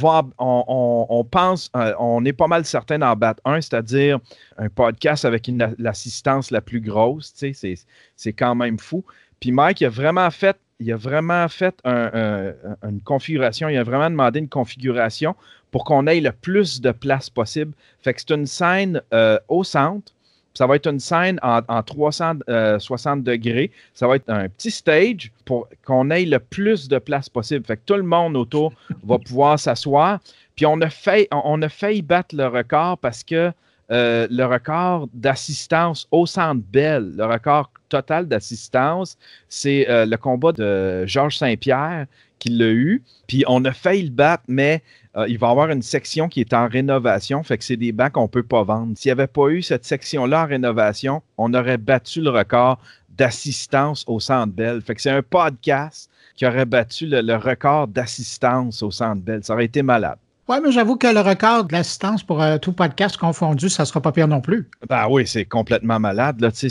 pense, 1.30 1.72
euh, 1.76 1.94
on 2.00 2.26
est 2.26 2.34
pas 2.34 2.48
mal 2.48 2.66
certain 2.66 3.00
d'en 3.00 3.16
battre 3.16 3.42
un, 3.46 3.62
c'est-à-dire 3.62 4.20
un 4.58 4.70
podcast 4.70 5.26
avec 5.26 5.50
l'assistance 5.78 6.52
la 6.52 6.62
plus 6.62 6.82
grosse. 6.82 7.34
c'est 7.36 8.34
quand 8.34 8.56
même 8.56 8.78
fou. 8.80 9.04
Puis 9.40 9.52
Mike, 9.52 9.82
il 9.82 9.86
a 9.86 9.90
vraiment 9.90 10.30
fait, 10.32 10.58
il 10.80 10.92
a 10.92 10.98
vraiment 10.98 11.48
fait 11.48 11.76
une 11.86 13.02
configuration, 13.06 13.70
il 13.70 13.78
a 13.78 13.84
vraiment 13.84 14.10
demandé 14.10 14.40
une 14.40 14.50
configuration 14.50 15.36
pour 15.72 15.84
qu'on 15.84 16.08
ait 16.08 16.20
le 16.20 16.32
plus 16.32 16.82
de 16.82 16.92
place 16.92 17.30
possible. 17.30 17.74
Fait 18.02 18.14
que 18.14 18.22
c'est 18.22 18.34
une 18.34 18.48
scène 18.48 19.02
euh, 19.14 19.40
au 19.48 19.64
centre 19.64 20.12
ça 20.60 20.68
va 20.68 20.76
être 20.76 20.88
une 20.88 21.00
scène 21.00 21.40
en, 21.42 21.62
360 21.82 22.50
euh, 22.50 23.22
degrés. 23.22 23.72
Ça 23.94 24.10
va 24.10 24.18
être 24.18 24.30
un 24.30 24.50
petit 24.50 24.72
stage 24.72 25.32
pour 25.46 25.70
qu'on 25.86 26.10
ait 26.10 26.26
le 26.26 26.38
plus 26.38 26.90
de 26.90 27.00
place 27.00 27.30
possible. 27.30 27.66
Fait 27.66 27.78
que 27.78 27.84
tout 27.86 27.94
le 27.94 28.04
monde 28.04 28.36
autour 28.36 28.74
va 29.06 29.18
pouvoir 29.20 29.58
s'asseoir. 29.58 30.20
Puis 30.58 30.66
on 30.66 30.82
a, 30.82 30.90
fait, 30.90 31.30
on 31.32 31.62
a 31.62 31.70
failli 31.70 32.02
battre 32.02 32.36
le 32.36 32.46
record 32.48 32.98
parce 32.98 33.24
que 33.24 33.54
euh, 33.90 34.28
le 34.30 34.44
record 34.44 35.08
d'assistance 35.14 36.10
au 36.12 36.26
centre 36.26 36.62
Bell, 36.74 37.14
le 37.16 37.26
record 37.26 37.72
total 37.88 38.28
d'assistance, 38.28 39.18
c'est 39.48 39.90
euh, 39.90 40.06
le 40.06 40.18
combat 40.18 40.52
de 40.52 41.06
Georges 41.06 41.38
Saint-Pierre 41.38 42.06
qui 42.40 42.50
l'a 42.50 42.70
eu. 42.70 43.04
Puis 43.28 43.44
on 43.48 43.64
a 43.66 43.72
failli 43.72 44.04
le 44.04 44.10
battre, 44.10 44.44
mais 44.48 44.82
euh, 45.18 45.28
il 45.28 45.38
va 45.38 45.48
y 45.48 45.52
avoir 45.52 45.70
une 45.70 45.82
section 45.82 46.30
qui 46.30 46.40
est 46.40 46.54
en 46.54 46.68
rénovation, 46.68 47.44
fait 47.44 47.58
que 47.58 47.64
c'est 47.64 47.78
des 47.78 47.92
bancs 47.92 48.12
qu'on 48.12 48.24
ne 48.24 48.28
peut 48.28 48.44
pas 48.44 48.64
vendre. 48.64 48.98
S'il 48.98 49.10
n'y 49.10 49.14
avait 49.14 49.28
pas 49.28 49.50
eu 49.50 49.62
cette 49.62 49.86
section-là 49.86 50.44
en 50.44 50.48
rénovation, 50.48 51.22
on 51.38 51.54
aurait 51.54 51.78
battu 51.78 52.22
le 52.22 52.30
record 52.30 52.80
d'assistance 53.10 54.06
au 54.08 54.20
Centre 54.20 54.54
Bell. 54.54 54.82
Fait 54.82 54.96
que 54.96 55.02
c'est 55.02 55.12
un 55.12 55.22
podcast 55.22 56.10
qui 56.36 56.46
aurait 56.46 56.66
battu 56.66 57.06
le, 57.06 57.36
record 57.36 57.88
d'assistance 57.88 58.82
au 58.82 58.92
Centre 58.92 59.22
Bell. 59.22 59.44
Ça 59.44 59.54
aurait 59.54 59.66
été 59.66 59.82
malade. 59.84 60.18
Oui, 60.50 60.58
mais 60.64 60.72
j'avoue 60.72 60.98
que 60.98 61.06
le 61.06 61.20
record 61.20 61.66
de 61.66 61.74
l'assistance 61.74 62.24
pour 62.24 62.42
euh, 62.42 62.58
tout 62.58 62.74
podcast 62.74 63.18
confondu, 63.18 63.70
ça 63.70 63.84
ne 63.84 63.86
sera 63.86 64.02
pas 64.02 64.12
pire 64.12 64.28
non 64.28 64.42
plus. 64.42 64.68
Ben 64.90 65.06
oui, 65.08 65.28
c'est 65.28 65.46
complètement 65.46 66.00
malade. 66.00 66.42
Là, 66.42 66.50
c'est, 66.52 66.70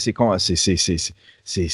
c'est, 1.45 1.69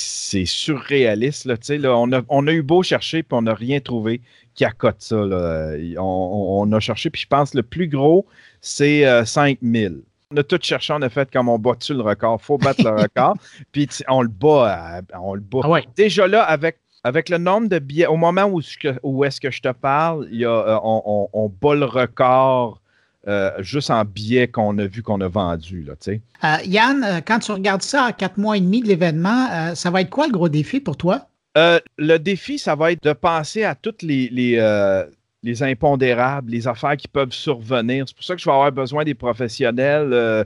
surréaliste. 0.45 1.47
Là, 1.47 1.55
là, 1.79 1.97
on, 1.97 2.13
a, 2.13 2.21
on 2.29 2.47
a 2.47 2.53
eu 2.53 2.61
beau 2.61 2.83
chercher, 2.83 3.23
puis 3.23 3.35
on 3.35 3.41
n'a 3.41 3.55
rien 3.55 3.81
trouvé 3.81 4.21
qui 4.55 4.67
accote 4.67 4.97
ça. 4.99 5.17
On, 5.17 6.71
a 6.71 6.81
cherché, 6.81 7.09
puis 7.09 7.23
je 7.23 7.27
pense 7.27 7.55
le 7.55 7.63
plus 7.63 7.89
gros, 7.89 8.27
c'est 8.61 9.25
5000. 9.25 9.87
Euh, 9.87 10.03
on 10.31 10.37
a 10.37 10.43
tout 10.43 10.59
cherché, 10.61 10.93
on 10.93 11.01
a 11.01 11.09
fait 11.09 11.31
comme 11.31 11.49
on 11.49 11.59
bat 11.59 11.73
le 11.89 12.03
record? 12.03 12.39
Il 12.43 12.45
faut 12.45 12.59
battre 12.59 12.85
le 12.85 12.91
record. 13.03 13.37
Puis 13.73 13.89
on 14.09 14.21
le 14.21 14.29
bat. 14.29 15.01
On 15.19 15.33
le 15.33 15.41
bat. 15.41 15.61
Ah 15.65 15.81
Déjà 15.97 16.27
là, 16.27 16.43
avec, 16.43 16.81
avec 17.05 17.29
le 17.29 17.39
nombre 17.39 17.69
de 17.69 17.79
billets, 17.79 18.07
au 18.07 18.17
moment 18.17 18.45
où, 18.45 18.61
où 19.03 19.25
est-ce 19.25 19.41
que 19.41 19.51
je 19.51 19.61
te 19.61 19.73
parle, 19.73 20.27
il 20.33 20.41
y 20.41 20.45
a, 20.45 20.51
euh, 20.51 20.79
on, 20.83 21.29
on, 21.33 21.49
bat 21.49 21.75
le 21.75 21.85
record. 21.85 22.81
Euh, 23.27 23.51
juste 23.61 23.91
en 23.91 24.05
billets 24.05 24.49
qu'on 24.49 24.77
a 24.77 24.85
vu 24.85 25.03
qu'on 25.03 25.19
a 25.23 25.29
vendu. 25.29 25.87
Là, 25.87 26.63
Yann, 26.65 27.23
quand 27.27 27.39
tu 27.39 27.53
regardes 27.53 27.81
ça 27.81 28.03
à 28.03 28.13
quatre 28.13 28.37
mois 28.37 28.59
et 28.59 28.61
demi 28.61 28.83
de 28.83 28.89
l'événement, 28.89 29.75
ça 29.75 29.91
va 29.91 30.03
être 30.03 30.11
quoi 30.11 30.27
le 30.27 30.33
gros 30.33 30.51
défi 30.51 30.79
pour 30.79 30.99
toi? 30.99 31.27
Euh, 31.57 31.79
le 31.99 32.19
défi, 32.19 32.59
ça 32.59 32.75
va 32.75 32.93
être 32.93 33.03
de 33.03 33.13
penser 33.13 33.65
à 33.65 33.75
toutes 33.75 34.03
les, 34.03 34.29
les, 34.29 34.57
euh, 34.59 35.05
les, 35.45 35.63
impondérables, 35.63 36.51
les 36.51 36.67
affaires 36.67 36.97
qui 36.97 37.09
peuvent 37.09 37.33
survenir. 37.33 38.05
C'est 38.09 38.17
pour 38.17 38.25
ça 38.25 38.35
que 38.35 38.41
je 38.41 38.47
vais 38.47 38.53
avoir 38.53 38.73
besoin 38.73 39.05
des 39.05 39.15
professionnels. 39.15 40.11
Euh, 40.13 40.45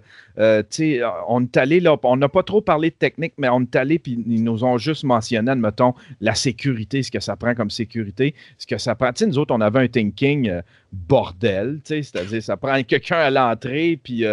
on 1.29 1.43
est 1.43 1.57
allé 1.57 1.81
là, 1.81 1.97
on 2.03 2.17
n'a 2.17 2.29
pas 2.29 2.43
trop 2.43 2.61
parlé 2.61 2.91
de 2.91 2.95
technique, 2.95 3.33
mais 3.39 3.49
on 3.49 3.63
est 3.63 3.77
allé, 3.77 3.99
puis 3.99 4.23
ils 4.27 4.45
nous 4.45 4.65
ont 4.65 4.79
juste 4.79 5.05
mentionné, 5.05 5.51
admettons, 5.51 5.95
la 6.21 6.35
sécurité, 6.35 7.03
ce 7.03 7.11
que 7.11 7.21
ça 7.21 7.37
prend 7.37 7.55
comme 7.55 7.71
sécurité, 7.71 8.35
ce 8.59 8.67
que 8.67 8.79
ça 8.79 8.95
prend. 8.95 9.11
nous 9.21 9.39
autres, 9.39 9.55
on 9.55 9.61
avait 9.61 9.81
un 9.81 9.89
thinking 9.89 10.61
bordel, 10.93 11.81
c'est-à-dire, 11.85 12.43
ça 12.43 12.57
prend 12.57 12.83
quelqu'un 12.83 13.17
à 13.17 13.31
l'entrée, 13.31 13.99
puis 14.03 14.25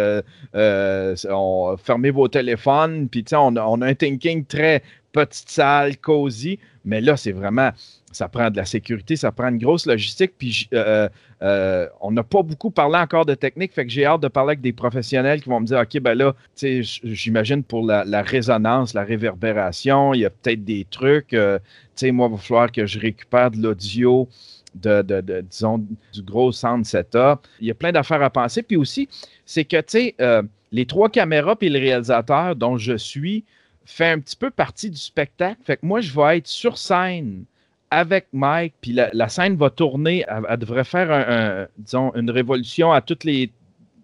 on, 0.54 1.76
fermez 1.82 2.10
vos 2.10 2.28
téléphones, 2.28 3.08
puis 3.08 3.24
on, 3.32 3.56
on 3.56 3.82
a 3.82 3.86
un 3.86 3.94
thinking 3.94 4.44
très 4.44 4.82
petite 5.16 5.48
salle, 5.48 5.96
cosy. 5.96 6.58
Mais 6.84 7.00
là, 7.00 7.16
c'est 7.16 7.32
vraiment, 7.32 7.70
ça 8.16 8.28
prend 8.28 8.50
de 8.50 8.56
la 8.56 8.64
sécurité, 8.64 9.14
ça 9.14 9.30
prend 9.30 9.48
une 9.48 9.58
grosse 9.58 9.84
logistique. 9.84 10.32
Puis 10.38 10.68
euh, 10.72 11.06
euh, 11.42 11.86
on 12.00 12.10
n'a 12.12 12.22
pas 12.22 12.42
beaucoup 12.42 12.70
parlé 12.70 12.96
encore 12.96 13.26
de 13.26 13.34
technique, 13.34 13.74
fait 13.74 13.84
que 13.84 13.92
j'ai 13.92 14.06
hâte 14.06 14.22
de 14.22 14.28
parler 14.28 14.52
avec 14.52 14.62
des 14.62 14.72
professionnels 14.72 15.42
qui 15.42 15.50
vont 15.50 15.60
me 15.60 15.66
dire, 15.66 15.78
OK, 15.78 16.00
ben 16.00 16.14
là, 16.14 16.34
j'imagine 16.56 17.62
pour 17.62 17.84
la, 17.84 18.22
résonance, 18.22 18.94
la 18.94 19.04
réverbération, 19.04 20.14
il 20.14 20.20
y 20.20 20.24
a 20.24 20.30
peut-être 20.30 20.64
des 20.64 20.86
trucs. 20.90 21.34
Euh, 21.34 21.58
tu 21.58 22.06
sais, 22.06 22.10
moi, 22.10 22.28
il 22.28 22.36
va 22.36 22.38
falloir 22.38 22.72
que 22.72 22.86
je 22.86 22.98
récupère 22.98 23.50
de 23.50 23.58
l'audio. 23.58 24.28
De, 24.74 25.00
disons, 25.40 25.78
du 26.12 26.22
gros 26.22 26.52
sound 26.52 26.84
setup. 26.84 27.46
Il 27.60 27.66
y 27.66 27.70
a 27.70 27.74
plein 27.74 27.92
d'affaires 27.92 28.20
à 28.22 28.28
penser. 28.28 28.62
Puis 28.62 28.76
aussi, 28.76 29.08
c'est 29.46 29.64
que, 29.64 29.80
tu 29.80 30.12
sais, 30.18 30.42
les 30.70 30.84
trois 30.84 31.08
caméras 31.08 31.56
puis 31.56 31.70
le 31.70 31.78
réalisateur 31.78 32.54
dont 32.54 32.76
je 32.76 32.94
suis, 32.94 33.42
fait 33.86 34.10
un 34.10 34.20
petit 34.20 34.36
peu 34.36 34.50
partie 34.50 34.90
du 34.90 34.98
spectacle. 34.98 35.62
Fait 35.64 35.78
que 35.78 35.86
moi, 35.86 36.02
je 36.02 36.12
vais 36.12 36.36
être 36.36 36.46
sur 36.46 36.76
scène 36.76 37.46
avec 37.90 38.26
Mike, 38.32 38.74
puis 38.80 38.92
la, 38.92 39.28
scène 39.28 39.56
va 39.56 39.70
tourner. 39.70 40.24
Elle, 40.48 40.58
devrait 40.58 40.84
faire 40.84 41.10
un, 41.10 41.66
disons, 41.78 42.12
une 42.14 42.30
révolution 42.30 42.92
à 42.92 43.00
toutes 43.00 43.24
les 43.24 43.50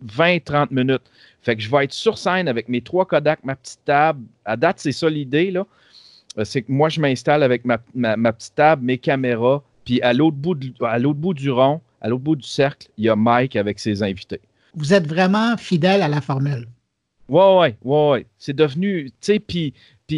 20-30 0.07 0.69
minutes. 0.71 1.03
Fait 1.43 1.57
que 1.57 1.63
je 1.63 1.71
vais 1.71 1.85
être 1.85 1.93
sur 1.93 2.19
scène 2.19 2.49
avec 2.49 2.69
mes 2.69 2.81
trois 2.81 3.05
Kodak, 3.05 3.41
ma 3.45 3.57
petite 3.57 3.85
table. 3.85 4.23
À 4.45 4.57
date, 4.57 4.79
c'est 4.79 4.93
ça 4.93 5.11
l'idée, 5.11 5.51
là. 5.51 5.67
Euh, 6.39 6.45
c'est 6.45 6.63
que 6.63 6.73
moi, 6.73 6.89
je 6.89 7.01
m'installe 7.01 7.43
avec 7.43 7.65
ma, 7.65 7.79
petite 7.79 8.55
table, 8.55 8.85
mes 8.85 8.99
caméras, 8.99 9.63
puis 9.85 10.01
à 10.03 10.13
l'autre 10.13 10.37
bout, 10.37 10.59
à 10.81 10.99
l'autre 10.99 11.19
bout 11.19 11.35
du 11.35 11.51
rond, 11.51 11.81
à 12.01 12.09
l'autre 12.09 12.23
bout 12.23 12.37
du 12.37 12.47
cercle, 12.47 12.89
il 12.97 13.05
y 13.05 13.09
a 13.09 13.17
Mike 13.17 13.57
avec 13.57 13.79
ses 13.79 14.03
invités. 14.03 14.41
Vous 14.75 14.95
êtes 14.95 15.07
vraiment 15.07 15.57
fidèle 15.57 16.01
à 16.01 16.09
la 16.09 16.21
formule. 16.21 16.67
Ouais, 17.29 17.59
ouais, 17.59 17.77
ouais, 17.85 18.11
ouais. 18.11 18.27
C'est 18.39 18.57
devenu, 18.57 19.11
tu 19.11 19.17
sais, 19.21 19.39
puis, 19.39 19.75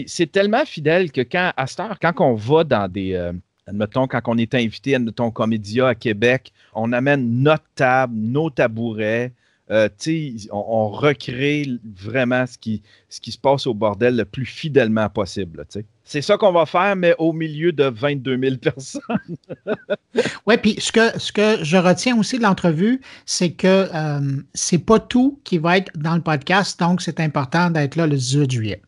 c'est 0.06 0.30
tellement 0.30 0.64
fidèle 0.64 1.12
que 1.12 1.20
quand, 1.20 1.52
à 1.56 1.66
cette 1.66 1.80
heure, 1.80 1.98
quand 2.00 2.20
on 2.20 2.34
va 2.34 2.64
dans 2.64 2.90
des, 2.90 3.14
euh, 3.14 3.32
admettons, 3.66 4.06
quand 4.06 4.20
on 4.26 4.38
est 4.38 4.54
invité, 4.54 4.94
admettons, 4.94 5.30
Comédia 5.30 5.88
à 5.88 5.94
Québec, 5.94 6.52
on 6.74 6.92
amène 6.92 7.42
notre 7.42 7.64
table, 7.74 8.14
nos 8.16 8.50
tabourets, 8.50 9.32
euh, 9.70 9.88
on, 10.52 10.88
recrée 10.90 11.66
vraiment 11.96 12.46
ce 12.46 12.58
qui, 12.58 12.82
ce 13.08 13.18
qui 13.18 13.32
se 13.32 13.38
passe 13.38 13.66
au 13.66 13.72
bordel 13.72 14.14
le 14.14 14.26
plus 14.26 14.44
fidèlement 14.44 15.08
possible. 15.08 15.64
C'est 16.04 16.20
ça 16.20 16.36
qu'on 16.36 16.52
va 16.52 16.66
faire, 16.66 16.96
mais 16.96 17.14
au 17.18 17.32
milieu 17.32 17.72
de 17.72 17.84
22 17.84 18.38
000 18.38 18.56
personnes. 18.62 19.00
oui, 20.46 20.58
puis 20.58 20.76
ce 20.78 20.92
que, 20.92 21.18
ce 21.18 21.32
que 21.32 21.64
je 21.64 21.78
retiens 21.78 22.18
aussi 22.18 22.36
de 22.36 22.42
l'entrevue, 22.42 23.00
c'est 23.24 23.52
que 23.52 23.88
euh, 23.94 24.42
c'est 24.52 24.84
pas 24.84 25.00
tout 25.00 25.40
qui 25.44 25.56
va 25.56 25.78
être 25.78 25.90
dans 25.96 26.14
le 26.14 26.22
podcast, 26.22 26.78
donc 26.78 27.00
c'est 27.00 27.18
important 27.18 27.70
d'être 27.70 27.96
là 27.96 28.06
le 28.06 28.16
18 28.16 28.50
juillet. 28.50 28.82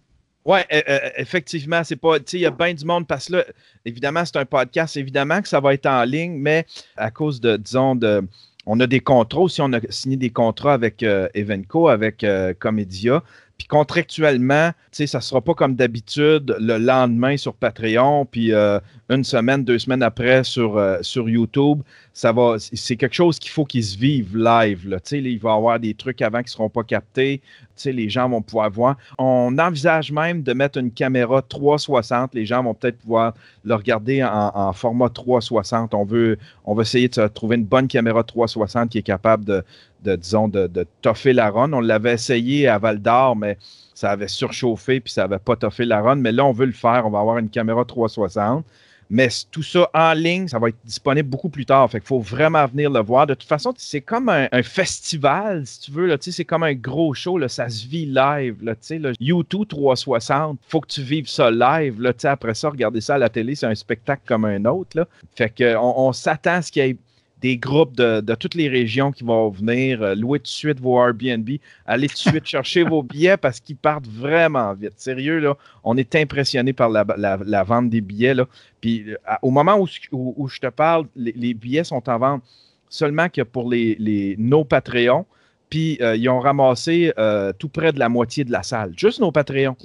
Oui, 0.46 0.60
e, 0.72 0.76
e, 0.76 1.10
effectivement, 1.16 1.82
c'est 1.82 1.96
pas. 1.96 2.18
Il 2.32 2.38
y 2.38 2.46
a 2.46 2.52
bien 2.52 2.72
du 2.72 2.84
monde 2.84 3.04
parce 3.08 3.26
que 3.26 3.32
là, 3.32 3.44
évidemment, 3.84 4.24
c'est 4.24 4.36
un 4.36 4.44
podcast, 4.44 4.96
évidemment 4.96 5.42
que 5.42 5.48
ça 5.48 5.58
va 5.58 5.74
être 5.74 5.86
en 5.86 6.04
ligne, 6.04 6.38
mais 6.38 6.64
à 6.96 7.10
cause 7.10 7.40
de, 7.40 7.56
disons, 7.56 7.96
de 7.96 8.22
on 8.64 8.78
a 8.78 8.86
des 8.86 9.00
contrats 9.00 9.40
aussi, 9.40 9.60
on 9.60 9.72
a 9.72 9.80
signé 9.90 10.16
des 10.16 10.30
contrats 10.30 10.74
avec 10.74 11.02
euh, 11.02 11.28
Evenco, 11.34 11.88
avec 11.88 12.22
euh, 12.22 12.54
Comédia. 12.56 13.24
Puis 13.58 13.66
contractuellement, 13.66 14.72
ça 14.92 15.04
ne 15.18 15.22
sera 15.22 15.40
pas 15.40 15.54
comme 15.54 15.76
d'habitude 15.76 16.54
le 16.60 16.76
lendemain 16.76 17.38
sur 17.38 17.54
Patreon, 17.54 18.26
puis 18.26 18.52
euh, 18.52 18.78
une 19.08 19.24
semaine, 19.24 19.64
deux 19.64 19.78
semaines 19.78 20.02
après 20.02 20.44
sur, 20.44 20.78
sur 21.00 21.26
YouTube. 21.28 21.80
Ça 22.12 22.32
va, 22.32 22.56
c'est 22.58 22.96
quelque 22.96 23.14
chose 23.14 23.38
qu'il 23.38 23.50
faut 23.50 23.64
qu'ils 23.64 23.84
se 23.84 23.96
vivent 23.96 24.36
live. 24.36 24.86
Là. 24.86 24.98
Il 25.10 25.38
va 25.38 25.50
y 25.52 25.56
avoir 25.56 25.80
des 25.80 25.94
trucs 25.94 26.20
avant 26.20 26.40
qui 26.40 26.48
ne 26.48 26.50
seront 26.50 26.68
pas 26.68 26.84
captés 26.84 27.40
les 27.84 28.08
gens 28.08 28.28
vont 28.28 28.42
pouvoir 28.42 28.70
voir. 28.70 28.96
On 29.18 29.56
envisage 29.58 30.12
même 30.12 30.42
de 30.42 30.52
mettre 30.52 30.78
une 30.78 30.90
caméra 30.90 31.42
360. 31.42 32.34
Les 32.34 32.46
gens 32.46 32.62
vont 32.62 32.74
peut-être 32.74 32.98
pouvoir 32.98 33.34
le 33.64 33.74
regarder 33.74 34.24
en, 34.24 34.72
format 34.72 35.08
360. 35.08 35.94
On 35.94 36.04
veut, 36.04 36.38
on 36.64 36.74
veut 36.74 36.82
essayer 36.82 37.08
de 37.08 37.26
trouver 37.28 37.56
une 37.56 37.64
bonne 37.64 37.88
caméra 37.88 38.22
360 38.22 38.90
qui 38.90 38.98
est 38.98 39.02
capable 39.02 39.44
de, 39.44 40.16
disons, 40.16 40.48
de, 40.48 40.86
toffer 41.02 41.32
la 41.32 41.50
run. 41.50 41.72
On 41.72 41.80
l'avait 41.80 42.14
essayé 42.14 42.68
à 42.68 42.78
Val 42.78 43.00
d'Or, 43.00 43.36
mais 43.36 43.58
ça 43.94 44.10
avait 44.10 44.28
surchauffé 44.28 45.00
puis 45.00 45.12
ça 45.12 45.24
avait 45.24 45.38
pas 45.38 45.56
toffé 45.56 45.84
la 45.84 46.00
run. 46.00 46.16
Mais 46.16 46.32
là, 46.32 46.44
on 46.44 46.52
veut 46.52 46.66
le 46.66 46.72
faire. 46.72 47.06
On 47.06 47.10
va 47.10 47.20
avoir 47.20 47.38
une 47.38 47.50
caméra 47.50 47.84
360. 47.84 48.64
Mais 49.08 49.28
tout 49.50 49.62
ça 49.62 49.88
en 49.94 50.12
ligne, 50.14 50.48
ça 50.48 50.58
va 50.58 50.68
être 50.68 50.78
disponible 50.84 51.28
beaucoup 51.28 51.48
plus 51.48 51.64
tard. 51.64 51.90
Fait 51.90 52.00
qu'il 52.00 52.08
faut 52.08 52.20
vraiment 52.20 52.66
venir 52.66 52.90
le 52.90 53.00
voir. 53.00 53.26
De 53.26 53.34
toute 53.34 53.48
façon, 53.48 53.72
c'est 53.76 54.00
comme 54.00 54.28
un, 54.28 54.62
festival, 54.62 55.66
si 55.66 55.80
tu 55.80 55.90
veux. 55.92 56.16
C'est 56.20 56.44
comme 56.44 56.64
un 56.64 56.74
gros 56.74 57.14
show. 57.14 57.38
Là, 57.38 57.48
ça 57.48 57.68
se 57.68 57.86
vit 57.86 58.06
live. 58.06 58.56
Là, 58.62 58.74
là, 58.90 59.12
YouTube 59.20 59.68
360, 59.68 60.58
faut 60.68 60.80
que 60.80 60.88
tu 60.88 61.02
vives 61.02 61.28
ça 61.28 61.50
live. 61.50 62.00
Là, 62.00 62.12
après 62.24 62.54
ça, 62.54 62.70
regarder 62.70 63.00
ça 63.00 63.14
à 63.14 63.18
la 63.18 63.28
télé, 63.28 63.54
c'est 63.54 63.66
un 63.66 63.74
spectacle 63.74 64.22
comme 64.26 64.44
un 64.44 64.64
autre. 64.64 64.96
Là. 64.96 65.06
Fait 65.34 65.52
qu'on 65.56 65.94
on, 65.96 66.12
s'attend 66.12 66.54
à 66.54 66.62
ce 66.62 66.72
qu'il 66.72 66.84
y 66.84 66.88
ait 66.88 66.96
des 67.46 67.58
groupes 67.58 67.94
de, 67.94 68.34
toutes 68.34 68.56
les 68.56 68.68
régions 68.68 69.12
qui 69.12 69.22
vont 69.22 69.50
venir. 69.50 70.02
Euh, 70.02 70.14
louer 70.16 70.40
tout 70.40 70.44
de 70.44 70.48
suite 70.48 70.80
vos 70.80 71.00
Airbnb. 71.00 71.48
Allez 71.86 72.08
tout 72.08 72.14
de 72.14 72.30
suite 72.30 72.46
chercher 72.46 72.82
vos 72.82 73.02
billets 73.12 73.36
parce 73.36 73.60
qu'ils 73.60 73.76
partent 73.76 74.08
vraiment 74.08 74.74
vite. 74.74 74.94
Sérieux, 74.96 75.38
là, 75.38 75.56
on 75.84 75.96
est 75.96 76.16
impressionné 76.16 76.72
par 76.72 76.88
la, 76.88 77.62
vente 77.62 77.88
des 77.88 78.00
billets. 78.00 78.34
Là. 78.34 78.46
Puis 78.80 79.12
euh, 79.12 79.16
au 79.42 79.50
moment 79.52 79.78
où, 79.78 80.48
je 80.48 80.58
te 80.58 80.66
parle, 80.66 81.06
les, 81.14 81.54
billets 81.54 81.84
sont 81.84 82.08
en 82.08 82.18
vente 82.18 82.42
seulement 82.88 83.28
que 83.28 83.42
pour 83.42 83.70
les, 83.70 83.94
les 84.00 84.34
nos 84.38 84.64
Patreons. 84.64 85.24
Puis 85.70 85.98
euh, 86.00 86.16
ils 86.16 86.28
ont 86.28 86.40
ramassé 86.40 87.12
tout 87.60 87.68
près 87.68 87.92
de 87.92 88.00
la 88.00 88.08
moitié 88.08 88.42
de 88.42 88.50
la 88.50 88.64
salle. 88.64 88.92
Juste 88.96 89.20
nos 89.20 89.30
Patreons. 89.30 89.76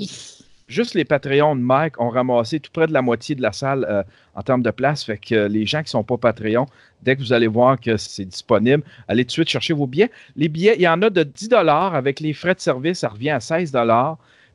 Juste 0.72 0.94
les 0.94 1.04
Patreons 1.04 1.58
de 1.58 1.62
Mike 1.62 2.00
ont 2.00 2.10
ramassé 2.10 2.62
tout 2.62 2.72
près 2.72 2.88
de 2.88 2.94
la 2.94 3.02
moitié 3.02 3.36
de 3.36 3.42
la 3.42 3.52
salle 3.52 3.86
euh, 3.90 4.04
en 4.36 4.42
termes 4.42 4.62
de 4.62 4.72
place. 4.72 5.04
Fait 5.04 5.18
que 5.18 5.48
les 5.48 5.66
gens 5.66 5.80
qui 5.80 5.88
ne 5.88 5.90
sont 5.90 6.04
pas 6.06 6.16
Patreon, 6.16 6.66
dès 7.04 7.18
que 7.18 7.22
vous 7.22 7.34
allez 7.34 7.48
voir 7.48 7.78
que 7.78 7.98
c'est 7.98 8.24
disponible, 8.24 8.82
allez 9.10 9.26
tout 9.26 9.28
de 9.28 9.32
suite 9.34 9.50
chercher 9.50 9.74
vos 9.74 9.86
billets. 9.86 10.12
Les 10.38 10.48
billets, 10.48 10.76
il 10.78 10.82
y 10.82 10.88
en 10.88 11.02
a 11.02 11.10
de 11.10 11.24
10 11.24 11.50
avec 11.54 12.22
les 12.22 12.32
frais 12.32 12.56
de 12.56 12.62
service, 12.62 13.00
ça 13.00 13.10
revient 13.10 13.32
à 13.32 13.42
16 13.42 13.74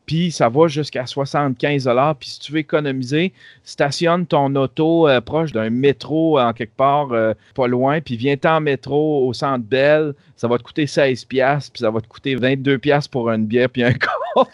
puis 0.07 0.31
ça 0.31 0.49
va 0.49 0.69
jusqu'à 0.69 1.05
75 1.05 1.91
Puis 2.19 2.31
si 2.31 2.41
tu 2.41 2.53
veux 2.53 2.61
économiser, 2.61 3.35
stationne 3.63 4.25
ton 4.25 4.55
auto 4.55 5.09
euh, 5.09 5.21
proche 5.21 5.53
d'un 5.53 5.69
métro 5.69 6.41
en 6.41 6.53
quelque 6.55 6.77
part, 6.77 7.13
euh, 7.13 7.35
pas 7.55 7.67
loin, 7.67 8.01
puis 8.01 8.17
viens 8.17 8.37
en 8.45 8.61
métro 8.61 9.27
au 9.27 9.35
centre 9.35 9.65
Belle, 9.65 10.15
ça 10.37 10.49
va 10.49 10.57
te 10.57 10.63
coûter 10.63 10.87
16 10.87 11.27
puis 11.27 11.41
ça 11.75 11.91
va 11.91 12.01
te 12.01 12.07
coûter 12.07 12.37
22 12.37 12.81
pour 13.11 13.31
une 13.31 13.45
bière 13.45 13.69
puis 13.69 13.83
un 13.83 13.93
corps. 14.35 14.49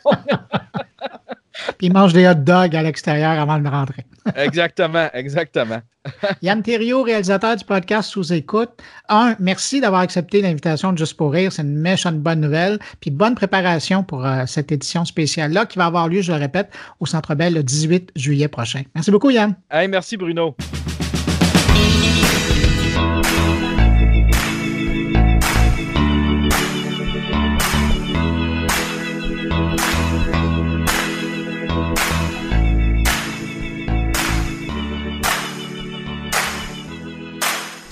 Puis 1.79 1.89
il 1.89 1.93
mange 1.93 2.13
des 2.13 2.27
hot 2.27 2.35
dogs 2.35 2.75
à 2.75 2.83
l'extérieur 2.83 3.33
avant 3.33 3.59
de 3.59 3.69
rentrer. 3.69 4.05
exactement, 4.37 5.09
exactement. 5.13 5.81
Yann 6.43 6.63
Thériault, 6.63 7.03
réalisateur 7.03 7.57
du 7.57 7.65
podcast 7.65 8.11
Sous 8.11 8.33
écoute. 8.33 8.71
Un, 9.09 9.37
merci 9.39 9.81
d'avoir 9.81 10.01
accepté 10.01 10.43
l'invitation 10.43 10.93
de 10.93 10.99
Juste 10.99 11.17
pour 11.17 11.33
rire. 11.33 11.53
C'est 11.53 11.63
une 11.63 11.79
méchante 11.79 12.19
bonne 12.19 12.41
nouvelle. 12.41 12.79
Puis 13.01 13.11
bonne 13.11 13.35
préparation 13.35 14.03
pour 14.03 14.25
euh, 14.27 14.45
cette 14.47 14.73
édition 14.73 15.05
spéciale-là 15.05 15.67
qui 15.67 15.79
va 15.79 15.87
avoir 15.87 16.09
lieu, 16.09 16.23
je 16.23 16.33
le 16.33 16.39
répète, 16.39 16.71
au 17.01 17.07
Centre 17.07 17.35
Bell 17.35 17.55
le 17.55 17.63
18 17.63 18.13
juillet 18.17 18.49
prochain. 18.49 18.83
Merci 18.95 19.11
beaucoup, 19.11 19.31
Yann. 19.31 19.55
Hey, 19.71 19.89
merci, 19.89 20.17
Bruno. 20.17 20.57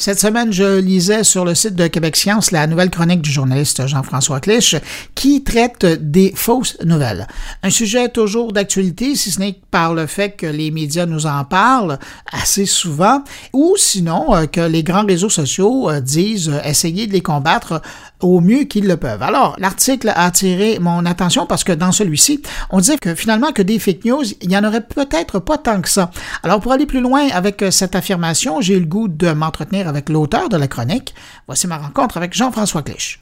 Cette 0.00 0.18
semaine, 0.18 0.50
je 0.50 0.78
lisais 0.78 1.24
sur 1.24 1.44
le 1.44 1.54
site 1.54 1.74
de 1.74 1.86
Québec 1.86 2.16
Science 2.16 2.52
la 2.52 2.66
nouvelle 2.66 2.88
chronique 2.88 3.20
du 3.20 3.30
journaliste 3.30 3.86
Jean-François 3.86 4.40
Clich 4.40 4.76
qui 5.14 5.44
traite 5.44 5.84
des 5.84 6.32
fausses 6.34 6.78
nouvelles. 6.82 7.26
Un 7.62 7.68
sujet 7.68 8.08
toujours 8.08 8.54
d'actualité, 8.54 9.14
si 9.14 9.30
ce 9.30 9.40
n'est 9.40 9.60
par 9.70 9.92
le 9.92 10.06
fait 10.06 10.30
que 10.30 10.46
les 10.46 10.70
médias 10.70 11.04
nous 11.04 11.26
en 11.26 11.44
parlent 11.44 11.98
assez 12.32 12.64
souvent, 12.64 13.22
ou 13.52 13.74
sinon 13.76 14.34
euh, 14.34 14.46
que 14.46 14.62
les 14.62 14.82
grands 14.82 15.04
réseaux 15.04 15.28
sociaux 15.28 15.90
euh, 15.90 16.00
disent 16.00 16.48
euh, 16.48 16.62
essayer 16.64 17.06
de 17.06 17.12
les 17.12 17.20
combattre 17.20 17.82
au 18.20 18.40
mieux 18.40 18.64
qu'ils 18.64 18.86
le 18.86 18.96
peuvent. 18.96 19.22
Alors, 19.22 19.54
l'article 19.58 20.08
a 20.08 20.24
attiré 20.24 20.78
mon 20.78 21.04
attention 21.04 21.44
parce 21.44 21.62
que 21.62 21.72
dans 21.72 21.92
celui-ci, 21.92 22.40
on 22.70 22.78
disait 22.78 22.96
que 22.96 23.14
finalement 23.14 23.52
que 23.52 23.62
des 23.62 23.78
fake 23.78 24.06
news, 24.06 24.24
il 24.40 24.48
n'y 24.48 24.56
en 24.56 24.64
aurait 24.64 24.86
peut-être 24.86 25.40
pas 25.40 25.58
tant 25.58 25.82
que 25.82 25.90
ça. 25.90 26.10
Alors, 26.42 26.60
pour 26.60 26.72
aller 26.72 26.86
plus 26.86 27.00
loin 27.00 27.28
avec 27.32 27.64
cette 27.70 27.94
affirmation, 27.94 28.62
j'ai 28.62 28.76
eu 28.76 28.80
le 28.80 28.86
goût 28.86 29.08
de 29.08 29.32
m'entretenir 29.32 29.89
avec 29.90 30.08
l'auteur 30.08 30.48
de 30.48 30.56
la 30.56 30.66
chronique. 30.66 31.14
Voici 31.46 31.66
ma 31.66 31.76
rencontre 31.76 32.16
avec 32.16 32.32
Jean-François 32.32 32.82
Clich. 32.82 33.20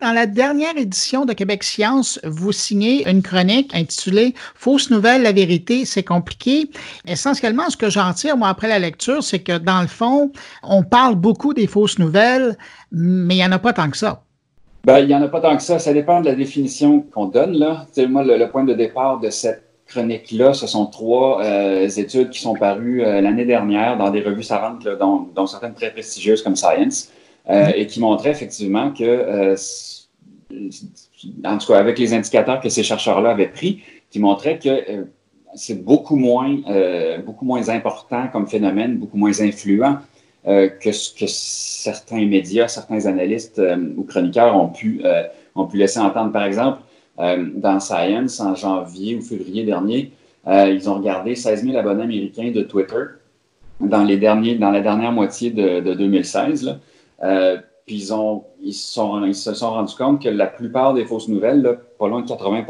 Dans 0.00 0.12
la 0.12 0.26
dernière 0.26 0.76
édition 0.76 1.24
de 1.24 1.32
Québec 1.32 1.64
Science, 1.64 2.20
vous 2.24 2.52
signez 2.52 3.08
une 3.08 3.22
chronique 3.22 3.74
intitulée 3.74 4.34
Fausse 4.54 4.90
nouvelle, 4.90 5.22
la 5.22 5.32
vérité, 5.32 5.84
c'est 5.84 6.02
compliqué. 6.02 6.70
Essentiellement, 7.06 7.70
ce 7.70 7.76
que 7.76 7.88
j'en 7.88 8.12
tire, 8.12 8.36
moi, 8.36 8.48
après 8.48 8.68
la 8.68 8.78
lecture, 8.78 9.22
c'est 9.22 9.38
que 9.38 9.56
dans 9.56 9.80
le 9.80 9.86
fond, 9.86 10.30
on 10.62 10.82
parle 10.82 11.14
beaucoup 11.14 11.54
des 11.54 11.66
fausses 11.66 11.98
nouvelles, 11.98 12.58
mais 12.92 13.34
il 13.34 13.38
n'y 13.38 13.44
en 13.44 13.52
a 13.52 13.58
pas 13.58 13.72
tant 13.72 13.90
que 13.90 13.96
ça. 13.96 14.22
Ben, 14.84 14.98
il 15.00 15.06
n'y 15.06 15.14
en 15.14 15.22
a 15.22 15.28
pas 15.28 15.40
tant 15.40 15.56
que 15.56 15.62
ça. 15.62 15.78
Ça 15.78 15.92
dépend 15.92 16.20
de 16.20 16.26
la 16.26 16.34
définition 16.34 17.00
qu'on 17.00 17.26
donne. 17.26 17.52
Là. 17.52 17.86
moi, 18.08 18.24
le, 18.24 18.48
point 18.48 18.64
de 18.64 18.74
départ 18.74 19.20
de 19.20 19.30
cette 19.30 19.67
chronique-là, 19.88 20.54
ce 20.54 20.66
sont 20.66 20.86
trois 20.86 21.42
euh, 21.42 21.88
études 21.88 22.30
qui 22.30 22.40
sont 22.40 22.54
parues 22.54 23.02
euh, 23.02 23.20
l'année 23.20 23.46
dernière 23.46 23.96
dans 23.96 24.10
des 24.10 24.20
revues 24.20 24.42
savantes, 24.42 24.86
dont, 24.86 25.46
certaines 25.46 25.74
très 25.74 25.90
prestigieuses 25.90 26.42
comme 26.42 26.56
Science, 26.56 27.10
euh, 27.48 27.64
mm-hmm. 27.64 27.74
et 27.74 27.86
qui 27.86 28.00
montraient 28.00 28.30
effectivement 28.30 28.92
que, 28.92 29.54
en 31.44 31.58
tout 31.58 31.66
cas 31.66 31.78
avec 31.78 31.98
les 31.98 32.12
indicateurs 32.14 32.60
que 32.60 32.68
ces 32.68 32.82
chercheurs-là 32.82 33.30
avaient 33.30 33.48
pris, 33.48 33.82
qui 34.10 34.20
montraient 34.20 34.58
que 34.58 35.06
c'est 35.54 35.82
beaucoup 35.82 36.16
moins, 36.16 36.56
beaucoup 37.24 37.44
moins 37.44 37.68
important 37.70 38.28
comme 38.32 38.46
phénomène, 38.46 38.96
beaucoup 38.96 39.16
moins 39.16 39.40
influent 39.40 39.98
que 40.44 40.92
ce 40.92 41.12
que 41.12 41.26
certains 41.26 42.24
médias, 42.26 42.68
certains 42.68 43.06
analystes 43.06 43.60
ou 43.96 44.04
chroniqueurs 44.04 44.56
ont 44.56 44.68
pu, 44.68 45.02
ont 45.54 45.66
pu 45.66 45.76
laisser 45.76 45.98
entendre. 45.98 46.32
Par 46.32 46.44
exemple, 46.44 46.78
dans 47.18 47.80
Science 47.80 48.40
en 48.40 48.54
janvier 48.54 49.16
ou 49.16 49.22
février 49.22 49.64
dernier. 49.64 50.12
Euh, 50.46 50.70
ils 50.70 50.88
ont 50.88 50.94
regardé 50.94 51.34
16 51.34 51.64
000 51.64 51.76
abonnés 51.76 52.04
américains 52.04 52.50
de 52.50 52.62
Twitter 52.62 53.04
dans, 53.80 54.04
les 54.04 54.16
derniers, 54.16 54.54
dans 54.54 54.70
la 54.70 54.80
dernière 54.80 55.12
moitié 55.12 55.50
de, 55.50 55.80
2016. 55.94 56.78
Euh, 57.22 57.58
puis 57.86 57.96
ils, 57.96 58.14
ont, 58.14 58.44
ils, 58.62 58.72
sont, 58.72 59.24
ils 59.24 59.34
se 59.34 59.52
sont 59.54 59.70
rendus 59.70 59.94
compte 59.96 60.22
que 60.22 60.28
la 60.28 60.46
plupart 60.46 60.94
des 60.94 61.04
fausses 61.04 61.28
nouvelles, 61.28 61.78
pas 61.98 62.08
loin 62.08 62.22
de 62.22 62.28
80 62.28 62.64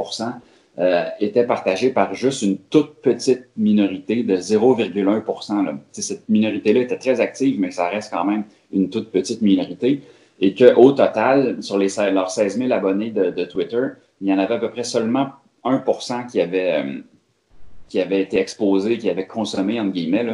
étaient 1.18 1.44
partagées 1.44 1.90
par 1.90 2.14
juste 2.14 2.42
une 2.42 2.56
toute 2.56 2.94
petite 3.02 3.48
minorité 3.56 4.22
de 4.22 4.36
0,1 4.36 5.76
Cette 5.90 6.28
minorité-là 6.28 6.80
était 6.80 6.98
très 6.98 7.20
active, 7.20 7.58
mais 7.58 7.72
ça 7.72 7.88
reste 7.88 8.12
quand 8.12 8.24
même 8.24 8.44
une 8.72 8.88
toute 8.88 9.10
petite 9.10 9.42
minorité. 9.42 10.02
Et 10.40 10.54
qu'au 10.54 10.92
total, 10.92 11.60
sur 11.64 11.78
les, 11.78 11.88
leurs 12.12 12.30
16 12.30 12.58
000 12.58 12.72
abonnés 12.72 13.10
de 13.10 13.44
Twitter, 13.44 13.88
il 14.20 14.28
y 14.28 14.32
en 14.32 14.38
avait 14.38 14.54
à 14.54 14.58
peu 14.58 14.70
près 14.70 14.84
seulement 14.84 15.28
1 15.64 15.82
qui 16.30 16.40
avait, 16.40 16.82
euh, 16.82 17.00
qui 17.88 18.00
avait 18.00 18.22
été 18.22 18.38
exposé, 18.38 18.98
qui 18.98 19.10
avait 19.10 19.26
consommé, 19.26 19.80
entre 19.80 19.92
guillemets, 19.92 20.26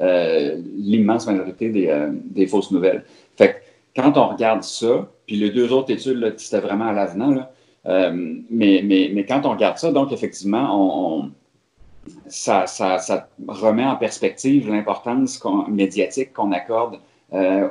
euh, 0.00 0.60
l'immense 0.76 1.26
majorité 1.26 1.68
des, 1.68 1.88
euh, 1.88 2.10
des, 2.12 2.46
fausses 2.46 2.70
nouvelles. 2.70 3.04
Fait 3.36 3.48
que 3.94 4.00
quand 4.00 4.16
on 4.16 4.28
regarde 4.28 4.62
ça, 4.62 5.08
puis 5.26 5.36
les 5.36 5.50
deux 5.50 5.72
autres 5.72 5.92
études, 5.92 6.34
c'était 6.38 6.60
vraiment 6.60 6.86
à 6.86 6.92
l'avenant, 6.92 7.46
mais, 7.84 8.80
mais, 8.84 9.10
mais, 9.12 9.26
quand 9.26 9.44
on 9.44 9.50
regarde 9.50 9.76
ça, 9.76 9.90
donc 9.90 10.12
effectivement, 10.12 10.68
on, 10.72 11.30
ça, 12.28 12.66
ça, 12.66 12.98
ça, 12.98 13.28
remet 13.48 13.84
en 13.84 13.96
perspective 13.96 14.70
l'importance 14.70 15.42
médiatique 15.68 16.32
qu'on 16.32 16.52
accorde 16.52 16.98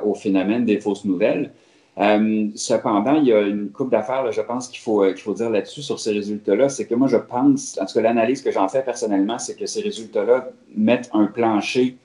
au 0.04 0.14
phénomène 0.14 0.64
des 0.64 0.80
fausses 0.80 1.04
nouvelles. 1.04 1.52
Euh, 1.98 2.48
cependant, 2.54 3.16
il 3.16 3.26
y 3.26 3.32
a 3.32 3.42
une 3.42 3.70
coupe 3.70 3.90
d'affaires, 3.90 4.30
je 4.32 4.40
pense, 4.40 4.68
qu'il 4.68 4.80
faut, 4.80 5.04
euh, 5.04 5.12
qu'il 5.12 5.22
faut 5.22 5.34
dire 5.34 5.50
là-dessus 5.50 5.82
sur 5.82 6.00
ces 6.00 6.12
résultats-là. 6.12 6.68
C'est 6.70 6.86
que 6.86 6.94
moi, 6.94 7.06
je 7.06 7.18
pense, 7.18 7.78
en 7.78 7.84
tout 7.84 7.94
cas, 7.94 8.00
l'analyse 8.00 8.42
que 8.42 8.50
j'en 8.50 8.68
fais 8.68 8.82
personnellement, 8.82 9.38
c'est 9.38 9.56
que 9.56 9.66
ces 9.66 9.82
résultats-là 9.82 10.48
mettent 10.74 11.10
un 11.12 11.26
plancher, 11.26 11.98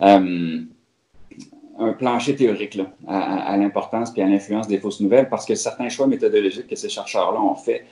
euh, 0.00 0.60
un 1.78 1.92
plancher 1.92 2.36
théorique 2.36 2.80
à, 3.06 3.56
l'importance 3.58 4.12
et 4.16 4.22
à 4.22 4.26
l'influence 4.26 4.66
des 4.66 4.78
fausses 4.78 5.00
nouvelles, 5.00 5.28
parce 5.28 5.44
que 5.44 5.54
certains 5.54 5.90
choix 5.90 6.06
méthodologiques 6.06 6.66
que 6.66 6.76
ces 6.76 6.88
chercheurs-là 6.88 7.40
ont 7.40 7.54
fait 7.54 7.84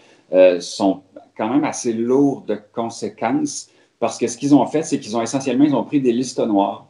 sont 0.59 1.03
quand 1.37 1.49
même 1.49 1.63
assez 1.63 1.93
lourds 1.93 2.43
de 2.49 2.59
conséquences, 2.73 3.71
parce 4.01 4.19
que 4.19 4.27
ce 4.27 4.37
qu'ils 4.37 4.57
ont 4.57 4.67
fait, 4.67 4.83
c'est 4.83 4.99
qu'ils 4.99 5.17
ont 5.17 5.23
essentiellement 5.23 5.65
ils 5.65 5.77
ont 5.77 5.85
pris 5.85 6.01
des 6.01 6.13
listes 6.13 6.41
noires, 6.41 6.89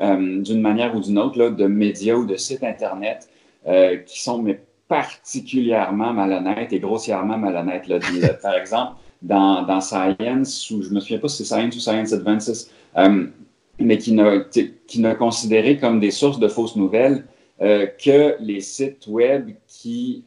d'une 0.00 0.60
manière 0.60 0.94
ou 0.94 1.00
d'une 1.00 1.18
autre, 1.18 1.48
de 1.48 1.66
médias 1.66 2.14
ou 2.14 2.26
de 2.26 2.36
sites 2.36 2.62
Internet 2.62 3.28
euh, 3.66 3.96
qui 3.98 4.20
sont 4.20 4.42
mais 4.42 4.60
particulièrement 4.88 6.12
malhonnêtes 6.12 6.72
et 6.72 6.78
grossièrement 6.78 7.38
malhonnêtes. 7.38 7.88
Là. 7.88 7.98
Par 8.42 8.54
exemple, 8.54 8.92
dans, 9.22 9.62
dans, 9.62 9.80
Science, 9.80 10.70
ou 10.70 10.82
je 10.82 10.90
me 10.90 11.00
souviens 11.00 11.18
pas 11.18 11.28
si 11.28 11.38
c'est 11.38 11.54
Science 11.54 11.76
ou 11.76 11.80
Science 11.80 12.12
Advances, 12.12 12.70
euh, 12.96 13.26
mais 13.78 13.98
qui 13.98 14.12
ne 14.12 15.14
considéré 15.14 15.78
comme 15.78 16.00
des 16.00 16.10
sources 16.10 16.38
de 16.38 16.48
fausses 16.48 16.76
nouvelles 16.76 17.24
que 17.58 18.36
les 18.38 18.60
sites 18.60 19.06
web 19.06 19.50
qui 19.66 20.24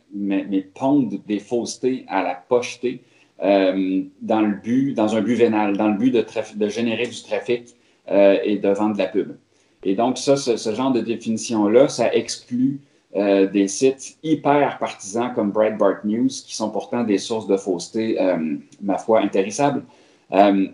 pondent 0.73 1.19
des 1.27 1.39
faussetés 1.39 2.05
à 2.07 2.23
la 2.23 2.33
pocheté 2.33 3.01
dans 3.39 4.41
le 4.41 4.55
but, 4.61 4.93
dans 4.93 5.15
un 5.15 5.21
but 5.21 5.35
vénal, 5.35 5.77
dans 5.77 5.89
le 5.89 5.97
but 5.97 6.11
de, 6.11 6.25
de 6.55 6.69
générer 6.69 7.05
du 7.05 7.21
trafic 7.21 7.75
et 8.07 8.57
de 8.57 8.69
vendre 8.69 8.93
de 8.93 8.97
la 8.99 9.07
pub. 9.07 9.35
Et 9.83 9.95
donc, 9.95 10.17
ça, 10.17 10.35
ce, 10.35 10.73
genre 10.73 10.91
de 10.91 11.01
définition-là, 11.01 11.87
ça 11.87 12.13
exclut 12.13 12.79
euh, 13.15 13.47
des 13.47 13.67
sites 13.67 14.17
hyper 14.21 14.77
partisans 14.77 15.31
comme 15.33 15.51
Breitbart 15.51 16.05
News, 16.05 16.27
qui 16.27 16.55
sont 16.55 16.69
pourtant 16.69 17.03
des 17.03 17.17
sources 17.17 17.47
de 17.47 17.57
fausseté, 17.57 18.21
euh, 18.21 18.55
ma 18.81 18.97
foi, 18.99 19.21
intarissables. 19.21 19.83
Euh, 20.31 20.67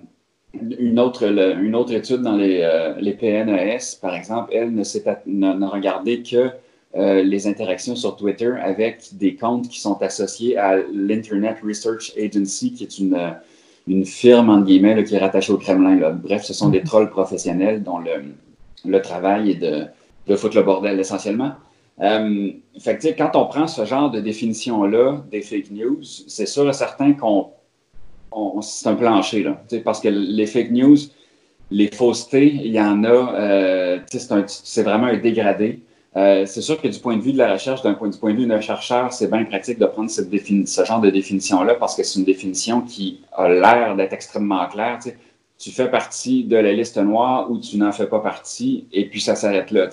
une, 0.53 0.99
autre, 0.99 1.23
une 1.23 1.75
autre 1.75 1.93
étude 1.93 2.21
dans 2.21 2.35
les, 2.35 2.57
les 2.99 3.13
PNES, 3.13 3.99
par 4.01 4.15
exemple, 4.15 4.51
elle 4.53 4.73
ne 4.73 5.53
n'a 5.53 5.67
regardé 5.67 6.23
que 6.23 6.49
les 6.97 7.45
interactions 7.45 7.97
sur 7.97 8.15
Twitter 8.15 8.53
avec 8.61 9.01
des 9.13 9.35
comptes 9.35 9.67
qui 9.67 9.81
sont 9.81 10.01
associés 10.01 10.57
à 10.57 10.77
l'Internet 10.93 11.57
Research 11.61 12.13
Agency, 12.17 12.71
qui 12.73 12.83
est 12.83 12.99
une, 12.99 13.35
une 13.85 14.05
firme, 14.05 14.49
entre 14.49 14.65
guillemets, 14.65 15.03
qui 15.03 15.15
est 15.15 15.19
rattachée 15.19 15.51
au 15.51 15.57
Kremlin. 15.57 16.11
Bref, 16.23 16.43
ce 16.43 16.53
sont 16.53 16.69
des 16.69 16.79
mm-hmm. 16.79 16.85
trolls 16.85 17.09
professionnels 17.09 17.83
dont 17.83 17.97
le, 17.97 18.23
le 18.85 19.01
travail 19.01 19.51
et 19.51 19.55
de, 19.55 19.83
de 20.27 20.35
foutre 20.37 20.55
le 20.55 20.63
bordel 20.63 20.97
essentiellement. 20.99 21.51
Euh, 22.01 22.51
fait 22.79 22.97
que, 22.97 23.07
quand 23.17 23.35
on 23.35 23.45
prend 23.45 23.67
ce 23.67 23.85
genre 23.85 24.11
de 24.11 24.19
définition-là 24.19 25.23
des 25.31 25.41
fake 25.41 25.71
news, 25.71 26.01
c'est 26.03 26.45
sûr 26.45 26.67
et 26.69 26.73
certain 26.73 27.13
qu'on 27.13 27.51
c'est 28.61 28.89
un 28.89 28.95
plancher, 28.95 29.43
là, 29.43 29.61
parce 29.85 30.01
que 30.01 30.09
les 30.09 30.45
fake 30.45 30.71
news, 30.71 30.97
les 31.71 31.87
faussetés, 31.87 32.47
il 32.47 32.73
y 32.73 32.81
en 32.81 33.05
a, 33.05 33.07
euh, 33.07 33.99
c'est 34.09 34.83
vraiment 34.83 35.07
un 35.07 35.17
dégradé. 35.17 35.79
Euh, 36.17 36.45
c'est 36.45 36.61
sûr 36.61 36.81
que 36.81 36.89
du 36.89 36.99
point 36.99 37.15
de 37.15 37.21
vue 37.21 37.31
de 37.31 37.37
la 37.37 37.53
recherche, 37.53 37.81
d'un 37.81 37.93
point, 37.93 38.09
du 38.09 38.17
point 38.17 38.33
de 38.33 38.37
vue 38.37 38.45
d'un 38.45 38.59
chercheur, 38.59 39.13
c'est 39.13 39.31
bien 39.31 39.45
pratique 39.45 39.79
de 39.79 39.85
prendre 39.85 40.09
ce 40.09 40.85
genre 40.85 40.99
de 40.99 41.09
définition-là 41.09 41.75
parce 41.75 41.95
que 41.95 42.03
c'est 42.03 42.19
une 42.19 42.25
définition 42.25 42.81
qui 42.81 43.21
a 43.33 43.47
l'air 43.47 43.95
d'être 43.95 44.13
extrêmement 44.13 44.65
claire 44.67 44.99
tu 45.57 45.71
fais 45.71 45.89
partie 45.89 46.43
de 46.43 46.57
la 46.57 46.73
liste 46.73 46.97
noire 46.97 47.49
ou 47.49 47.57
tu 47.59 47.77
n'en 47.77 47.91
fais 47.91 48.07
pas 48.07 48.19
partie, 48.19 48.87
et 48.91 49.05
puis 49.05 49.21
ça 49.21 49.35
s'arrête 49.35 49.71
là. 49.71 49.89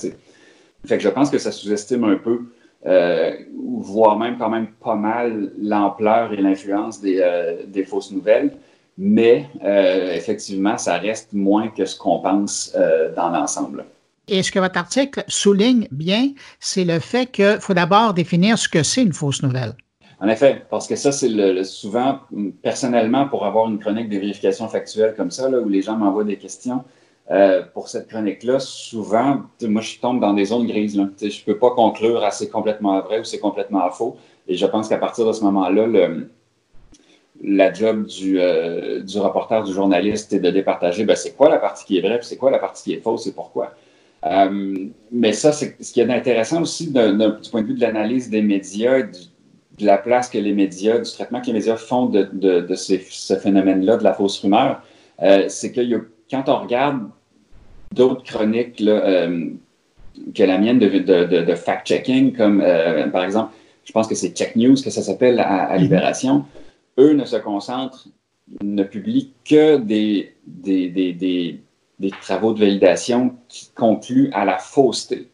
Fait 0.85 0.97
que 0.97 1.03
je 1.03 1.09
pense 1.09 1.31
que 1.31 1.39
ça 1.39 1.53
sous-estime 1.53 2.05
un 2.05 2.17
peu, 2.17 2.41
euh, 2.87 3.33
voire 3.55 4.19
même 4.19 4.39
quand 4.39 4.51
même 4.51 4.69
pas 4.83 4.97
mal 4.97 5.53
l'ampleur 5.61 6.33
et 6.33 6.37
l'influence 6.37 7.01
des, 7.01 7.21
euh, 7.21 7.63
des, 7.67 7.85
fausses 7.85 8.11
nouvelles, 8.11 8.53
mais 8.99 9.47
euh, 9.65 10.13
effectivement, 10.13 10.77
ça 10.79 10.99
reste 10.99 11.33
moins 11.33 11.69
que 11.69 11.85
ce 11.85 11.97
qu'on 11.97 12.19
pense 12.19 12.77
dans 13.17 13.31
l'ensemble. 13.31 13.85
Et 14.29 14.43
ce 14.43 14.51
que 14.51 14.59
votre 14.59 14.79
article 14.79 15.25
souligne 15.29 15.87
bien, 15.91 16.31
c'est 16.59 16.85
le 16.85 16.99
fait 16.99 17.27
qu'il 17.27 17.59
faut 17.61 17.75
d'abord 17.75 18.15
définir 18.15 18.59
ce 18.59 18.69
que 18.69 18.83
c'est 18.83 19.03
une 19.03 19.13
fausse 19.13 19.43
nouvelle. 19.43 19.75
En 20.21 20.29
effet, 20.29 20.63
parce 20.71 20.87
que 20.87 20.95
ça, 20.95 21.11
c'est 21.11 21.29
le, 21.29 21.65
souvent, 21.65 22.21
personnellement, 22.63 23.29
pour 23.29 23.45
avoir 23.45 23.69
une 23.69 23.81
chronique 23.81 24.09
de 24.09 24.19
vérification 24.19 24.69
factuelle 24.69 25.15
comme 25.17 25.33
ça, 25.33 25.49
là, 25.49 25.59
où 25.59 25.69
les 25.69 25.83
gens 25.83 25.97
m'envoient 25.97 26.23
des 26.23 26.37
questions, 26.37 26.85
euh, 27.31 27.63
pour 27.73 27.89
cette 27.89 28.09
chronique-là, 28.09 28.59
souvent, 28.59 29.43
moi, 29.63 29.81
je 29.81 29.99
tombe 30.01 30.21
dans 30.21 30.35
des 30.35 30.47
zones 30.47 30.67
grises. 30.67 30.95
Je 30.95 31.27
ne 31.27 31.45
peux 31.45 31.59
pas 31.59 31.71
conclure 31.71 32.23
à 32.25 32.31
c'est 32.31 32.49
complètement 32.49 33.01
vrai 33.01 33.21
ou 33.21 33.25
c'est 33.25 33.39
complètement 33.39 33.89
faux. 33.91 34.17
Et 34.49 34.57
je 34.57 34.67
pense 34.67 34.89
qu'à 34.89 34.99
partir 34.99 35.27
de 35.27 35.33
ce 35.33 35.43
moment-là, 35.45 35.87
la 37.43 37.73
job 37.73 38.07
du, 38.07 38.41
euh, 38.41 39.01
du 39.01 39.19
reporter, 39.19 39.63
du 39.65 39.73
journaliste, 39.73 40.33
est 40.33 40.41
de 40.41 40.51
départager 40.51 41.05
ben, 41.05 41.17
c'est 41.17 41.33
quoi 41.33 41.49
la 41.49 41.59
partie 41.59 41.85
qui 41.85 41.99
est 41.99 42.01
vraie, 42.01 42.19
c'est 42.23 42.37
quoi 42.37 42.51
la 42.51 42.59
partie 42.59 42.83
qui 42.85 42.93
est 42.95 43.01
fausse 43.01 43.27
et 43.27 43.33
pourquoi. 43.33 43.75
Euh, 44.25 44.89
mais 45.11 45.33
ça, 45.33 45.53
ce 45.53 45.65
qui 45.65 46.01
est 46.01 46.11
intéressant 46.11 46.63
aussi 46.63 46.89
du 46.89 47.51
point 47.51 47.63
de 47.63 47.67
vue 47.67 47.75
de 47.75 47.81
l'analyse 47.81 48.31
des 48.31 48.43
médias, 48.43 49.03
du, 49.03 49.19
de 49.79 49.87
la 49.87 49.99
place 49.99 50.29
que 50.29 50.39
les 50.39 50.53
médias, 50.53 50.99
du 50.99 51.11
traitement 51.11 51.41
que 51.41 51.47
les 51.47 51.55
médias 51.55 51.77
font 51.77 52.07
de, 52.07 52.75
ce 52.75 53.37
phénomène-là, 53.37 53.97
de 53.97 54.05
la 54.05 54.15
fausse 54.15 54.39
rumeur, 54.41 54.83
euh, 55.23 55.45
c'est 55.49 55.73
que 55.73 55.81
quand 56.33 56.49
on 56.49 56.63
regarde 56.63 57.09
d'autres 57.93 58.25
chroniques 58.25 58.81
euh, 58.81 59.51
que 60.35 60.43
la 60.43 60.59
mienne 60.59 60.79
de, 60.79 60.89
de 60.89 61.55
fact-checking, 61.55 62.35
comme 62.35 62.61
euh, 62.61 63.07
par 63.09 63.25
exemple, 63.25 63.53
je 63.85 63.93
pense 63.93 64.09
que 64.09 64.15
c'est 64.15 64.31
Check 64.31 64.57
News 64.57 64.77
que 64.83 64.91
ça 64.91 65.03
s'appelle 65.03 65.39
à, 65.41 65.75
mhm. 65.77 65.83
Libération, 65.83 66.45
eux 66.99 67.13
ne 67.13 67.25
se 67.25 67.37
concentrent, 67.37 68.09
ne 68.63 68.83
publient 68.83 69.33
que 69.45 69.77
des, 69.77 70.35
des, 70.47 70.89
des, 70.89 71.61
des 71.99 72.11
travaux 72.11 72.53
de 72.53 72.61
validation 72.61 73.37
qui 73.49 73.71
concluent 73.75 74.31
à 74.33 74.45
la 74.45 74.59
fausseté. 74.59 75.29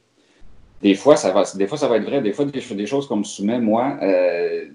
Des 0.83 0.95
fois, 0.95 1.17
ça 1.17 1.33
va, 1.33 1.43
des 1.55 1.67
fois, 1.67 1.79
ça 1.79 1.89
va 1.89 1.97
être 1.97 2.05
vrai. 2.05 2.21
Des 2.21 2.33
fois, 2.33 2.47
je 2.53 2.61
fais 2.61 2.75
des 2.75 2.87
choses 2.87 3.09
comme 3.09 3.25
soumet, 3.25 3.59
moi, 3.59 3.99
euh, 4.03 4.67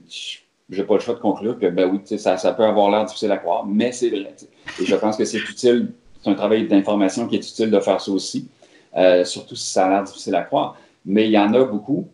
j'ai 0.70 0.84
pas 0.84 0.96
le 0.96 1.00
choix 1.00 1.14
de 1.16 1.20
conclure 1.20 1.58
que, 1.58 1.68
ben 1.68 1.90
oui, 1.90 2.18
ça, 2.18 2.38
ça 2.38 2.54
peut 2.54 2.64
avoir 2.64 2.90
l'air 2.92 3.06
difficile 3.06 3.32
à 3.32 3.38
croire, 3.38 3.66
mais 3.66 3.92
c'est 3.92 4.10
vrai. 4.10 4.36
Et 4.82 4.86
je 4.86 4.96
pense 4.96 5.16
que 5.16 5.24
c'est 5.24 5.38
utile, 5.38 5.94
c'est 6.24 6.30
un 6.30 6.36
travail 6.36 6.68
d'information 6.68 7.28
qui 7.28 7.36
est 7.36 7.50
utile 7.50 7.70
de 7.70 7.80
faire 7.80 8.00
ça 8.00 8.12
aussi, 8.12 8.48
euh, 8.96 9.26
surtout 9.26 9.56
si 9.56 9.72
ça 9.72 9.86
a 9.86 9.90
l'air 9.90 10.04
difficile 10.04 10.36
à 10.36 10.44
croire. 10.44 10.78
Mais 11.06 11.26
il 11.26 11.32
y 11.32 11.38
en 11.38 11.54
a 11.54 11.64
beaucoup 11.66 12.08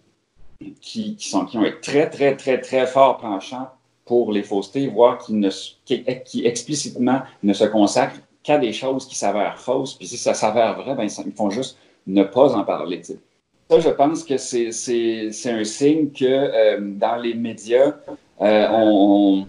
qui, 0.81 1.15
sont, 1.19 1.45
qui 1.45 1.57
ont 1.57 1.63
un 1.63 1.71
très, 1.81 2.09
très, 2.09 2.35
très, 2.35 2.59
très 2.59 2.87
fort 2.87 3.17
penchant 3.17 3.69
pour 4.05 4.31
les 4.31 4.41
faussetés, 4.41 4.87
voire 4.87 5.19
qui 5.19 6.43
explicitement 6.43 7.21
ne 7.43 7.53
se 7.53 7.65
consacrent 7.65 8.19
qu'à 8.41 8.57
des 8.57 8.73
choses 8.73 9.07
qui 9.07 9.15
s'avèrent 9.15 9.59
fausses. 9.59 9.93
Puis 9.93 10.07
si 10.07 10.17
ça 10.17 10.33
s'avère 10.33 10.81
vrai, 10.81 10.95
ben, 10.95 11.07
ils 11.25 11.31
font 11.33 11.51
juste 11.51 11.77
ne 12.07 12.23
pas 12.23 12.55
en 12.55 12.63
parler. 12.63 13.01
Ça, 13.03 13.79
je 13.79 13.89
pense 13.89 14.23
que 14.23 14.37
c'est 14.37 15.51
un 15.51 15.63
signe 15.63 16.09
que 16.09 16.25
euh, 16.25 16.79
dans 16.81 17.17
les 17.17 17.35
médias, 17.35 17.93
euh, 18.41 18.67
on, 18.71 19.45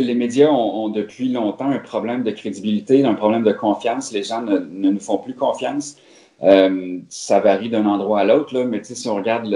les 0.00 0.14
médias 0.14 0.48
ont, 0.48 0.88
depuis 0.88 1.28
longtemps 1.28 1.70
un 1.70 1.78
problème 1.78 2.22
de 2.22 2.30
crédibilité, 2.30 3.04
un 3.04 3.14
problème 3.14 3.42
de 3.42 3.52
confiance. 3.52 4.12
Les 4.12 4.22
gens 4.22 4.42
ne, 4.42 4.58
nous 4.58 5.00
font 5.00 5.18
plus 5.18 5.34
confiance. 5.34 5.96
Euh, 6.42 6.98
ça 7.08 7.40
varie 7.40 7.68
d'un 7.68 7.86
endroit 7.86 8.20
à 8.20 8.24
l'autre, 8.24 8.60
mais 8.62 8.82
si 8.82 9.08
on 9.08 9.14
regarde 9.14 9.46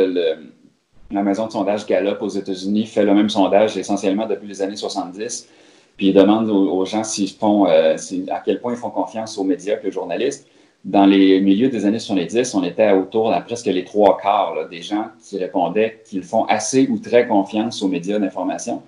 la 1.10 1.22
maison 1.22 1.46
de 1.46 1.52
sondage 1.52 1.86
Gallup 1.86 2.22
aux 2.22 2.28
États-Unis 2.28 2.86
fait 2.86 3.04
le 3.04 3.14
même 3.14 3.28
sondage 3.28 3.76
essentiellement 3.76 4.26
depuis 4.26 4.48
les 4.48 4.62
années 4.62 4.76
70, 4.76 5.48
puis 5.96 6.08
ils 6.08 6.14
demandent 6.14 6.48
aux, 6.48 6.84
gens 6.86 7.02
font, 7.38 7.64
à 7.64 8.40
quel 8.44 8.60
point 8.60 8.72
ils 8.72 8.78
font 8.78 8.90
confiance 8.90 9.36
aux 9.36 9.44
médias 9.44 9.76
et 9.82 9.88
aux 9.88 9.92
journalistes 9.92 10.46
dans 10.84 11.04
les 11.04 11.40
milieux 11.40 11.68
des 11.68 11.84
années 11.84 11.98
70, 11.98 12.54
on 12.54 12.64
était 12.64 12.92
autour 12.92 13.30
de 13.30 13.40
presque 13.42 13.66
les 13.66 13.84
trois 13.84 14.16
quarts 14.16 14.68
des 14.70 14.82
gens 14.82 15.08
qui 15.22 15.38
répondaient 15.38 16.00
qu'ils 16.06 16.22
font 16.22 16.44
assez 16.44 16.88
ou 16.88 16.98
très 16.98 17.26
confiance 17.26 17.82
aux 17.82 17.88
médias 17.88 18.18
d'information. 18.18 18.82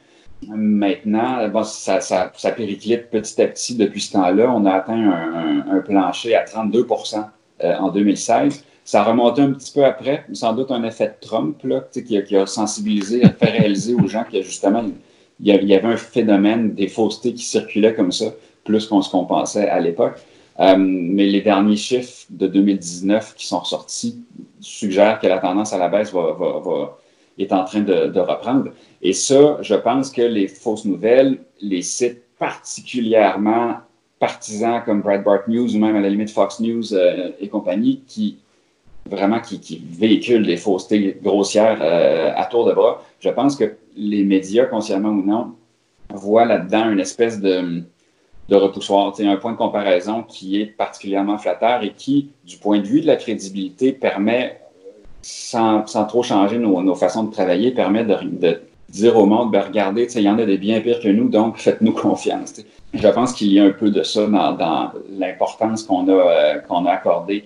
Maintenant, 0.49 1.49
bon, 1.49 1.65
ça, 1.65 2.01
ça, 2.01 2.33
ça, 2.35 2.51
périclite 2.53 3.11
petit 3.11 3.41
à 3.41 3.47
petit 3.47 3.77
depuis 3.77 4.01
ce 4.01 4.13
temps-là. 4.13 4.53
On 4.53 4.65
a 4.67 4.73
atteint 4.73 4.95
un, 4.95 5.65
un, 5.71 5.81
plancher 5.81 6.35
à 6.35 6.45
32% 6.45 7.25
euh, 7.65 7.77
en 7.77 7.91
2016. 7.91 8.65
Ça 8.85 9.03
a 9.03 9.13
un 9.13 9.53
petit 9.53 9.73
peu 9.73 9.85
après, 9.85 10.25
sans 10.33 10.53
doute 10.55 10.71
un 10.71 10.83
effet 10.83 11.07
de 11.07 11.27
Trump 11.27 11.57
là, 11.63 11.85
qui, 11.93 12.17
a, 12.17 12.23
qui 12.23 12.37
a 12.37 12.47
sensibilisé, 12.47 13.23
fait 13.39 13.51
réaliser 13.51 13.95
aux 13.95 14.09
gens 14.09 14.25
qu'il 14.25 14.43
justement 14.43 14.85
il 15.41 15.65
y 15.65 15.75
avait 15.75 15.89
un 15.89 15.97
phénomène 15.97 16.75
des 16.75 16.89
faussetés 16.89 17.35
qui 17.35 17.45
circulaient 17.45 17.95
comme 17.95 18.13
ça, 18.13 18.27
plus 18.65 18.87
qu'on 18.87 19.03
se 19.03 19.11
pensait 19.11 19.69
à 19.69 19.81
l'époque. 19.81 20.15
Euh, 20.61 20.77
mais 20.79 21.27
les 21.27 21.41
derniers 21.41 21.77
chiffres 21.77 22.27
de 22.31 22.47
2019 22.47 23.35
qui 23.35 23.47
sont 23.47 23.61
ressortis 23.61 24.23
suggèrent 24.61 25.19
que 25.19 25.27
la 25.27 25.39
tendance 25.39 25.73
à 25.73 25.79
la 25.79 25.89
baisse 25.89 26.13
va, 26.13 26.33
va, 26.33 26.61
va, 26.61 26.99
est 27.39 27.53
en 27.53 27.65
train 27.65 27.81
de, 27.81 28.19
reprendre. 28.21 28.71
Et 29.01 29.13
ça, 29.13 29.59
je 29.61 29.75
pense 29.75 30.11
que 30.11 30.23
les 30.23 30.49
fausses 30.49 30.85
nouvelles, 30.85 31.39
les 31.61 31.83
sites 31.83 32.23
particulièrement 32.39 33.77
partisans 34.19 34.83
comme 34.85 35.01
Breitbart 35.03 35.49
News 35.49 35.75
ou 35.75 35.79
même 35.79 35.97
à 35.97 36.01
la 36.01 36.09
limite 36.09 36.31
Fox 36.31 36.61
News 36.61 36.95
euh, 36.95 37.31
et 37.41 37.49
compagnie, 37.49 38.03
qui 38.07 38.39
vraiment 39.11 39.41
qui, 39.41 39.59
qui, 39.59 39.83
véhiculent 39.85 40.47
des 40.47 40.57
faussetés 40.57 41.19
grossières 41.21 41.79
euh, 41.83 42.33
à 42.37 42.47
tour 42.47 42.67
de 42.67 42.73
bras, 42.73 43.03
je 43.19 43.31
pense 43.31 43.57
que 43.57 43.75
les 43.97 44.23
médias, 44.23 44.67
consciemment 44.67 45.09
ou 45.09 45.25
non, 45.25 45.55
voient 46.15 46.45
là-dedans 46.45 46.91
une 46.91 47.01
espèce 47.01 47.41
de 47.41 47.83
de 48.49 48.57
repoussoir. 48.57 49.13
Un 49.19 49.37
point 49.37 49.53
de 49.53 49.57
comparaison 49.57 50.23
qui 50.23 50.61
est 50.61 50.67
particulièrement 50.67 51.39
flatteur 51.39 51.83
et 51.83 51.93
qui, 51.93 52.31
du 52.45 52.59
point 52.59 52.79
de 52.79 52.87
vue 52.87 53.01
de 53.01 53.07
la 53.07 53.17
crédibilité, 53.17 53.93
permet, 53.93 54.61
sans, 55.23 55.87
sans 55.87 56.05
trop 56.05 56.23
changer 56.23 56.59
nos, 56.59 56.83
nos, 56.83 56.95
façons 56.95 57.25
de 57.25 57.33
travailler, 57.33 57.71
permet 57.71 58.05
de, 58.05 58.17
de 58.23 58.61
dire 58.89 59.17
au 59.17 59.27
monde, 59.27 59.51
ben 59.51 59.63
regardez, 59.63 60.07
il 60.15 60.23
y 60.23 60.29
en 60.29 60.39
a 60.39 60.45
des 60.45 60.59
bien 60.59 60.81
pires 60.81 61.01
que 61.01 61.09
nous, 61.09 61.29
donc 61.29 61.57
faites-nous 61.57 61.93
confiance. 62.09 62.55
Je 62.93 63.09
pense 63.09 63.33
qu'il 63.33 63.53
y 63.53 63.59
a 63.59 63.65
un 63.65 63.71
peu 63.71 63.91
de 63.91 64.03
ça 64.03 64.27
dans, 64.27 64.53
dans 64.53 64.93
l'importance 65.19 65.85
qu'on 65.85 66.07
a, 66.09 66.13
euh, 66.13 66.59
qu'on 66.59 66.85
a 66.85 66.91
accordée 66.93 67.45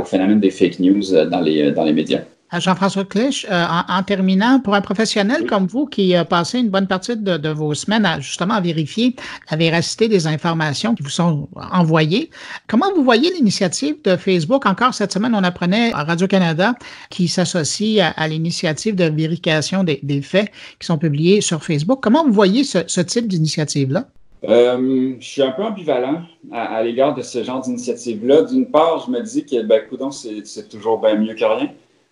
au 0.00 0.02
phénomène 0.02 0.40
des 0.40 0.50
fake 0.50 0.80
news 0.80 1.14
euh, 1.14 1.26
dans 1.26 1.40
les, 1.40 1.70
dans 1.70 1.84
les 1.84 1.92
médias. 1.92 2.22
Jean-François 2.52 3.04
Clich, 3.04 3.46
euh, 3.50 3.64
en, 3.88 4.02
terminant, 4.02 4.58
pour 4.60 4.74
un 4.74 4.80
professionnel 4.80 5.46
comme 5.46 5.66
vous 5.66 5.86
qui 5.86 6.14
a 6.14 6.24
passé 6.24 6.58
une 6.58 6.70
bonne 6.70 6.86
partie 6.86 7.16
de, 7.16 7.48
vos 7.50 7.74
semaines 7.74 8.06
à 8.06 8.20
justement 8.20 8.60
vérifier 8.60 9.16
la 9.50 9.56
véracité 9.56 10.08
des 10.08 10.26
informations 10.26 10.94
qui 10.94 11.02
vous 11.02 11.10
sont 11.10 11.48
envoyées, 11.72 12.30
comment 12.66 12.92
vous 12.94 13.04
voyez 13.04 13.30
l'initiative 13.34 13.96
de 14.02 14.16
Facebook? 14.16 14.64
Encore 14.64 14.94
cette 14.94 15.12
semaine, 15.12 15.34
on 15.34 15.44
apprenait 15.44 15.92
à 15.92 16.04
Radio-Canada 16.04 16.74
qui 17.10 17.28
s'associe 17.28 18.12
à, 18.16 18.28
l'initiative 18.28 18.94
de 18.94 19.04
vérification 19.04 19.84
des, 19.84 20.22
faits 20.22 20.50
qui 20.80 20.86
sont 20.86 20.98
publiés 20.98 21.40
sur 21.40 21.62
Facebook. 21.62 22.00
Comment 22.02 22.24
vous 22.24 22.32
voyez 22.32 22.64
ce, 22.64 23.00
type 23.00 23.28
d'initiative-là? 23.28 24.06
Euh, 24.44 25.14
je 25.18 25.26
suis 25.26 25.42
un 25.42 25.50
peu 25.50 25.62
ambivalent 25.62 26.22
à, 26.52 26.82
l'égard 26.82 27.14
de 27.14 27.22
ce 27.22 27.42
genre 27.44 27.60
d'initiative-là. 27.60 28.42
D'une 28.42 28.66
part, 28.66 29.04
je 29.06 29.10
me 29.10 29.20
dis 29.20 29.44
que, 29.44 29.62
ben, 29.62 29.82
coudon, 29.88 30.10
c'est 30.10 30.68
toujours 30.68 31.00
bien 31.00 31.16
mieux 31.16 31.34
que 31.34 31.44
rien. 31.44 31.70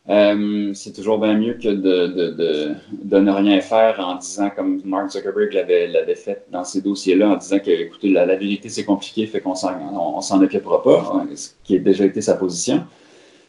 Euh, 0.08 0.70
c'est 0.74 0.92
toujours 0.92 1.18
bien 1.18 1.34
mieux 1.34 1.54
que 1.54 1.68
de, 1.68 3.18
ne 3.18 3.30
rien 3.30 3.60
faire 3.60 3.98
en 3.98 4.16
disant, 4.16 4.50
comme 4.54 4.80
Mark 4.84 5.10
Zuckerberg 5.10 5.52
l'avait 5.52 6.14
fait 6.14 6.44
dans 6.52 6.62
ces 6.64 6.80
dossiers-là, 6.80 7.30
en 7.30 7.36
disant 7.36 7.58
que, 7.58 7.70
écoutez, 7.70 8.10
la, 8.10 8.24
vérité, 8.36 8.68
c'est 8.68 8.84
compliqué, 8.84 9.26
fait 9.26 9.40
qu'on 9.40 9.56
s'en 9.56 9.72
on, 9.92 10.20
s'en 10.20 10.40
occupera 10.40 10.82
pas, 10.82 11.12
hein, 11.12 11.26
ce 11.34 11.50
qui 11.64 11.76
a 11.76 11.78
déjà 11.80 12.04
été 12.04 12.20
sa 12.20 12.34
position. 12.34 12.84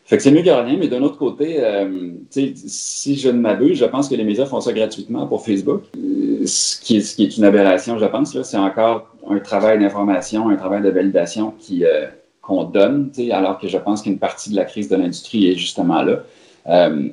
Fait 0.05 0.15
que 0.17 0.23
c'est 0.23 0.31
mieux 0.31 0.41
que 0.41 0.49
rien, 0.49 0.77
mais 0.79 0.87
d'un 0.87 1.03
autre 1.03 1.17
côté, 1.17 1.57
euh, 1.59 2.11
si 2.29 3.17
je 3.17 3.29
ne 3.29 3.39
m'abuse, 3.39 3.77
je 3.77 3.85
pense 3.85 4.07
que 4.07 4.15
les 4.15 4.23
médias 4.23 4.45
font 4.45 4.61
ça 4.61 4.71
gratuitement 4.71 5.27
pour 5.27 5.45
Facebook, 5.45 5.83
ce, 6.45 6.79
qui 6.79 6.95
est, 6.95 7.37
une 7.37 7.43
aberration, 7.43 7.99
je 7.99 8.05
pense. 8.05 8.41
C'est 8.41 8.57
encore 8.57 9.13
un 9.29 9.39
travail 9.39 9.79
d'information, 9.79 10.47
un 10.47 10.55
travail 10.55 10.81
de 10.81 10.89
validation 10.89 11.53
euh, 11.81 12.07
qu'on 12.41 12.63
donne, 12.63 13.11
alors 13.31 13.59
que 13.59 13.67
je 13.67 13.77
pense 13.77 14.01
qu'une 14.01 14.17
partie 14.17 14.49
de 14.49 14.55
la 14.55 14.63
crise 14.63 14.87
de 14.87 14.95
l'industrie 14.95 15.51
est 15.51 15.55
justement 15.55 16.01
là. 16.01 16.23
Euh, 16.67 17.09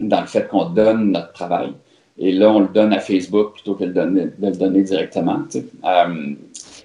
dans 0.00 0.20
le 0.20 0.26
fait 0.26 0.48
qu'on 0.48 0.64
donne 0.70 1.12
notre 1.12 1.32
travail. 1.32 1.72
Et 2.18 2.32
là, 2.32 2.50
on 2.50 2.60
le 2.60 2.68
donne 2.68 2.92
à 2.92 2.98
Facebook 2.98 3.54
plutôt 3.54 3.74
que 3.74 3.84
de, 3.84 3.92
donner, 3.92 4.24
de 4.36 4.46
le 4.46 4.56
donner 4.56 4.82
directement. 4.82 5.42
Euh, 5.54 6.34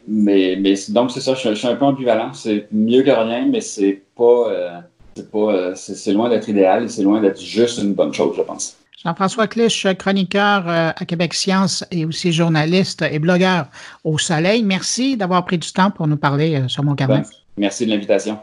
mais, 0.07 0.55
mais 0.59 0.75
donc, 0.89 1.11
c'est 1.11 1.19
ça, 1.19 1.33
je, 1.33 1.53
suis 1.53 1.67
un 1.67 1.75
peu 1.75 1.85
ambivalent. 1.85 2.33
C'est 2.33 2.67
mieux 2.71 3.01
que 3.01 3.09
rien, 3.09 3.47
mais 3.47 3.61
c'est 3.61 4.03
pas. 4.15 4.49
Euh, 4.49 4.79
c'est 5.15 5.31
pas 5.31 5.73
c'est 5.75 6.13
loin 6.13 6.29
d'être 6.29 6.47
idéal 6.47 6.83
et 6.83 6.87
c'est 6.89 7.01
loin 7.01 7.19
d'être 7.19 7.41
juste 7.41 7.79
une 7.79 7.93
bonne 7.95 8.13
chose, 8.13 8.35
je 8.37 8.43
pense. 8.43 8.77
Jean-François 9.03 9.47
Clich, 9.47 9.87
chroniqueur 9.97 10.67
à 10.67 10.93
Québec 11.07 11.33
Science 11.33 11.83
et 11.89 12.05
aussi 12.05 12.31
journaliste 12.31 13.01
et 13.01 13.17
blogueur 13.17 13.65
au 14.03 14.19
Soleil. 14.19 14.61
Merci 14.61 15.17
d'avoir 15.17 15.43
pris 15.43 15.57
du 15.57 15.71
temps 15.71 15.89
pour 15.89 16.05
nous 16.05 16.17
parler 16.17 16.61
sur 16.67 16.83
mon 16.83 16.93
carnet. 16.93 17.23
Merci 17.57 17.87
de 17.87 17.89
l'invitation. 17.89 18.37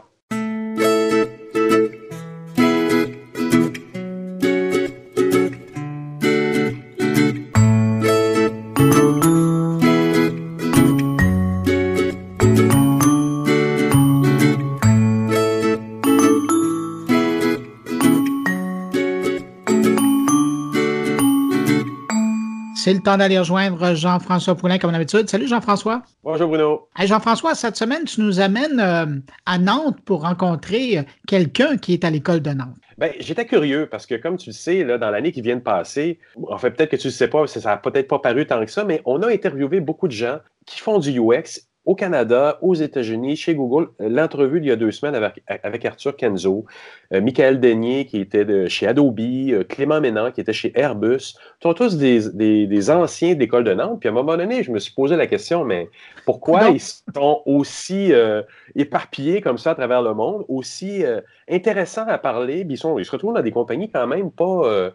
Temps 23.05 23.17
d'aller 23.17 23.37
rejoindre 23.37 23.93
Jean-François 23.93 24.55
Poulin 24.55 24.79
comme 24.79 24.91
d'habitude. 24.91 25.29
Salut 25.29 25.47
Jean-François. 25.47 26.01
Bonjour 26.23 26.49
Bruno. 26.49 26.89
Jean-François, 26.99 27.53
cette 27.53 27.75
semaine, 27.75 28.03
tu 28.05 28.21
nous 28.21 28.39
amènes 28.39 28.79
euh, 28.79 29.05
à 29.45 29.59
Nantes 29.59 29.99
pour 30.05 30.23
rencontrer 30.23 31.05
quelqu'un 31.27 31.77
qui 31.77 31.93
est 31.93 32.03
à 32.03 32.09
l'école 32.09 32.41
de 32.41 32.49
Nantes. 32.49 32.75
Ben, 32.97 33.11
j'étais 33.19 33.45
curieux 33.45 33.87
parce 33.91 34.07
que, 34.07 34.15
comme 34.15 34.37
tu 34.37 34.49
le 34.49 34.53
sais, 34.53 34.83
là, 34.83 34.97
dans 34.97 35.11
l'année 35.11 35.31
qui 35.31 35.41
vient 35.41 35.55
de 35.55 35.61
passer, 35.61 36.17
en 36.49 36.57
fait, 36.57 36.71
peut-être 36.71 36.89
que 36.89 36.95
tu 36.95 37.07
ne 37.07 37.11
sais 37.11 37.27
pas, 37.27 37.45
ça 37.45 37.59
n'a 37.69 37.77
peut-être 37.77 38.07
pas 38.07 38.19
paru 38.19 38.47
tant 38.47 38.65
que 38.65 38.71
ça, 38.71 38.83
mais 38.83 39.01
on 39.05 39.21
a 39.21 39.27
interviewé 39.27 39.81
beaucoup 39.81 40.07
de 40.07 40.13
gens 40.13 40.39
qui 40.65 40.79
font 40.79 40.97
du 40.97 41.19
UX 41.19 41.67
au 41.85 41.93
Canada, 41.93 42.57
aux 42.61 42.73
États-Unis, 42.73 43.35
chez 43.35 43.53
Google. 43.53 43.89
L'entrevue 43.99 44.57
il 44.57 44.65
y 44.65 44.71
a 44.71 44.75
deux 44.75 44.91
semaines 44.91 45.15
avec, 45.15 45.43
avec 45.47 45.85
Arthur 45.85 46.15
Kenzo, 46.15 46.65
euh, 47.13 47.21
Michael 47.21 47.59
Denier 47.59 48.05
qui 48.05 48.19
était 48.19 48.43
de, 48.43 48.67
chez 48.67 48.87
Adobe, 48.87 49.19
euh, 49.19 49.63
Clément 49.63 50.01
Ménant 50.01 50.31
qui 50.31 50.41
était 50.41 50.53
chez 50.53 50.71
Airbus. 50.75 51.35
Sont 51.61 51.73
tous 51.73 51.97
des, 51.97 52.29
des, 52.31 52.89
anciens 52.89 53.35
d'école 53.35 53.63
de 53.63 53.73
Nantes. 53.73 53.99
Puis 53.99 54.09
à 54.09 54.11
un 54.11 54.15
moment 54.15 54.35
donné, 54.35 54.63
je 54.63 54.71
me 54.71 54.79
suis 54.79 54.93
posé 54.93 55.15
la 55.15 55.27
question, 55.27 55.63
mais 55.63 55.89
pourquoi 56.25 56.69
ils 56.69 56.81
sont 56.81 57.43
aussi 57.45 58.11
euh, 58.13 58.41
éparpillés 58.75 59.41
comme 59.41 59.57
ça 59.57 59.71
à 59.71 59.75
travers 59.75 60.01
le 60.01 60.13
monde, 60.13 60.43
aussi 60.47 61.03
intéressants 61.49 62.07
à 62.07 62.17
parler? 62.17 62.65
Puis 62.65 62.75
ils, 62.75 62.77
sont, 62.77 62.97
ils 62.97 63.05
se 63.05 63.11
retrouvent 63.11 63.35
dans 63.35 63.41
des 63.41 63.51
compagnies 63.51 63.89
quand 63.89 64.07
même 64.07 64.31
pas... 64.31 64.91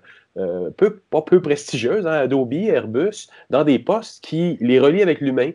peu, 0.77 1.01
pas 1.11 1.23
peu 1.23 1.41
prestigieuses, 1.43 2.07
hein, 2.07 2.13
Adobe, 2.13 2.53
Airbus, 2.53 3.29
dans 3.51 3.65
des 3.65 3.79
postes 3.79 4.23
qui 4.23 4.57
les 4.61 4.79
relient 4.79 5.03
avec 5.03 5.21
l'humain 5.21 5.51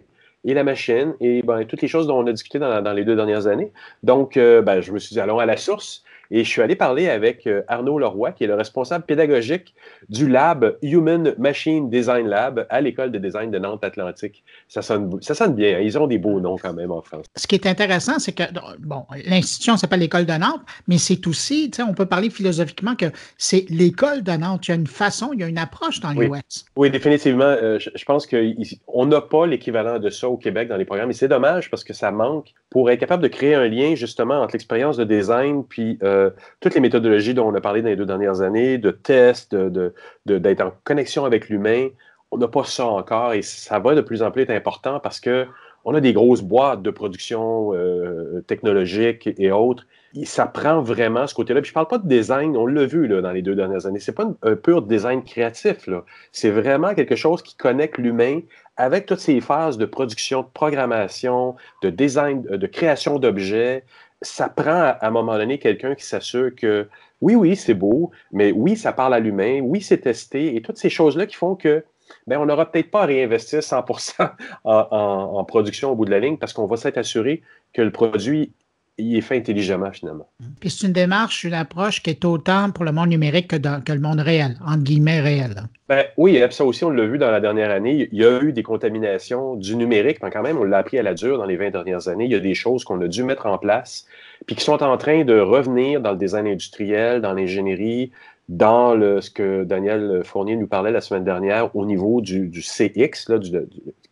et 0.46 0.54
la 0.54 0.64
machine 0.64 1.16
et 1.20 1.42
ben, 1.42 1.66
toutes 1.66 1.82
les 1.82 1.88
choses 1.88 2.08
dont 2.08 2.20
on 2.20 2.28
a 2.28 2.32
discuté 2.32 2.60
dans, 2.60 2.94
les 2.94 3.04
deux 3.04 3.16
dernières 3.16 3.48
années. 3.48 3.72
Donc, 4.04 4.38
euh, 4.38 4.62
ben, 4.62 4.80
je 4.80 4.92
me 4.92 5.00
suis 5.00 5.14
dit, 5.14 5.20
allons 5.20 5.40
à 5.40 5.46
la 5.46 5.58
source. 5.58 6.05
Et 6.32 6.44
je 6.44 6.50
suis 6.50 6.62
allé 6.62 6.76
parler 6.76 7.10
avec 7.10 7.48
euh, 7.48 7.62
Arnaud 7.68 8.00
Leroy, 8.00 8.32
qui 8.32 8.44
est 8.44 8.48
le 8.48 8.56
responsable 8.56 9.06
pédagogique 9.06 9.76
du 10.10 10.28
lab 10.28 10.78
Human 10.82 11.34
Machine 11.38 11.90
Design 11.90 12.28
Lab 12.28 12.66
à 12.70 12.82
l'École 12.82 13.12
de 13.12 13.18
design 13.18 13.52
de 13.52 13.60
Nantes-Atlantique. 13.60 14.44
Ça 14.68 14.82
sonne, 14.82 15.18
ça 15.22 15.36
sonne 15.36 15.56
bien. 15.56 15.78
Hein. 15.78 15.82
Ils 15.82 15.98
ont 15.98 16.08
des 16.08 16.18
beaux 16.18 16.40
noms 16.40 16.58
quand 16.58 16.74
même 16.74 16.92
en 16.92 17.02
France. 17.02 17.26
Ce 17.36 17.48
qui 17.48 17.56
est 17.56 17.68
intéressant, 17.68 18.20
c'est 18.20 18.32
que, 18.32 18.44
bon, 18.80 19.06
l'institution 19.26 19.78
s'appelle 19.78 20.00
l'École 20.00 20.26
de 20.26 20.34
Nantes, 20.34 20.62
mais 20.88 20.98
c'est 20.98 21.26
aussi, 21.28 21.72
on 21.88 21.94
peut 21.94 22.06
parler 22.06 22.30
philosophiquement 22.30 22.96
que 22.96 23.06
c'est 23.38 23.66
l'École 23.70 24.24
de 24.24 24.32
Nantes. 24.32 24.68
Il 24.68 24.72
y 24.72 24.74
a 24.74 24.76
une 24.76 24.88
façon, 24.88 25.32
il 25.34 25.40
y 25.40 25.44
a 25.44 25.48
une 25.48 25.58
approche 25.58 26.00
dans 26.00 26.12
les 26.12 26.28
oui. 26.28 26.40
Oui, 26.76 26.90
définitivement. 26.90 27.44
Euh, 27.44 27.80
je, 27.80 27.90
je, 27.94 28.06
pense 28.06 28.28
qu'on 28.28 29.06
n'a 29.06 29.22
pas 29.22 29.48
l'équivalent 29.48 30.00
de 30.00 30.10
ça 30.10 30.28
au 30.30 30.38
Québec 30.38 30.68
dans 30.68 30.78
les 30.78 30.86
programmes. 30.86 31.12
Et 31.12 31.14
c'est 31.14 31.28
dommage 31.28 31.70
parce 31.70 31.84
que 31.84 31.94
ça 31.94 32.12
manque 32.12 32.54
pour 32.70 32.90
être 32.90 33.00
capable 33.00 33.24
de 33.24 33.28
créer 33.28 33.56
un 33.56 33.68
lien 33.68 33.96
justement 33.96 34.42
entre 34.42 34.54
l'expérience 34.54 34.98
de 34.98 35.04
design 35.04 35.64
puis 35.64 35.98
euh, 36.04 36.15
toutes 36.60 36.76
les 36.76 36.82
méthodologies 36.82 37.34
dont 37.34 37.48
on 37.48 37.56
a 37.56 37.62
parlé 37.62 37.82
dans 37.82 37.90
les 37.90 37.96
deux 37.96 38.06
dernières 38.06 38.42
années, 38.42 38.78
de 38.78 38.92
tests, 38.92 39.56
de, 39.56 39.94
d'être 40.26 40.62
en 40.62 40.72
connexion 40.84 41.26
avec 41.26 41.50
l'humain. 41.50 41.90
On 42.32 42.38
n'a 42.38 42.48
pas 42.48 42.64
ça 42.64 42.86
encore 42.88 43.34
et 43.34 43.42
ça 43.42 43.80
va 43.80 43.96
de 43.96 44.02
plus 44.02 44.24
en 44.24 44.32
plus 44.32 44.44
être 44.44 44.52
important 44.52 45.00
parce 45.00 45.20
que 45.20 45.48
on 45.86 45.94
a 45.94 46.02
des 46.02 46.14
grosses 46.14 46.42
boîtes 46.42 46.82
de 46.82 46.90
production 46.90 47.72
euh, 47.74 48.42
technologique 48.48 49.30
et 49.38 49.52
autres. 49.52 49.86
ça 50.24 50.48
prend 50.48 50.82
vraiment 50.82 51.28
ce 51.28 51.36
côté-là. 51.36 51.62
Puis 51.62 51.70
je 51.70 51.74
parle 51.74 51.88
pas 51.88 52.00
de 52.00 52.08
design, 52.08 52.58
on 52.58 52.66
l'a 52.66 52.86
vu 52.86 53.08
là, 53.08 53.22
dans 53.22 53.32
les 53.32 53.44
deux 53.44 53.54
dernières 53.54 53.86
années. 53.86 54.00
C'est 54.00 54.16
pas 54.16 54.28
un 54.42 54.56
pur 54.56 54.82
design 54.82 55.24
créatif. 55.24 55.88
C'est 56.32 56.50
vraiment 56.50 56.96
quelque 56.96 57.16
chose 57.16 57.44
qui 57.44 57.56
connecte 57.56 58.00
l'humain 58.00 58.40
avec 58.78 59.06
toutes 59.06 59.20
ces 59.20 59.40
phases 59.42 59.78
de 59.78 59.86
production, 59.86 60.42
de 60.42 60.48
programmation, 60.54 61.56
de 61.84 61.92
design, 61.92 62.42
de 62.42 62.68
création 62.68 63.20
d'objets. 63.20 63.84
Ça 64.26 64.50
prend 64.50 64.96
à 65.00 65.08
un 65.08 65.12
moment 65.12 65.38
donné 65.38 65.60
quelqu'un 65.60 65.96
qui 65.96 66.04
s'assure 66.04 66.54
que 66.56 66.88
oui, 67.22 67.36
oui, 67.36 67.56
c'est 67.56 67.74
beau, 67.74 68.12
mais 68.32 68.52
oui, 68.52 68.76
ça 68.76 68.92
parle 68.92 69.14
à 69.14 69.20
l'humain, 69.20 69.60
oui, 69.62 69.82
c'est 69.82 70.00
testé, 70.00 70.56
et 70.56 70.62
toutes 70.62 70.78
ces 70.78 70.90
choses-là 70.90 71.28
qui 71.28 71.36
font 71.36 71.56
que 71.56 71.84
ben, 72.28 72.40
on 72.40 72.46
n'aura 72.46 72.72
peut-être 72.72 72.92
pas 72.92 73.04
à 73.04 73.06
réinvestir 73.06 73.60
100% 73.60 74.30
en, 74.64 74.72
en, 74.74 75.44
production 75.44 75.92
au 75.92 75.96
bout 75.96 76.06
de 76.06 76.12
la 76.12 76.20
ligne 76.20 76.38
parce 76.38 76.54
qu'on 76.54 76.68
va 76.68 76.78
s'être 76.78 76.98
assuré 76.98 77.42
que 77.74 77.82
le 77.82 77.92
produit 77.92 78.52
il 78.98 79.18
est 79.18 79.22
fait 79.22 79.38
intelligemment 79.38 79.92
finalement. 79.92 80.28
Puis 80.60 80.70
c'est 80.70 80.88
une 80.88 80.94
démarche, 80.94 81.44
une 81.44 81.54
approche 81.54 82.02
qui 82.02 82.10
est 82.10 82.24
autant 82.24 82.72
pour 82.72 82.86
le 82.86 82.92
monde 82.92 83.10
numérique 83.10 83.50
que, 83.50 83.56
dans, 83.56 83.84
que 83.84 83.92
le 83.92 84.00
monde 84.00 84.20
réel, 84.20 84.58
entre 84.66 84.84
guillemets 84.84 85.20
réel. 85.20 85.64
Ben, 85.90 86.06
oui, 86.18 86.42
ça 86.50 86.66
aussi, 86.66 86.84
on 86.84 86.90
l'a 86.90 87.06
vu 87.06 87.18
dans 87.18 87.30
la 87.30 87.40
dernière 87.40 87.72
année. 87.72 88.08
Il 88.12 88.20
y 88.20 88.26
a 88.26 88.42
eu 88.42 88.54
des 88.54 88.64
contaminations 88.64 89.56
du 89.56 89.76
numérique, 89.76 90.20
mais 90.24 90.32
quand 90.32 90.42
même, 90.42 90.58
on 90.58 90.64
l'a 90.64 90.78
appris 90.78 90.98
à 90.98 91.04
la 91.04 91.14
dure 91.14 91.38
dans 91.38 91.46
les 91.46 91.58
20 91.58 91.72
dernières 91.72 92.08
années. 92.08 92.26
Il 92.26 92.32
y 92.32 92.36
a 92.36 92.40
des 92.40 92.56
choses 92.56 92.84
qu'on 92.84 93.02
a 93.02 93.08
dû 93.08 93.24
mettre 93.24 93.46
en 93.46 93.58
place, 93.58 94.06
puis 94.48 94.56
qui 94.56 94.64
sont 94.64 94.82
en 94.82 94.98
train 94.98 95.26
de 95.26 95.40
revenir 95.40 96.02
dans 96.02 96.12
le 96.12 96.18
design 96.18 96.48
industriel, 96.48 97.22
dans 97.22 97.34
l'ingénierie, 97.34 98.12
dans 98.48 98.94
le, 98.94 99.22
ce 99.22 99.30
que 99.30 99.64
Daniel 99.64 100.22
Fournier 100.24 100.56
nous 100.56 100.68
parlait 100.68 100.92
la 100.92 101.02
semaine 101.02 101.24
dernière 101.24 101.76
au 101.76 101.86
niveau 101.86 102.22
du, 102.22 102.48
du 102.48 102.62
CX, 102.62 103.30
là, 103.30 103.40
du, 103.40 103.52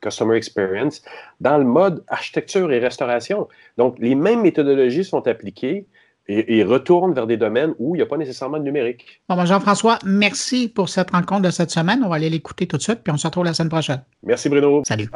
Customer 0.03 0.35
Experience, 0.35 1.01
dans 1.39 1.57
le 1.57 1.63
mode 1.63 2.03
architecture 2.07 2.71
et 2.71 2.79
restauration. 2.79 3.47
Donc, 3.77 3.97
les 3.99 4.15
mêmes 4.15 4.41
méthodologies 4.41 5.05
sont 5.05 5.27
appliquées 5.27 5.87
et, 6.27 6.63
retournent 6.63 7.13
vers 7.13 7.27
des 7.27 7.37
domaines 7.37 7.73
où 7.79 7.95
il 7.95 7.99
n'y 7.99 8.03
a 8.03 8.05
pas 8.05 8.17
nécessairement 8.17 8.57
de 8.57 8.63
numérique. 8.63 9.21
Bon, 9.27 9.35
ben 9.35 9.45
Jean-François, 9.45 9.99
merci 10.05 10.69
pour 10.69 10.87
cette 10.87 11.11
rencontre 11.11 11.41
de 11.41 11.49
cette 11.49 11.69
semaine. 11.69 12.01
On 12.03 12.09
va 12.09 12.15
aller 12.15 12.29
l'écouter 12.29 12.65
tout 12.65 12.77
de 12.77 12.81
suite, 12.81 12.99
puis 13.03 13.11
on 13.13 13.17
se 13.17 13.27
retrouve 13.27 13.43
la 13.45 13.53
semaine 13.53 13.69
prochaine. 13.69 14.03
Merci 14.23 14.47
Bruno. 14.47 14.83
Salut. 14.85 15.09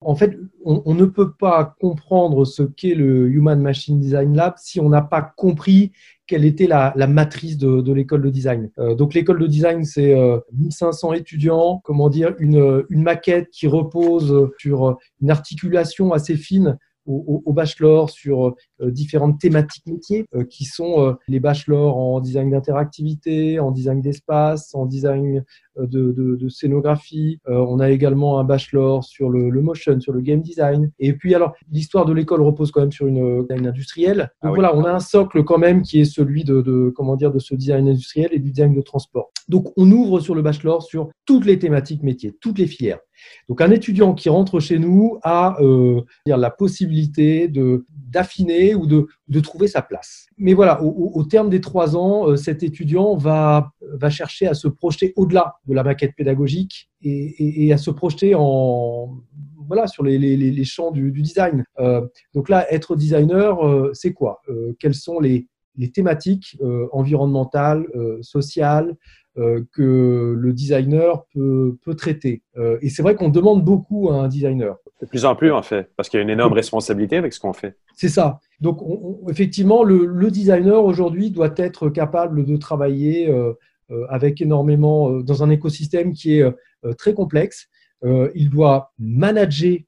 En 0.00 0.14
fait, 0.14 0.38
on, 0.64 0.82
on, 0.86 0.94
ne 0.94 1.04
peut 1.04 1.32
pas 1.32 1.76
comprendre 1.78 2.46
ce 2.46 2.62
qu'est 2.62 2.94
le 2.94 3.28
Human 3.28 3.60
Machine 3.60 4.00
Design 4.00 4.34
Lab 4.34 4.54
si 4.56 4.80
on 4.80 4.88
n'a 4.88 5.02
pas 5.02 5.20
compris 5.20 5.92
quelle 6.30 6.44
était 6.44 6.68
la, 6.68 6.94
matrice 7.08 7.58
de, 7.58 7.92
l'école 7.92 8.22
de 8.22 8.30
design. 8.30 8.70
Euh, 8.78 8.94
donc 8.94 9.14
l'école 9.14 9.40
de 9.40 9.48
design, 9.48 9.84
c'est 9.84 10.14
1500 10.52 11.10
euh, 11.10 11.14
étudiants, 11.14 11.80
comment 11.82 12.08
dire, 12.08 12.36
une, 12.38 12.84
maquette 12.88 13.50
qui 13.50 13.66
repose 13.66 14.48
sur 14.56 14.96
une 15.20 15.30
articulation 15.32 16.12
assez 16.12 16.36
fine 16.36 16.78
au, 17.04 17.52
bachelor 17.52 18.10
sur 18.10 18.54
différentes 18.86 19.38
thématiques 19.40 19.86
métiers 19.86 20.26
qui 20.48 20.64
sont 20.64 21.16
les 21.28 21.40
bachelors 21.40 21.96
en 21.96 22.20
design 22.20 22.50
d'interactivité, 22.50 23.58
en 23.58 23.70
design 23.70 24.00
d'espace, 24.00 24.74
en 24.74 24.86
design 24.86 25.44
de, 25.78 26.12
de, 26.12 26.48
scénographie. 26.48 27.38
on 27.46 27.80
a 27.80 27.90
également 27.90 28.38
un 28.38 28.44
bachelor 28.44 29.04
sur 29.04 29.30
le, 29.30 29.50
motion, 29.62 30.00
sur 30.00 30.12
le 30.12 30.20
game 30.20 30.40
design. 30.40 30.90
Et 30.98 31.12
puis 31.12 31.34
alors, 31.34 31.54
l'histoire 31.70 32.06
de 32.06 32.12
l'école 32.12 32.42
repose 32.42 32.70
quand 32.70 32.80
même 32.80 32.92
sur 32.92 33.06
une 33.06 33.42
design 33.42 33.66
industrielle. 33.66 34.30
Donc 34.42 34.52
ah 34.52 34.54
voilà, 34.54 34.76
on 34.76 34.84
a 34.84 34.92
un 34.92 35.00
socle 35.00 35.44
quand 35.44 35.58
même 35.58 35.82
qui 35.82 36.00
est 36.00 36.04
celui 36.04 36.44
de, 36.44 36.60
de, 36.62 36.92
comment 36.94 37.16
dire 37.16 37.32
de 37.32 37.38
ce 37.38 37.54
design 37.54 37.88
industriel 37.88 38.30
et 38.32 38.38
du 38.38 38.50
design 38.50 38.74
de 38.74 38.80
transport. 38.80 39.30
Donc 39.48 39.72
on 39.76 39.90
ouvre 39.90 40.20
sur 40.20 40.34
le 40.34 40.42
bachelor 40.42 40.82
sur 40.82 41.10
toutes 41.26 41.44
les 41.44 41.58
thématiques 41.58 42.02
métiers, 42.02 42.36
toutes 42.40 42.58
les 42.58 42.66
filières. 42.66 43.00
Donc 43.48 43.60
un 43.60 43.70
étudiant 43.70 44.14
qui 44.14 44.28
rentre 44.28 44.60
chez 44.60 44.78
nous 44.78 45.18
a 45.22 45.60
euh, 45.60 46.00
la 46.26 46.50
possibilité 46.50 47.48
de 47.48 47.86
d'affiner 48.10 48.74
ou 48.74 48.86
de, 48.86 49.06
de, 49.28 49.40
trouver 49.40 49.68
sa 49.68 49.82
place. 49.82 50.26
Mais 50.36 50.52
voilà, 50.52 50.82
au, 50.82 51.22
terme 51.24 51.48
des 51.48 51.60
trois 51.60 51.96
ans, 51.96 52.28
euh, 52.28 52.36
cet 52.36 52.62
étudiant 52.62 53.16
va, 53.16 53.72
va 53.80 54.10
chercher 54.10 54.46
à 54.46 54.54
se 54.54 54.68
projeter 54.68 55.12
au-delà 55.16 55.54
de 55.66 55.74
la 55.74 55.84
maquette 55.84 56.14
pédagogique 56.16 56.90
et, 57.02 57.66
et, 57.66 57.72
à 57.72 57.78
se 57.78 57.90
projeter 57.90 58.34
en, 58.34 59.16
voilà, 59.66 59.86
sur 59.86 60.02
les, 60.02 60.18
les, 60.18 60.64
champs 60.64 60.90
du, 60.90 61.12
design. 61.12 61.64
Euh, 61.78 62.06
donc 62.34 62.48
là, 62.48 62.66
être 62.72 62.96
designer, 62.96 63.64
euh, 63.64 63.90
c'est 63.94 64.12
quoi? 64.12 64.42
Quelles 64.78 64.94
sont 64.94 65.20
les, 65.20 65.46
les 65.76 65.90
thématiques 65.90 66.58
environnementales, 66.92 67.86
sociales, 68.20 68.96
que 69.36 70.34
le 70.36 70.52
designer 70.52 71.24
peut, 71.32 71.76
peut 71.84 71.94
traiter. 71.94 72.42
Euh, 72.56 72.78
et 72.82 72.90
c'est 72.90 73.02
vrai 73.02 73.14
qu'on 73.14 73.28
demande 73.28 73.64
beaucoup 73.64 74.10
à 74.10 74.14
un 74.14 74.28
designer. 74.28 74.76
De 75.00 75.06
plus 75.06 75.24
en 75.24 75.36
plus, 75.36 75.52
en 75.52 75.62
fait, 75.62 75.90
parce 75.96 76.08
qu'il 76.08 76.18
y 76.18 76.20
a 76.20 76.24
une 76.24 76.30
énorme 76.30 76.52
responsabilité 76.52 77.16
avec 77.16 77.32
ce 77.32 77.40
qu'on 77.40 77.52
fait. 77.52 77.76
C'est 77.94 78.08
ça. 78.08 78.40
Donc, 78.60 78.80
effectivement, 79.30 79.84
le, 79.84 80.04
le 80.04 80.30
designer 80.30 80.84
aujourd'hui 80.84 81.30
doit 81.30 81.54
être 81.56 81.88
capable 81.90 82.44
de 82.44 82.56
travailler 82.56 83.28
euh, 83.28 83.54
avec 84.08 84.40
énormément 84.40 85.10
dans 85.20 85.42
un 85.42 85.50
écosystème 85.50 86.12
qui 86.12 86.38
est 86.38 86.44
très 86.96 87.12
complexe. 87.12 87.68
il 88.04 88.48
doit 88.48 88.92
manager 88.98 89.78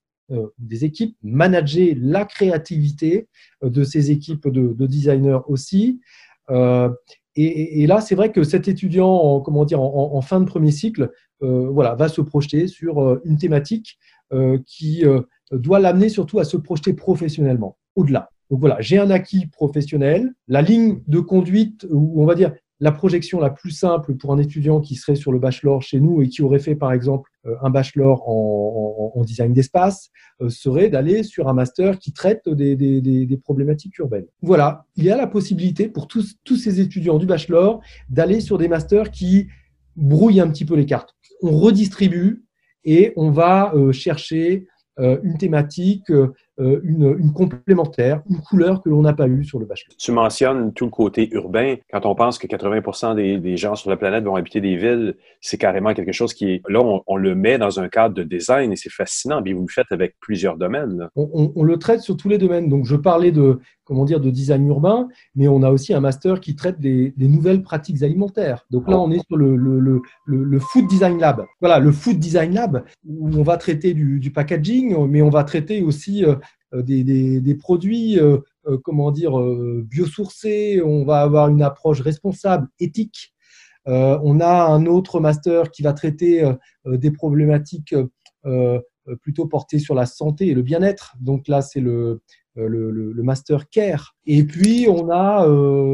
des 0.58 0.84
équipes, 0.84 1.16
manager 1.22 1.94
la 1.98 2.24
créativité 2.24 3.28
de 3.62 3.84
ces 3.84 4.10
équipes 4.10 4.48
de, 4.48 4.72
de 4.72 4.86
designers 4.86 5.38
aussi. 5.46 6.00
Et, 7.34 7.86
là, 7.86 8.00
c'est 8.00 8.14
vrai 8.14 8.30
que 8.30 8.44
cet 8.44 8.68
étudiant, 8.68 9.08
en, 9.08 9.40
comment 9.40 9.64
dire, 9.64 9.80
en, 9.80 10.20
fin 10.20 10.38
de 10.40 10.44
premier 10.44 10.70
cycle, 10.70 11.10
euh, 11.42 11.68
voilà, 11.70 11.94
va 11.94 12.08
se 12.08 12.20
projeter 12.20 12.68
sur 12.68 13.02
euh, 13.02 13.22
une 13.24 13.38
thématique 13.38 13.98
euh, 14.32 14.58
qui 14.66 15.04
doit 15.50 15.80
l'amener 15.80 16.08
surtout 16.08 16.38
à 16.38 16.44
se 16.44 16.56
projeter 16.56 16.92
professionnellement, 16.92 17.78
au-delà. 17.96 18.30
Donc 18.50 18.60
voilà, 18.60 18.76
j'ai 18.80 18.98
un 18.98 19.10
acquis 19.10 19.46
professionnel, 19.46 20.30
la 20.46 20.60
ligne 20.60 21.00
de 21.06 21.20
conduite, 21.20 21.86
on 21.90 22.26
va 22.26 22.34
dire 22.34 22.52
la 22.82 22.90
projection 22.90 23.38
la 23.38 23.48
plus 23.48 23.70
simple 23.70 24.16
pour 24.16 24.32
un 24.32 24.38
étudiant 24.38 24.80
qui 24.80 24.96
serait 24.96 25.14
sur 25.14 25.30
le 25.30 25.38
bachelor 25.38 25.82
chez 25.82 26.00
nous 26.00 26.20
et 26.20 26.28
qui 26.28 26.42
aurait 26.42 26.58
fait 26.58 26.74
par 26.74 26.92
exemple 26.92 27.30
euh, 27.46 27.54
un 27.62 27.70
bachelor 27.70 28.28
en, 28.28 29.22
design 29.24 29.52
d'espace 29.52 30.10
euh, 30.40 30.48
serait 30.48 30.88
d'aller 30.88 31.22
sur 31.22 31.46
un 31.46 31.52
master 31.52 32.00
qui 32.00 32.12
traite 32.12 32.48
des, 32.48 33.40
problématiques 33.44 33.96
urbaines. 33.98 34.26
Voilà, 34.42 34.84
il 34.96 35.04
y 35.04 35.10
a 35.12 35.16
la 35.16 35.28
possibilité 35.28 35.88
pour 35.88 36.08
tous, 36.08 36.36
ces 36.56 36.80
étudiants 36.80 37.18
du 37.18 37.26
bachelor 37.26 37.80
d'aller 38.10 38.40
sur 38.40 38.58
des 38.58 38.66
masters 38.66 39.12
qui 39.12 39.46
brouillent 39.94 40.40
un 40.40 40.50
petit 40.50 40.64
peu 40.64 40.74
les 40.74 40.86
cartes. 40.86 41.14
On 41.40 41.56
redistribue 41.56 42.44
et 42.84 43.12
on 43.14 43.30
va 43.30 43.72
euh, 43.74 43.92
chercher 43.92 44.66
une 44.98 45.38
thématique 45.38 46.12
euh, 46.60 46.80
une, 46.84 47.32
complémentaire, 47.32 48.20
une 48.28 48.40
couleur 48.40 48.82
que 48.82 48.90
l'on 48.90 49.00
n'a 49.00 49.14
pas 49.14 49.26
eue 49.26 49.42
sur 49.42 49.58
le 49.58 49.64
bachelor. 49.64 49.96
Tu 49.96 50.12
mentionnes 50.12 50.74
tout 50.74 50.84
le 50.84 50.90
côté 50.90 51.30
urbain. 51.32 51.76
Quand 51.90 52.04
on 52.04 52.14
pense 52.14 52.38
que 52.38 52.46
80% 52.46 53.40
des, 53.40 53.56
gens 53.56 53.74
sur 53.74 53.88
la 53.88 53.96
planète 53.96 54.24
vont 54.24 54.36
habiter 54.36 54.60
des 54.60 54.76
villes, 54.76 55.14
c'est 55.40 55.56
carrément 55.56 55.94
quelque 55.94 56.12
chose 56.12 56.34
qui 56.34 56.50
est... 56.50 56.62
Là, 56.68 56.82
on, 57.06 57.16
le 57.16 57.34
met 57.34 57.56
dans 57.56 57.80
un 57.80 57.88
cadre 57.88 58.14
de 58.14 58.22
design 58.22 58.70
et 58.70 58.76
c'est 58.76 58.92
fascinant. 58.92 59.42
Puis 59.42 59.54
vous 59.54 59.62
le 59.62 59.72
faites 59.72 59.90
avec 59.92 60.16
plusieurs 60.20 60.58
domaines. 60.58 61.08
On, 61.16 61.62
le 61.62 61.78
traite 61.78 62.00
sur 62.00 62.18
tous 62.18 62.28
les 62.28 62.36
domaines. 62.36 62.68
Donc, 62.68 62.84
je 62.84 62.96
parlais 62.96 63.32
de, 63.32 63.58
comment 63.84 64.04
dire, 64.04 64.20
de 64.20 64.28
design 64.28 64.66
urbain, 64.66 65.08
mais 65.34 65.48
on 65.48 65.62
a 65.62 65.70
aussi 65.70 65.94
un 65.94 66.00
master 66.00 66.40
qui 66.40 66.54
traite 66.54 66.80
des, 66.80 67.14
nouvelles 67.16 67.62
pratiques 67.62 68.02
alimentaires. 68.02 68.66
Donc 68.70 68.88
là, 68.90 68.98
on 68.98 69.10
est 69.10 69.24
sur 69.26 69.38
le, 69.38 69.56
le, 69.56 70.58
Food 70.58 70.86
Design 70.86 71.18
Lab. 71.18 71.46
Voilà, 71.60 71.78
le 71.78 71.92
Food 71.92 72.18
Design 72.18 72.52
Lab, 72.52 72.84
où 73.06 73.30
on 73.38 73.42
va 73.42 73.56
traiter 73.56 73.94
du, 73.94 74.20
du 74.20 74.30
packaging, 74.30 75.06
mais 75.08 75.22
on 75.22 75.30
va 75.30 75.44
traiter 75.44 75.82
aussi 75.82 76.24
euh, 76.74 76.82
des, 76.82 77.54
produits, 77.54 78.18
euh, 78.18 78.38
euh, 78.66 78.78
comment 78.82 79.10
dire, 79.10 79.38
biosourcés. 79.84 80.82
On 80.84 81.04
va 81.04 81.20
avoir 81.20 81.48
une 81.48 81.62
approche 81.62 82.00
responsable, 82.00 82.68
éthique. 82.80 83.34
on 83.86 84.40
a 84.40 84.64
un 84.66 84.86
autre 84.86 85.20
master 85.20 85.70
qui 85.70 85.82
va 85.82 85.92
traiter 85.92 86.48
des 86.86 87.10
problématiques 87.10 87.94
plutôt 89.20 89.46
portées 89.46 89.80
sur 89.80 89.94
la 89.94 90.06
santé 90.06 90.48
et 90.48 90.54
le 90.54 90.62
bien-être. 90.62 91.16
Donc 91.20 91.48
là, 91.48 91.62
c'est 91.62 91.80
le, 91.80 92.22
le, 92.54 93.22
master 93.22 93.68
care. 93.68 94.14
Et 94.24 94.44
puis, 94.44 94.86
on 94.88 95.10
a 95.10 95.46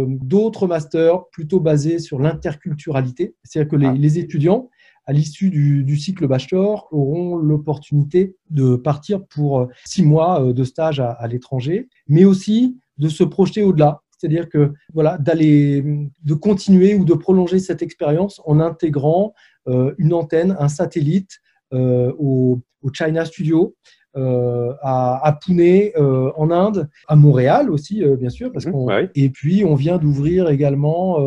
d'autres 0.06 0.66
masters 0.66 1.26
plutôt 1.30 1.60
basés 1.60 1.98
sur 1.98 2.18
l'interculturalité. 2.18 3.34
C'est-à-dire 3.42 3.70
que 3.70 3.76
les, 3.76 3.86
ah. 3.86 3.94
les, 3.94 4.18
étudiants 4.18 4.68
à 5.08 5.12
l'issue 5.12 5.48
du, 5.48 5.96
cycle 5.96 6.28
bachelor, 6.28 6.86
auront 6.92 7.36
l'opportunité 7.36 8.36
de 8.50 8.76
partir 8.76 9.24
pour 9.24 9.60
euh, 9.60 9.66
six 9.86 10.02
mois 10.02 10.42
euh, 10.44 10.52
de 10.52 10.64
stage 10.64 11.00
à, 11.00 11.26
l'étranger, 11.26 11.88
mais 12.08 12.26
aussi 12.26 12.76
de 12.98 13.08
se 13.08 13.24
projeter 13.24 13.62
au-delà. 13.62 14.02
C'est-à-dire 14.10 14.50
que 14.50 14.74
voilà, 14.92 15.16
d'aller, 15.16 15.82
de 16.22 16.34
continuer 16.34 16.94
ou 16.94 17.06
de 17.06 17.14
prolonger 17.14 17.58
cette 17.58 17.80
expérience 17.80 18.42
en 18.44 18.60
intégrant 18.60 19.32
euh, 19.66 19.94
une 19.96 20.12
antenne, 20.12 20.54
un 20.60 20.68
satellite 20.68 21.38
au, 21.72 22.60
China 22.92 23.24
Studio, 23.24 23.74
à, 24.14 25.38
Pune 25.42 25.90
en 25.96 26.50
Inde, 26.50 26.88
à 27.06 27.16
Montréal 27.16 27.70
aussi 27.70 28.02
bien 28.18 28.30
sûr, 28.30 28.50
parce 28.52 28.66
mmh, 28.66 29.10
et 29.14 29.28
puis 29.28 29.64
on 29.64 29.74
vient 29.74 29.98
d'ouvrir 29.98 30.48
également 30.48 31.18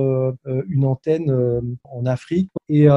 une 0.68 0.86
antenne 0.86 1.78
en 1.84 2.06
Afrique 2.08 2.50
et 2.70 2.88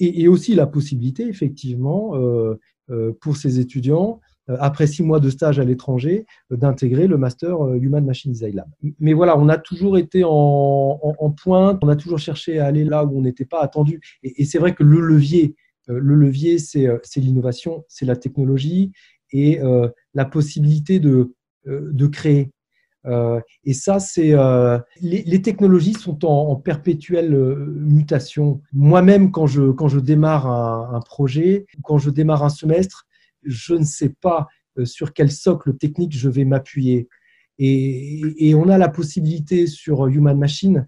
et, 0.00 0.28
aussi 0.28 0.54
la 0.54 0.66
possibilité, 0.66 1.26
effectivement, 1.26 2.16
euh, 2.16 2.58
euh, 2.90 3.12
pour 3.20 3.36
ces 3.36 3.58
étudiants, 3.58 4.20
euh, 4.48 4.56
après 4.60 4.86
six 4.86 5.02
mois 5.02 5.20
de 5.20 5.30
stage 5.30 5.58
à 5.58 5.64
l'étranger, 5.64 6.26
d'intégrer 6.50 7.06
le 7.06 7.16
master 7.16 7.74
Human 7.74 8.04
Machine 8.04 8.32
Design 8.32 8.56
Lab. 8.56 8.68
Mais 9.00 9.12
voilà, 9.12 9.38
on 9.38 9.48
a 9.48 9.58
toujours 9.58 9.98
été 9.98 10.22
en, 10.24 11.34
pointe, 11.42 11.78
on 11.82 11.88
a 11.88 11.96
toujours 11.96 12.18
cherché 12.18 12.58
à 12.58 12.66
aller 12.66 12.84
là 12.84 13.04
où 13.04 13.18
on 13.18 13.22
n'était 13.22 13.44
pas 13.44 13.60
attendu. 13.60 14.00
Et, 14.22 14.44
c'est 14.44 14.58
vrai 14.58 14.74
que 14.74 14.84
le 14.84 15.00
levier, 15.00 15.56
le 15.88 16.14
levier, 16.14 16.58
c'est 16.58 17.00
l'innovation, 17.16 17.84
c'est 17.88 18.06
la 18.06 18.16
technologie 18.16 18.92
et 19.32 19.60
la 20.14 20.24
possibilité 20.24 21.00
de, 21.00 21.34
de 21.64 22.06
créer. 22.06 22.52
Euh, 23.06 23.40
et 23.64 23.72
ça, 23.72 24.00
c'est 24.00 24.32
euh, 24.32 24.78
les, 25.00 25.42
technologies 25.42 25.94
sont 25.94 26.24
en, 26.24 26.56
perpétuelle 26.56 27.34
euh, 27.34 27.66
mutation. 27.76 28.60
Moi-même, 28.72 29.30
quand 29.30 29.46
je 29.46 29.70
quand 29.70 29.88
je 29.88 30.00
démarre 30.00 30.46
un, 30.46 31.00
projet, 31.00 31.66
quand 31.82 31.98
je 31.98 32.10
démarre 32.10 32.44
un 32.44 32.48
semestre, 32.48 33.06
je 33.44 33.74
ne 33.74 33.84
sais 33.84 34.10
pas 34.20 34.48
sur 34.84 35.12
quel 35.14 35.30
socle 35.30 35.76
technique 35.76 36.16
je 36.16 36.28
vais 36.28 36.44
m'appuyer. 36.44 37.08
Et, 37.58 38.20
et, 38.36 38.54
on 38.54 38.68
a 38.68 38.76
la 38.76 38.90
possibilité 38.90 39.66
sur 39.66 40.06
Human 40.08 40.36
Machine 40.36 40.86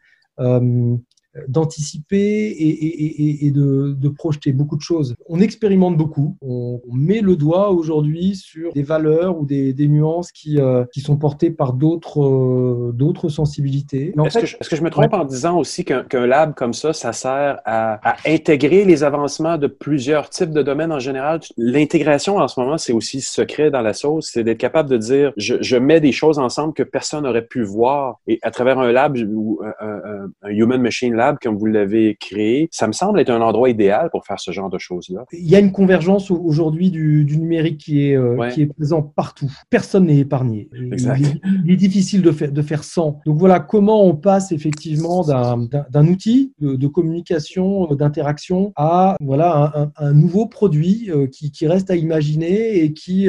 d'anticiper 1.46 2.56
et, 2.58 3.50
de, 3.50 4.08
projeter 4.08 4.52
beaucoup 4.52 4.76
de 4.76 4.82
choses. 4.82 5.14
On 5.26 5.38
expérimente 5.40 5.96
beaucoup, 5.96 6.36
on, 6.40 6.80
met 6.92 7.20
le 7.20 7.36
doigt 7.36 7.70
aujourd'hui 7.70 8.34
sur 8.34 8.72
des 8.72 8.82
valeurs 8.82 9.38
ou 9.38 9.44
des, 9.44 9.74
nuances 9.88 10.32
qui, 10.32 10.58
euh, 10.58 10.84
qui 10.92 11.00
sont 11.00 11.16
portées 11.16 11.50
par 11.50 11.72
d'autres 11.72 12.22
euh, 12.22 12.92
d'autres 12.92 13.28
sensibilités. 13.28 14.12
Est-ce 14.24 14.68
que, 14.68 14.76
je 14.76 14.82
me 14.82 14.90
trompe 14.90 15.12
en 15.14 15.24
disant 15.24 15.58
aussi 15.58 15.84
qu'un 15.84 16.26
lab 16.26 16.54
comme 16.54 16.72
ça, 16.72 16.92
ça 16.92 17.12
sert 17.12 17.60
à, 17.64 18.00
intégrer 18.26 18.84
les 18.84 19.04
avancements 19.04 19.56
de 19.56 19.66
plusieurs 19.66 20.30
types 20.30 20.50
de 20.50 20.62
domaines 20.62 20.92
en 20.92 20.98
général? 20.98 21.40
L'intégration 21.56 22.38
en 22.38 22.48
ce 22.48 22.58
moment, 22.58 22.78
c'est 22.78 22.92
aussi 22.92 23.20
secret 23.20 23.70
dans 23.70 23.82
la 23.82 23.92
sauce, 23.92 24.30
c'est 24.32 24.42
d'être 24.42 24.58
capable 24.58 24.90
de 24.90 24.96
dire 24.96 25.32
je, 25.36 25.76
mets 25.76 26.00
des 26.00 26.12
choses 26.12 26.38
ensemble 26.38 26.74
que 26.74 26.82
personne 26.82 27.22
n'aurait 27.24 27.46
pu 27.46 27.62
voir 27.62 28.18
et 28.26 28.38
à 28.42 28.50
travers 28.50 28.78
un 28.78 28.90
lab 28.90 29.16
ou 29.16 29.60
un, 29.80 30.28
un 30.42 30.48
Human 30.48 30.80
Machine 30.80 31.14
Lab, 31.14 31.27
comme 31.36 31.56
vous 31.56 31.66
l'avez 31.66 32.16
créé, 32.16 32.68
ça 32.70 32.86
me 32.86 32.92
semble 32.92 33.20
être 33.20 33.30
un 33.30 33.40
endroit 33.40 33.70
idéal 33.70 34.08
pour 34.10 34.24
faire 34.24 34.40
ce 34.40 34.50
genre 34.50 34.70
de 34.70 34.78
choses-là. 34.78 35.24
Il 35.32 35.48
y 35.48 35.56
a 35.56 35.58
une 35.58 35.72
convergence 35.72 36.30
aujourd'hui 36.30 36.90
du, 36.90 37.26
numérique 37.38 37.78
qui 37.78 38.08
est, 38.08 38.16
euh, 38.16 38.48
qui 38.50 38.62
est 38.62 38.66
présent 38.66 39.02
partout. 39.02 39.50
Personne 39.70 40.06
n'est 40.06 40.18
épargné. 40.18 40.68
Exact. 40.92 41.22
Il, 41.64 41.72
est, 41.72 41.76
difficile 41.76 42.22
de 42.22 42.32
faire, 42.32 42.52
de 42.52 42.62
faire 42.62 42.84
sans. 42.84 43.20
Donc 43.26 43.38
voilà 43.38 43.60
comment 43.60 44.04
on 44.04 44.16
passe 44.16 44.52
effectivement 44.52 45.22
d'un 45.22 46.06
outil 46.06 46.52
de, 46.60 46.86
communication, 46.86 47.92
euh, 47.92 47.94
d'interaction 47.94 48.72
à 48.76 49.16
voilà 49.20 49.90
un, 49.96 50.12
nouveau 50.12 50.46
produit 50.46 51.10
euh, 51.10 51.26
qui, 51.26 51.50
qui, 51.50 51.66
reste 51.66 51.90
à 51.90 51.96
imaginer 51.96 52.82
et 52.82 52.92
qui 52.92 53.28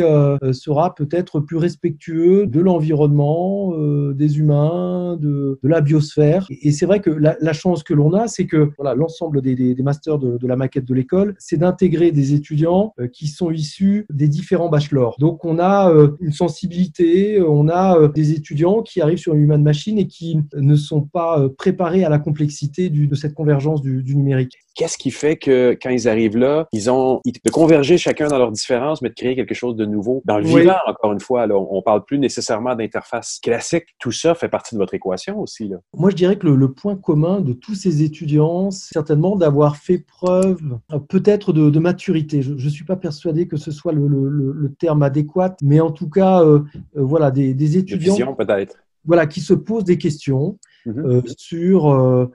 sera 0.52 0.96
peut-être 0.96 1.40
plus 1.40 1.58
respectueux 1.58 2.48
de 2.48 2.60
l'environnement, 2.60 3.74
des 4.14 4.40
humains, 4.40 5.18
de, 5.20 5.60
de 5.62 5.70
la 5.70 5.82
biosphère. 5.82 6.48
Et, 6.50 6.72
c'est 6.72 6.86
vrai 6.86 7.00
que 7.00 7.10
la, 7.10 7.36
la 7.40 7.54
chance 7.54 7.79
que 7.84 7.94
l'on 7.94 8.14
a, 8.14 8.28
c'est 8.28 8.46
que 8.46 8.72
l'ensemble 8.96 9.42
des, 9.42 9.76
masters 9.82 10.20
de, 10.20 10.48
la 10.48 10.56
maquette 10.56 10.86
de 10.86 10.94
l'école, 10.94 11.36
c'est 11.40 11.58
d'intégrer 11.58 12.12
des 12.12 12.34
étudiants 12.34 12.94
qui 13.14 13.28
sont 13.28 13.52
issus 13.52 14.06
des 14.10 14.28
différents 14.28 14.70
bachelors. 14.70 15.16
Donc 15.20 15.46
on 15.46 15.60
a 15.60 15.92
euh, 15.92 16.16
une 16.20 16.32
sensibilité, 16.32 17.42
on 17.42 17.68
a 17.68 17.98
euh, 17.98 18.08
des 18.08 18.32
étudiants 18.32 18.82
qui 18.82 19.02
arrivent 19.02 19.18
sur 19.18 19.34
une 19.34 19.44
human 19.44 19.62
machine 19.62 19.98
et 19.98 20.08
qui 20.08 20.40
ne 20.54 20.76
sont 20.76 21.02
pas 21.02 21.40
euh, 21.40 21.50
préparés 21.50 22.04
à 22.04 22.10
la 22.10 22.20
complexité 22.20 22.90
de 22.90 23.16
cette 23.16 23.34
convergence 23.34 23.82
du, 23.82 24.16
numérique. 24.16 24.58
Qu'est-ce 24.80 24.98
qui 24.98 25.12
fait 25.12 25.36
que 25.36 25.78
quand 25.82 25.90
ils 25.90 26.08
arrivent 26.08 26.38
là, 26.38 26.70
ils 26.72 26.90
ont 26.90 27.20
de 27.26 27.52
converger 27.52 27.98
chacun 27.98 28.30
dans 28.30 28.38
leurs 28.38 28.54
différences, 28.54 29.02
mais 29.02 29.10
de 29.10 29.14
créer 29.14 29.36
quelque 29.36 29.54
chose 29.54 29.76
de 29.76 29.84
nouveau 29.84 30.22
dans 30.24 30.38
le 30.38 30.46
vivant, 30.46 30.78
encore 30.88 31.12
une 31.12 31.20
fois. 31.20 31.48
Là, 31.48 31.58
on 31.58 31.82
parle 31.82 32.06
plus 32.06 32.18
nécessairement 32.18 32.76
d'interface 32.76 33.40
classique. 33.44 33.84
Tout 34.00 34.14
ça 34.14 34.36
fait 34.36 34.48
partie 34.48 34.76
de 34.76 34.80
votre 34.80 34.94
équation 34.94 35.38
aussi. 35.38 35.68
Là. 35.68 35.80
Moi, 35.98 36.12
je 36.12 36.16
dirais 36.16 36.38
que 36.38 36.48
le, 36.48 36.72
point 36.72 36.96
commun 36.96 37.42
de 37.42 37.52
tous 37.52 37.76
ces 37.76 38.04
étudiants, 38.04 38.72
c'est 38.72 38.94
certainement 38.94 39.36
d'avoir 39.36 39.76
fait 39.76 39.98
preuve 39.98 40.62
peut-être 41.10 41.52
de, 41.52 41.80
maturité. 41.80 42.42
Je 42.42 42.54
ne 42.54 42.70
suis 42.70 42.86
pas 42.86 42.96
persuadé 42.96 43.50
que 43.50 43.58
ce 43.58 43.72
soit 43.72 43.92
le, 43.92 44.08
le 44.08 44.74
terme 44.76 45.04
adéquat, 45.04 45.58
mais 45.62 45.82
en 45.82 45.92
tout 45.92 46.10
cas, 46.10 46.42
euh, 46.42 46.60
euh, 46.96 47.04
voilà, 47.04 47.32
des, 47.32 47.54
des 47.54 47.78
étudiants 47.78 48.34
peut-être. 48.34 48.78
Voilà, 49.06 49.28
qui 49.28 49.42
se 49.42 49.54
posent 49.54 49.86
des 49.86 49.98
questions 49.98 50.60
mhm. 50.86 51.06
euh, 51.06 51.22
sur 51.38 51.90
euh, 51.90 52.30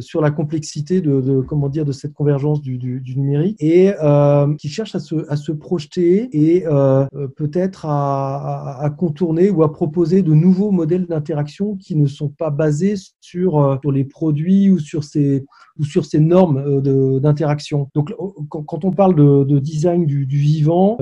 sur 0.00 0.20
la 0.20 0.30
complexité 0.30 1.00
de, 1.00 1.20
de, 1.20 1.40
comment 1.40 1.68
dire 1.68 1.84
de 1.84 1.92
cette 1.92 2.12
convergence 2.12 2.62
du, 2.62 2.78
du, 2.78 3.00
du 3.00 3.18
numérique 3.18 3.56
et 3.60 3.92
euh, 4.02 4.54
qui 4.56 4.68
cherche 4.68 4.94
à 4.94 5.00
se, 5.00 5.16
à 5.28 5.36
se 5.36 5.52
projeter 5.52 6.28
et 6.32 6.66
euh, 6.66 7.06
peut-être 7.36 7.86
à, 7.86 8.78
à, 8.80 8.90
contourner 8.90 9.50
ou 9.50 9.62
à 9.62 9.72
proposer 9.72 10.22
de 10.22 10.32
nouveaux 10.32 10.70
modèles 10.70 11.06
d'interaction 11.06 11.76
qui 11.76 11.96
ne 11.96 12.06
sont 12.06 12.28
pas 12.28 12.50
basés 12.50 12.94
sur, 13.20 13.58
euh, 13.58 13.76
sur 13.80 13.92
les 13.92 14.04
produits 14.04 14.70
ou 14.70 14.78
sur 14.78 15.04
ces 15.04 15.44
ou 15.78 15.84
sur 15.84 16.04
ces 16.04 16.18
normes 16.18 16.58
euh, 16.58 17.20
d'interaction. 17.20 17.88
Donc 17.94 18.12
quand, 18.48 18.62
quand, 18.62 18.84
on 18.84 18.90
parle 18.90 19.14
de, 19.14 19.44
de 19.44 19.58
design 19.60 20.06
du, 20.06 20.26
du 20.26 20.38
vivant 20.38 20.98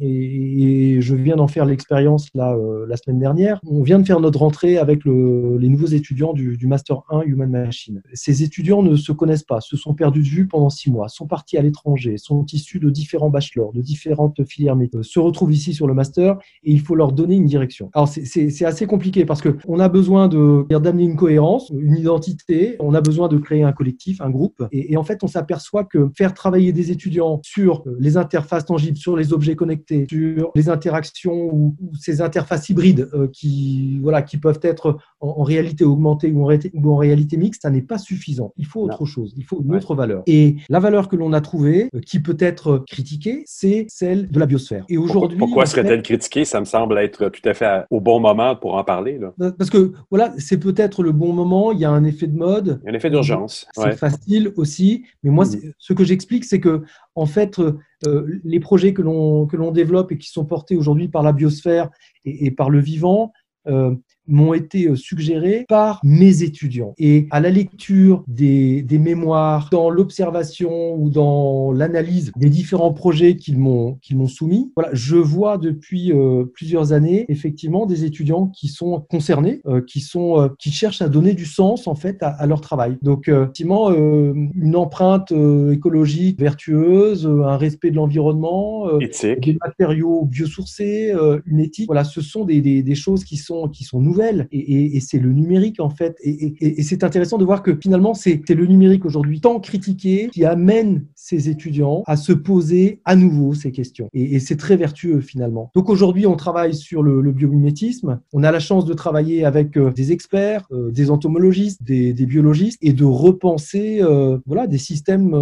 et, 0.00 0.96
et, 0.96 1.00
je 1.00 1.14
viens 1.14 1.36
d'en 1.36 1.48
faire 1.48 1.64
l'expérience 1.64 2.28
là 2.34 2.56
la 2.86 2.96
semaine 2.96 3.18
dernière, 3.18 3.60
on 3.66 3.82
vient 3.82 3.98
de 3.98 4.06
faire 4.06 4.20
notre 4.20 4.40
rentrée 4.40 4.76
avec 4.76 5.04
le, 5.04 5.56
les 5.58 5.68
nouveaux 5.68 5.86
étudiants 5.86 6.32
du, 6.32 6.56
du 6.56 6.66
master 6.66 7.02
1 7.10 7.22
Human 7.22 7.50
Machine 7.50 7.73
ces 8.12 8.42
étudiants 8.42 8.82
ne 8.82 8.96
se 8.96 9.12
connaissent 9.12 9.42
pas, 9.42 9.60
se 9.60 9.76
sont 9.76 9.94
perdus 9.94 10.22
de 10.22 10.28
vue 10.28 10.48
pendant 10.48 10.70
six 10.70 10.90
mois, 10.90 11.08
sont 11.08 11.26
partis 11.26 11.56
à 11.56 11.62
l'étranger, 11.62 12.18
sont 12.18 12.44
issus 12.52 12.80
de 12.80 12.90
différents 12.90 13.30
bachelors, 13.30 13.72
de 13.72 13.82
différentes 13.82 14.44
filières 14.44 14.76
métiers, 14.76 15.00
se 15.02 15.18
retrouvent 15.18 15.52
ici 15.52 15.74
sur 15.74 15.86
le 15.86 15.94
master 15.94 16.38
et 16.62 16.72
il 16.72 16.80
faut 16.80 16.94
leur 16.94 17.12
donner 17.12 17.36
une 17.36 17.46
direction. 17.46 17.90
Alors 17.94 18.08
c'est 18.08 18.64
assez 18.64 18.86
compliqué 18.86 19.24
parce 19.24 19.42
que 19.42 19.56
on 19.66 19.80
a 19.80 19.88
besoin 19.88 20.28
de 20.28 20.64
d'amener 20.68 21.04
une 21.04 21.16
cohérence, 21.16 21.70
une 21.70 21.96
identité, 21.96 22.76
on 22.80 22.94
a 22.94 23.00
besoin 23.00 23.28
de 23.28 23.38
créer 23.38 23.62
un 23.62 23.72
collectif, 23.72 24.20
un 24.20 24.30
groupe 24.30 24.62
et, 24.72 24.96
en 24.96 25.04
fait 25.04 25.22
on 25.22 25.28
s'aperçoit 25.28 25.84
que 25.84 26.10
faire 26.16 26.34
travailler 26.34 26.72
des 26.72 26.90
étudiants 26.90 27.40
sur 27.42 27.84
les 27.98 28.16
interfaces 28.16 28.66
tangibles, 28.66 28.96
sur 28.96 29.16
les 29.16 29.32
objets 29.32 29.56
connectés, 29.56 30.06
sur 30.08 30.50
les 30.54 30.68
interactions 30.68 31.50
ou, 31.52 31.76
ces 31.98 32.20
interfaces 32.20 32.68
hybrides 32.68 33.08
euh, 33.14 33.28
qui 33.32 33.98
voilà 34.00 34.22
qui 34.22 34.36
peuvent 34.36 34.60
être 34.62 34.98
en, 35.20 35.42
réalité 35.42 35.84
augmentée 35.84 36.32
ou 36.32 36.44
en, 36.44 36.96
réalité 36.96 37.36
mixte, 37.36 37.63
ça 37.64 37.70
n'est 37.70 37.80
pas 37.80 37.96
suffisant. 37.96 38.52
Il 38.58 38.66
faut 38.66 38.82
autre 38.82 39.06
chose, 39.06 39.32
il 39.38 39.44
faut 39.44 39.62
une 39.62 39.74
autre 39.74 39.94
valeur. 39.94 40.22
Et 40.26 40.56
la 40.68 40.80
valeur 40.80 41.08
que 41.08 41.16
l'on 41.16 41.32
a 41.32 41.40
trouvée, 41.40 41.88
euh, 41.94 42.00
qui 42.00 42.20
peut 42.20 42.36
être 42.38 42.84
critiquée, 42.86 43.42
c'est 43.46 43.86
celle 43.88 44.30
de 44.30 44.38
la 44.38 44.44
biosphère. 44.44 44.84
Et 44.90 44.98
aujourd'hui, 44.98 45.38
pourquoi, 45.38 45.64
serait-elle 45.64 46.02
critiquée? 46.02 46.44
Ça 46.44 46.60
me 46.60 46.66
semble 46.66 46.98
être 46.98 47.30
tout 47.30 47.48
à 47.48 47.54
fait 47.54 47.86
au 47.88 48.02
bon 48.02 48.20
moment 48.20 48.54
pour 48.54 48.74
en 48.74 48.84
parler. 48.84 49.18
Parce 49.56 49.70
que 49.70 49.92
voilà, 50.10 50.34
c'est 50.36 50.58
peut-être 50.58 51.02
le 51.02 51.12
bon 51.12 51.32
moment. 51.32 51.72
Il 51.72 51.78
y 51.78 51.86
a 51.86 51.90
un 51.90 52.04
effet 52.04 52.26
de 52.26 52.36
mode, 52.36 52.80
il 52.82 52.86
y 52.86 52.88
a 52.90 52.92
un 52.92 52.96
effet 52.96 53.08
d'urgence. 53.08 53.66
C'est 53.72 53.96
facile 53.96 54.52
aussi. 54.56 55.06
Mais 55.22 55.30
moi, 55.30 55.46
mm. 55.46 55.72
ce 55.78 55.94
que 55.94 56.04
j'explique, 56.04 56.44
c'est 56.44 56.60
que 56.60 56.82
en 57.14 57.24
fait, 57.24 57.58
euh, 57.58 58.40
les 58.44 58.60
projets 58.60 58.92
que 58.92 59.00
l'on 59.00 59.46
que 59.46 59.56
l'on 59.56 59.70
développe 59.70 60.12
et 60.12 60.18
qui 60.18 60.28
sont 60.28 60.44
portés 60.44 60.76
aujourd'hui 60.76 61.08
par 61.08 61.22
la 61.22 61.32
biosphère 61.32 61.88
et, 62.26 62.44
et 62.44 62.50
par 62.50 62.68
le 62.68 62.80
vivant, 62.80 63.32
euh, 63.68 63.94
m'ont 64.26 64.54
été 64.54 64.86
euh, 64.88 64.96
suggérés 64.96 65.64
par 65.68 66.00
mes 66.02 66.42
étudiants. 66.42 66.94
Et 66.98 67.26
à 67.30 67.40
la 67.40 67.50
lecture 67.50 68.24
des, 68.26 68.82
des 68.82 68.98
mémoires, 68.98 69.68
dans 69.70 69.90
l'observation 69.90 70.94
ou 70.96 71.10
dans 71.10 71.72
l'analyse 71.72 72.32
des 72.36 72.48
différents 72.50 72.92
projets 72.92 73.36
qu'ils 73.36 73.58
m'ont 73.58 73.98
qu'ils 74.02 74.16
m'ont 74.16 74.26
soumis, 74.26 74.72
voilà, 74.76 74.90
je 74.92 75.16
vois 75.16 75.58
depuis 75.58 76.12
euh, 76.12 76.44
plusieurs 76.52 76.92
années 76.92 77.26
effectivement 77.28 77.86
des 77.86 78.04
étudiants 78.04 78.46
qui 78.48 78.68
sont 78.68 79.00
concernés, 79.10 79.60
euh, 79.66 79.80
qui 79.80 80.00
sont 80.00 80.40
euh, 80.40 80.48
qui 80.58 80.70
cherchent 80.70 81.02
à 81.02 81.08
donner 81.08 81.34
du 81.34 81.46
sens 81.46 81.86
en 81.86 81.94
fait 81.94 82.22
à, 82.22 82.28
à 82.28 82.46
leur 82.46 82.60
travail. 82.60 82.96
Donc 83.02 83.28
effectivement 83.28 83.90
une 83.92 84.76
empreinte 84.76 85.32
écologique 85.72 86.40
vertueuse, 86.40 87.26
un 87.26 87.56
respect 87.56 87.90
de 87.90 87.96
l'environnement, 87.96 88.86
des 88.98 89.58
matériaux 89.64 90.24
biosourcés, 90.24 91.12
une 91.46 91.60
éthique. 91.60 91.86
Voilà, 91.86 92.04
ce 92.04 92.20
sont 92.20 92.44
des, 92.44 92.60
des, 92.60 92.82
des 92.82 92.94
choses 92.94 93.24
qui 93.24 93.36
sont 93.36 93.68
qui 93.68 93.84
sont 93.84 94.00
nouvelles 94.00 94.13
et, 94.52 95.00
c'est 95.00 95.18
le 95.18 95.32
numérique 95.32 95.80
en 95.80 95.90
fait. 95.90 96.16
Et, 96.22 96.82
c'est 96.82 97.04
intéressant 97.04 97.38
de 97.38 97.44
voir 97.44 97.62
que 97.62 97.76
finalement 97.80 98.14
c'est 98.14 98.48
le 98.48 98.66
numérique 98.66 99.04
aujourd'hui 99.04 99.40
tant 99.40 99.60
critiqué 99.60 100.28
qui 100.32 100.44
amène 100.44 101.04
ces 101.14 101.48
étudiants 101.48 102.02
à 102.06 102.16
se 102.16 102.32
poser 102.32 103.00
à 103.04 103.16
nouveau 103.16 103.54
ces 103.54 103.72
questions. 103.72 104.08
Et, 104.12 104.38
c'est 104.40 104.56
très 104.56 104.76
vertueux 104.76 105.20
finalement. 105.20 105.70
Donc 105.74 105.88
aujourd'hui 105.88 106.26
on 106.26 106.36
travaille 106.36 106.74
sur 106.74 107.02
le, 107.02 107.32
biomimétisme. 107.34 108.20
On 108.32 108.44
a 108.44 108.52
la 108.52 108.60
chance 108.60 108.84
de 108.84 108.94
travailler 108.94 109.44
avec 109.44 109.76
euh, 109.76 109.90
des 109.90 110.12
experts, 110.12 110.66
euh, 110.70 110.92
des 110.92 111.10
entomologistes, 111.10 111.82
des, 111.82 112.12
biologistes 112.12 112.78
et 112.80 112.92
de 112.92 113.04
repenser 113.04 113.98
euh, 114.00 114.38
voilà 114.46 114.66
des 114.66 114.78
systèmes 114.78 115.32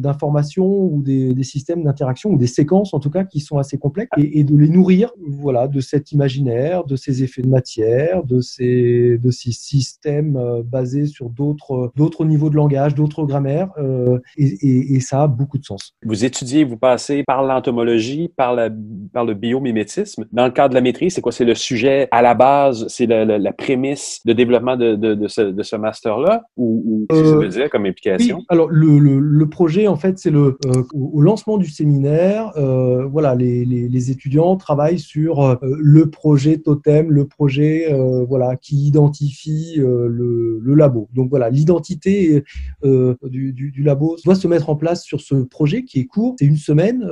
d'information 0.00 0.66
ou 0.66 1.02
des, 1.02 1.42
systèmes 1.42 1.84
d'interaction 1.84 2.30
ou 2.30 2.38
des 2.38 2.46
séquences 2.46 2.94
en 2.94 3.00
tout 3.00 3.10
cas 3.10 3.24
qui 3.24 3.40
sont 3.40 3.58
assez 3.58 3.78
complexes 3.78 4.10
et, 4.16 4.44
de 4.44 4.56
les 4.56 4.68
nourrir 4.68 5.10
voilà 5.20 5.68
de 5.68 5.80
cet 5.80 6.12
imaginaire, 6.12 6.84
de 6.84 6.96
ces 6.96 7.22
effets 7.22 7.42
de 7.42 7.48
matière, 7.48 8.21
de 8.24 8.40
ces, 8.40 9.18
de 9.18 9.30
ces 9.30 9.52
systèmes 9.52 10.36
euh, 10.36 10.62
basés 10.62 11.06
sur 11.06 11.30
d'autres, 11.30 11.92
d'autres 11.96 12.24
niveaux 12.24 12.50
de 12.50 12.56
langage, 12.56 12.94
d'autres 12.94 13.24
grammaires, 13.24 13.68
euh, 13.78 14.18
et, 14.36 14.94
et, 14.94 15.00
ça 15.00 15.22
a 15.22 15.26
beaucoup 15.26 15.58
de 15.58 15.64
sens. 15.64 15.94
Vous 16.04 16.24
étudiez, 16.24 16.64
vous 16.64 16.76
passez 16.76 17.24
par 17.26 17.42
l'entomologie, 17.42 18.28
par, 18.36 18.54
la, 18.54 18.70
par 19.12 19.24
le 19.24 19.34
biomimétisme. 19.34 20.26
Dans 20.32 20.44
le 20.44 20.50
cadre 20.50 20.70
de 20.70 20.74
la 20.74 20.80
maîtrise, 20.80 21.14
c'est 21.14 21.20
quoi? 21.20 21.32
C'est 21.32 21.44
le 21.44 21.54
sujet 21.54 22.08
à 22.10 22.22
la 22.22 22.34
base, 22.34 22.86
c'est 22.88 23.06
la, 23.06 23.24
la, 23.24 23.52
prémisse 23.52 24.20
de 24.24 24.32
développement 24.32 24.76
de, 24.76 24.94
de, 24.94 25.14
de 25.14 25.28
ce, 25.28 25.42
de 25.42 25.62
ce 25.62 25.76
master-là, 25.76 26.42
ou, 26.56 26.82
ou 26.86 27.06
que 27.08 27.24
ça 27.24 27.36
veut 27.36 27.48
dire 27.48 27.70
comme 27.70 27.86
implication? 27.86 28.38
Oui. 28.38 28.44
Alors, 28.48 28.68
le, 28.70 28.98
le, 28.98 29.18
le, 29.18 29.48
projet, 29.48 29.86
en 29.88 29.96
fait, 29.96 30.18
c'est 30.18 30.30
le, 30.30 30.56
euh, 30.66 30.82
au 30.94 31.20
lancement 31.20 31.58
du 31.58 31.68
séminaire, 31.68 32.52
euh, 32.56 33.06
voilà, 33.06 33.34
les, 33.34 33.64
les, 33.64 33.88
les, 33.88 34.10
étudiants 34.10 34.56
travaillent 34.56 34.98
sur 34.98 35.58
le 35.62 36.10
projet 36.10 36.58
totem, 36.58 37.10
le 37.10 37.26
projet 37.26 37.92
euh, 37.92 38.11
voilà, 38.28 38.56
qui 38.56 38.86
identifie 38.86 39.74
euh, 39.78 40.08
le, 40.08 40.74
labo. 40.74 41.08
Donc 41.14 41.30
voilà, 41.30 41.50
l'identité 41.50 42.44
euh, 42.84 43.14
du, 43.24 43.82
labo 43.82 44.16
doit 44.24 44.34
se 44.34 44.48
mettre 44.48 44.70
en 44.70 44.76
place 44.76 45.04
sur 45.04 45.20
ce 45.20 45.34
projet 45.34 45.84
qui 45.84 46.00
est 46.00 46.06
court, 46.06 46.36
c'est 46.38 46.46
une 46.46 46.56
semaine 46.56 47.08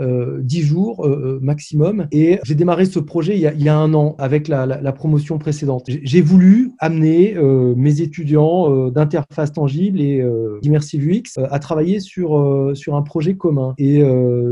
euh, 0.00 0.40
10 0.42 0.62
jours 0.62 1.06
euh, 1.06 1.36
euh, 1.36 1.38
maximum. 1.40 2.06
Et 2.12 2.38
j'ai 2.44 2.54
démarré 2.54 2.84
ce 2.84 2.98
projet 2.98 3.34
il 3.36 3.40
y 3.40 3.46
a, 3.46 3.52
il 3.52 3.62
y 3.62 3.68
a 3.68 3.76
un 3.76 3.94
an 3.94 4.14
avec 4.18 4.48
la, 4.48 4.66
la, 4.66 4.80
la 4.80 4.92
promotion 4.92 5.38
précédente. 5.38 5.84
J'ai 5.86 6.20
voulu 6.20 6.72
amener 6.78 7.36
euh, 7.36 7.74
mes 7.76 8.00
étudiants 8.00 8.70
euh, 8.70 8.90
d'interface 8.90 9.52
tangible 9.52 10.00
et 10.00 10.24
d'immersive 10.62 11.06
UX 11.06 11.38
à 11.38 11.58
travailler 11.58 12.00
sur, 12.00 12.72
sur 12.74 12.94
un 12.94 13.02
projet 13.02 13.34
commun. 13.34 13.74
Et 13.78 14.02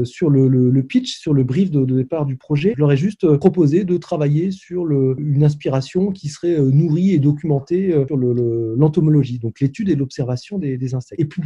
sur 0.04 0.30
le, 0.30 0.48
le, 0.48 0.70
le, 0.70 0.82
pitch, 0.82 1.18
sur 1.18 1.32
le 1.32 1.44
brief 1.44 1.70
de, 1.70 1.84
de, 1.84 1.96
départ 1.96 2.26
du 2.26 2.36
projet, 2.36 2.72
je 2.76 2.80
leur 2.80 2.92
ai 2.92 2.96
juste 2.96 3.36
proposé 3.36 3.84
de 3.84 3.96
travailler 3.96 4.50
sur 4.50 4.84
le, 4.84 5.16
une 5.18 5.44
inspiration 5.44 6.10
qui 6.10 6.28
serait 6.28 6.58
nourrie 6.60 7.12
et 7.12 7.18
documentée 7.18 7.94
sur 8.06 8.16
l'entomologie, 8.16 9.38
donc 9.38 9.60
l'étude 9.60 9.88
et 9.88 9.94
l'observation 9.94 10.58
des, 10.58 10.76
des, 10.76 10.94
insectes, 10.94 11.20
et 11.20 11.24
plus 11.24 11.42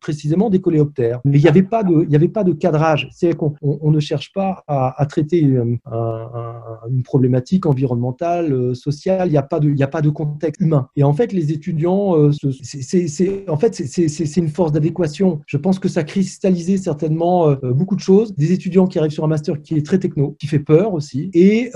précisément 0.00 0.50
des 0.50 0.60
coléoptères. 0.60 1.20
Mais 1.24 1.38
il 1.38 1.42
n'y 1.42 1.48
avait 1.48 1.62
pas 1.62 1.82
de, 1.82 2.04
il 2.04 2.12
y 2.12 2.16
avait 2.16 2.28
pas 2.28 2.44
de 2.44 2.52
cadrage. 2.52 3.08
Qu'on 3.38 3.54
on, 3.62 3.90
ne 3.90 4.00
cherche 4.00 4.32
pas 4.34 4.64
à, 4.66 5.06
traiter 5.08 5.40
une 5.40 7.02
problématique 7.02 7.64
environnementale, 7.64 8.76
sociale. 8.76 9.28
Il 9.28 9.32
n'y 9.32 9.38
a 9.38 9.42
pas 9.88 10.02
de, 10.02 10.10
contexte 10.10 10.60
humain. 10.60 10.88
Et 10.96 11.02
en 11.02 11.14
fait, 11.14 11.32
les 11.32 11.52
étudiants, 11.52 12.30
c'est, 12.62 13.48
en 13.48 13.56
fait, 13.56 13.74
c'est 13.74 14.36
une 14.36 14.48
force 14.48 14.72
d'adéquation. 14.72 15.40
Je 15.46 15.56
pense 15.56 15.78
que 15.78 15.88
ça 15.88 16.00
a 16.00 16.04
cristallisé 16.04 16.76
certainement 16.76 17.56
beaucoup 17.62 17.96
de 17.96 18.00
choses. 18.00 18.34
Des 18.34 18.52
étudiants 18.52 18.86
qui 18.86 18.98
arrivent 18.98 19.12
sur 19.12 19.24
un 19.24 19.28
master 19.28 19.62
qui 19.62 19.76
est 19.76 19.86
très 19.86 19.98
techno, 19.98 20.36
qui 20.38 20.46
fait 20.46 20.58
peur 20.58 20.92
aussi, 20.92 21.30
et 21.32 21.70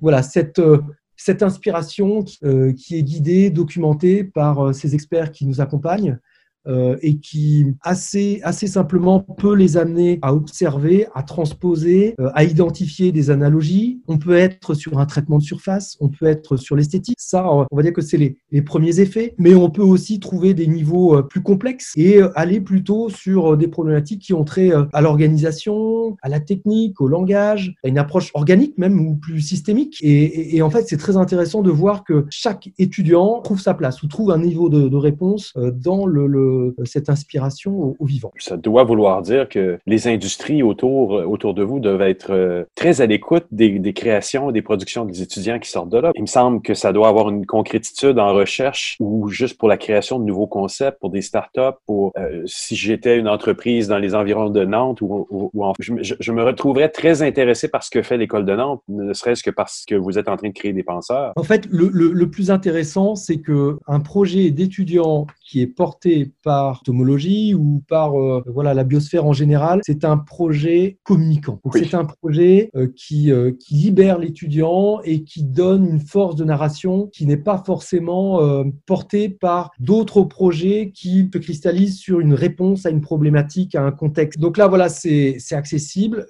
voilà 0.00 0.22
cette 0.22 1.42
inspiration 1.42 2.24
euh, 2.42 2.72
qui 2.72 2.96
est 2.96 3.02
guidée, 3.02 3.50
documentée 3.50 4.24
par 4.24 4.66
euh, 4.66 4.72
ces 4.72 4.94
experts 4.94 5.32
qui 5.32 5.46
nous 5.46 5.60
accompagnent, 5.60 6.18
euh, 6.66 6.96
et 7.02 7.18
qui 7.18 7.66
assez, 7.82 8.40
assez 8.42 8.66
simplement 8.66 9.20
peut 9.20 9.54
les 9.54 9.76
amener 9.76 10.18
à 10.22 10.34
observer, 10.34 11.06
à 11.14 11.22
transposer, 11.22 12.14
euh, 12.18 12.30
à 12.34 12.44
identifier 12.44 13.12
des 13.12 13.30
analogies. 13.30 14.00
On 14.08 14.16
peut 14.16 14.34
être 14.34 14.72
sur 14.72 14.98
un 14.98 15.04
traitement 15.04 15.36
de 15.36 15.42
surface, 15.42 15.98
on 16.00 16.08
peut 16.08 16.24
être 16.24 16.56
sur 16.56 16.74
l'esthétique. 16.74 17.18
Ça, 17.18 17.46
on 17.52 17.66
va 17.70 17.82
dire 17.82 17.92
que 17.92 18.00
c'est 18.00 18.16
les, 18.16 18.38
les, 18.50 18.62
premiers 18.62 19.00
effets, 19.00 19.34
mais 19.36 19.54
on 19.54 19.68
peut 19.68 19.82
aussi 19.82 20.20
trouver 20.20 20.54
des 20.54 20.66
niveaux 20.66 21.18
euh, 21.18 21.22
plus 21.22 21.42
complexes 21.42 21.92
et 21.96 22.20
aller 22.34 22.62
plutôt 22.62 23.10
sur 23.10 23.58
des 23.58 23.68
problématiques 23.68 24.22
qui 24.22 24.32
ont 24.32 24.44
trait 24.44 24.70
à 24.92 25.02
l'organisation, 25.02 26.16
à 26.22 26.30
la 26.30 26.40
technique, 26.40 26.98
au 27.00 27.08
langage, 27.08 27.74
à 27.84 27.88
une 27.88 27.98
approche 27.98 28.30
organique 28.32 28.78
même 28.78 29.06
ou 29.06 29.16
plus 29.16 29.40
systémique. 29.40 29.98
Et, 30.00 30.56
et, 30.56 30.62
en 30.62 30.70
fait, 30.70 30.84
c'est 30.88 30.96
très 30.96 31.18
intéressant 31.18 31.60
de 31.60 31.70
voir 31.70 32.04
que 32.04 32.24
chaque 32.30 32.70
étudiant 32.78 33.42
trouve 33.42 33.60
sa 33.60 33.74
place 33.74 34.02
ou 34.02 34.08
trouve 34.08 34.30
un 34.30 34.38
niveau 34.38 34.70
de, 34.70 34.88
de 34.88 34.96
réponse 34.96 35.52
dans 35.56 36.06
le, 36.06 36.26
le 36.26 36.53
euh, 36.54 36.84
cette 36.84 37.08
inspiration 37.08 37.96
au, 37.98 38.04
vivant. 38.04 38.32
Ça 38.38 38.56
doit 38.56 38.84
vouloir 38.84 39.22
dire 39.22 39.48
que 39.48 39.78
les 39.86 40.08
industries 40.08 40.62
autour, 40.62 41.16
euh, 41.16 41.24
autour 41.24 41.54
de 41.54 41.62
vous 41.62 41.80
doivent 41.80 42.02
être 42.02 42.32
euh, 42.32 42.64
très 42.74 43.00
à 43.00 43.06
l'écoute 43.06 43.46
des, 43.50 43.78
des, 43.78 43.92
créations, 43.92 44.50
des 44.50 44.62
productions 44.62 45.04
des 45.04 45.22
étudiants 45.22 45.58
qui 45.58 45.70
sortent 45.70 45.90
de 45.90 45.98
là. 45.98 46.12
Il 46.14 46.22
me 46.22 46.26
semble 46.26 46.62
que 46.62 46.74
ça 46.74 46.92
doit 46.92 47.08
avoir 47.08 47.30
une 47.30 47.46
concrétitude 47.46 48.18
en 48.18 48.32
recherche 48.34 48.96
ou 49.00 49.28
juste 49.28 49.58
pour 49.58 49.68
la 49.68 49.76
création 49.76 50.18
de 50.18 50.24
nouveaux 50.24 50.46
concepts, 50.46 50.98
pour 51.00 51.10
des 51.10 51.22
startups, 51.22 51.60
pour 51.86 52.12
si 52.46 52.76
j'étais 52.76 53.18
une 53.18 53.28
entreprise 53.28 53.88
dans 53.88 53.98
les 53.98 54.14
environs 54.14 54.50
de 54.50 54.64
Nantes 54.64 55.00
ou, 55.00 55.26
ou, 55.30 55.72
je, 55.78 56.32
me 56.32 56.42
retrouverais 56.42 56.88
très 56.88 57.22
intéressé 57.22 57.68
par 57.68 57.82
ce 57.82 57.90
que 57.90 58.02
fait 58.02 58.16
l'école 58.16 58.44
de 58.44 58.54
Nantes, 58.54 58.82
ne 58.88 59.12
serait-ce 59.12 59.42
que 59.42 59.50
parce 59.50 59.84
que 59.86 59.94
vous 59.94 60.18
êtes 60.18 60.28
en 60.28 60.36
train 60.36 60.48
de 60.48 60.54
créer 60.54 60.72
des 60.72 60.82
penseurs. 60.82 61.32
En 61.36 61.42
fait, 61.42 61.66
le, 61.70 61.88
le, 61.92 62.12
le 62.12 62.30
plus 62.30 62.50
intéressant, 62.50 63.14
c'est 63.14 63.38
que 63.38 63.78
un 63.86 64.00
projet 64.00 64.50
d'étudiants 64.50 65.26
qui 65.44 65.60
est 65.60 65.66
porté 65.66 66.32
par 66.44 66.82
Tomologie 66.82 67.54
ou 67.54 67.82
par 67.88 68.20
euh, 68.20 68.44
voilà 68.46 68.74
la 68.74 68.84
biosphère 68.84 69.24
en 69.26 69.32
général, 69.32 69.80
c'est 69.84 70.04
un 70.04 70.18
projet 70.18 70.98
communicant. 71.02 71.60
C'est 71.72 71.94
un 71.94 72.04
projet 72.04 72.70
euh, 72.76 72.88
qui, 72.94 73.32
euh, 73.32 73.52
qui 73.58 73.74
libère 73.74 74.18
l'étudiant 74.18 75.00
et 75.04 75.24
qui 75.24 75.42
donne 75.42 75.88
une 75.88 76.00
force 76.00 76.36
de 76.36 76.44
narration 76.44 77.08
qui 77.12 77.26
n'est 77.26 77.38
pas 77.38 77.62
forcément 77.64 78.64
portée 78.86 79.28
par 79.28 79.70
d'autres 79.78 80.22
projets 80.22 80.90
qui 80.94 81.30
se 81.32 81.38
cristallisent 81.38 81.98
sur 81.98 82.20
une 82.20 82.34
réponse 82.34 82.84
à 82.84 82.90
une 82.90 83.00
problématique, 83.00 83.74
à 83.74 83.82
un 83.82 83.90
contexte. 83.90 84.38
Donc 84.38 84.58
là, 84.58 84.68
voilà, 84.68 84.88
c'est 84.88 85.38
accessible. 85.52 86.26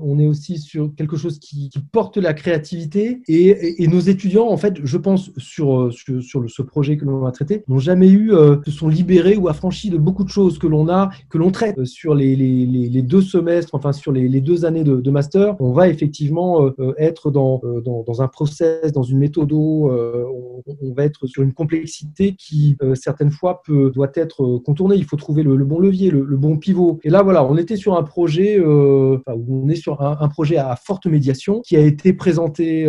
on 0.00 0.18
est 0.18 0.26
aussi 0.26 0.58
sur 0.58 0.94
quelque 0.94 1.16
chose 1.16 1.38
qui, 1.40 1.70
qui 1.70 1.80
porte 1.80 2.18
la 2.18 2.34
créativité 2.34 3.22
et, 3.26 3.82
et, 3.82 3.88
nos 3.88 4.00
étudiants, 4.00 4.48
en 4.48 4.56
fait, 4.56 4.76
je 4.84 4.96
pense 4.98 5.32
sur, 5.36 5.92
sur, 5.92 6.22
sur 6.22 6.40
le, 6.40 6.48
ce 6.48 6.62
projet 6.62 6.96
que 6.96 7.04
l'on 7.04 7.26
a 7.26 7.32
traité, 7.32 7.64
n'ont 7.66 7.78
jamais 7.78 8.10
eu, 8.10 8.30
se 8.64 8.70
sont 8.70 8.88
libérés 8.88 9.36
ou 9.36 9.48
affranchis 9.56 9.90
de 9.90 9.96
beaucoup 9.96 10.22
de 10.22 10.28
choses 10.28 10.58
que 10.58 10.66
l'on 10.66 10.88
a, 10.88 11.10
que 11.30 11.38
l'on 11.38 11.50
traite 11.50 11.84
sur 11.84 12.14
les, 12.14 12.36
les, 12.36 12.66
les, 12.66 13.02
deux 13.02 13.22
semestres, 13.22 13.74
enfin 13.74 13.92
sur 13.92 14.12
les, 14.12 14.28
les 14.28 14.40
deux 14.40 14.64
années 14.64 14.84
de, 14.84 14.96
de, 15.00 15.10
master, 15.10 15.56
on 15.60 15.72
va 15.72 15.88
effectivement 15.88 16.62
euh, 16.62 16.74
euh, 16.78 16.94
être 16.98 17.30
dans, 17.30 17.60
euh, 17.64 17.80
dans, 17.80 18.02
dans, 18.02 18.20
un 18.20 18.28
process, 18.28 18.92
dans 18.92 19.02
une 19.02 19.18
méthode, 19.18 19.52
on, 19.52 20.62
on, 20.66 20.92
va 20.94 21.04
être 21.04 21.26
sur 21.26 21.42
une 21.42 21.52
complexité 21.52 22.34
qui 22.34 22.76
certaines 22.94 23.30
fois 23.30 23.62
peut, 23.64 23.90
doit 23.90 24.10
être 24.14 24.58
contournée. 24.64 24.96
Il 24.96 25.04
faut 25.04 25.16
trouver 25.16 25.42
le, 25.42 25.64
bon 25.64 25.78
levier, 25.78 26.10
le, 26.10 26.36
bon 26.36 26.56
pivot. 26.58 26.98
Et 27.02 27.10
là, 27.10 27.22
voilà, 27.22 27.44
on 27.44 27.56
était 27.56 27.76
sur 27.76 27.96
un 27.96 28.02
projet, 28.02 28.58
enfin, 28.58 29.38
on 29.48 29.68
est 29.68 29.76
sur 29.76 30.02
un, 30.02 30.18
un, 30.20 30.28
projet 30.28 30.56
à 30.56 30.76
forte 30.76 31.06
médiation 31.06 31.60
qui 31.62 31.76
a 31.76 31.80
été 31.80 32.12
présenté 32.12 32.84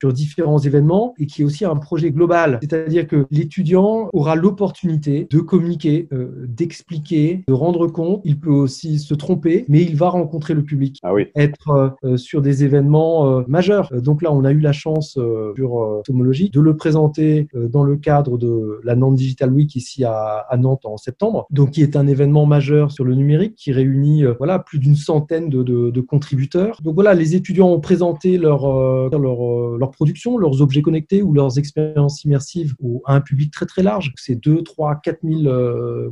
sur 0.00 0.12
différents 0.12 0.58
événements 0.58 1.14
et 1.18 1.26
qui 1.26 1.42
est 1.42 1.44
aussi 1.44 1.64
un 1.64 1.76
projet 1.76 2.10
global. 2.10 2.58
C'est-à-dire 2.62 3.06
que 3.06 3.26
l'étudiant 3.30 4.08
aura 4.12 4.34
l'opportunité 4.34 5.26
de 5.30 5.38
communiquer 5.40 5.77
d'expliquer, 5.86 7.44
de 7.46 7.52
rendre 7.52 7.86
compte. 7.86 8.20
Il 8.24 8.38
peut 8.38 8.50
aussi 8.50 8.98
se 8.98 9.14
tromper, 9.14 9.64
mais 9.68 9.82
il 9.82 9.96
va 9.96 10.08
rencontrer 10.08 10.54
le 10.54 10.62
public, 10.62 10.98
ah 11.02 11.12
oui. 11.12 11.26
être 11.34 11.96
euh, 12.04 12.16
sur 12.16 12.42
des 12.42 12.64
événements 12.64 13.38
euh, 13.38 13.42
majeurs. 13.48 13.90
Euh, 13.92 14.00
donc 14.00 14.22
là, 14.22 14.32
on 14.32 14.44
a 14.44 14.52
eu 14.52 14.60
la 14.60 14.72
chance 14.72 15.18
sur 15.56 16.02
Tomologie 16.04 16.50
de 16.50 16.60
le 16.60 16.76
présenter 16.76 17.48
dans 17.54 17.82
le 17.82 17.96
cadre 17.96 18.38
de 18.38 18.80
la 18.84 18.94
Nantes 18.94 19.16
Digital 19.16 19.52
Week 19.52 19.74
ici 19.74 20.04
à, 20.04 20.46
Nantes 20.58 20.84
en 20.84 20.96
septembre. 20.96 21.46
Donc 21.50 21.72
qui 21.72 21.82
est 21.82 21.96
un 21.96 22.06
événement 22.06 22.46
majeur 22.46 22.90
sur 22.92 23.04
le 23.04 23.14
numérique 23.14 23.54
qui 23.56 23.72
réunit 23.72 24.24
voilà 24.38 24.58
plus 24.58 24.78
d'une 24.78 24.94
centaine 24.94 25.48
de, 25.48 25.62
de, 25.62 26.00
contributeurs. 26.00 26.80
Donc 26.82 26.94
voilà, 26.94 27.14
les 27.14 27.34
étudiants 27.34 27.68
ont 27.68 27.80
présenté 27.80 28.38
leur 28.38 28.66
leur, 29.10 29.78
leur 29.78 29.90
production, 29.90 30.38
leurs 30.38 30.62
objets 30.62 30.82
connectés 30.82 31.22
ou 31.22 31.32
leurs 31.32 31.58
expériences 31.58 32.24
immersives 32.24 32.74
à 33.04 33.14
un 33.14 33.20
public 33.20 33.52
très 33.52 33.66
très 33.66 33.82
large. 33.82 34.12
C'est 34.16 34.36
2, 34.36 34.62
3, 34.62 35.00
4 35.02 35.18
000 35.22 35.42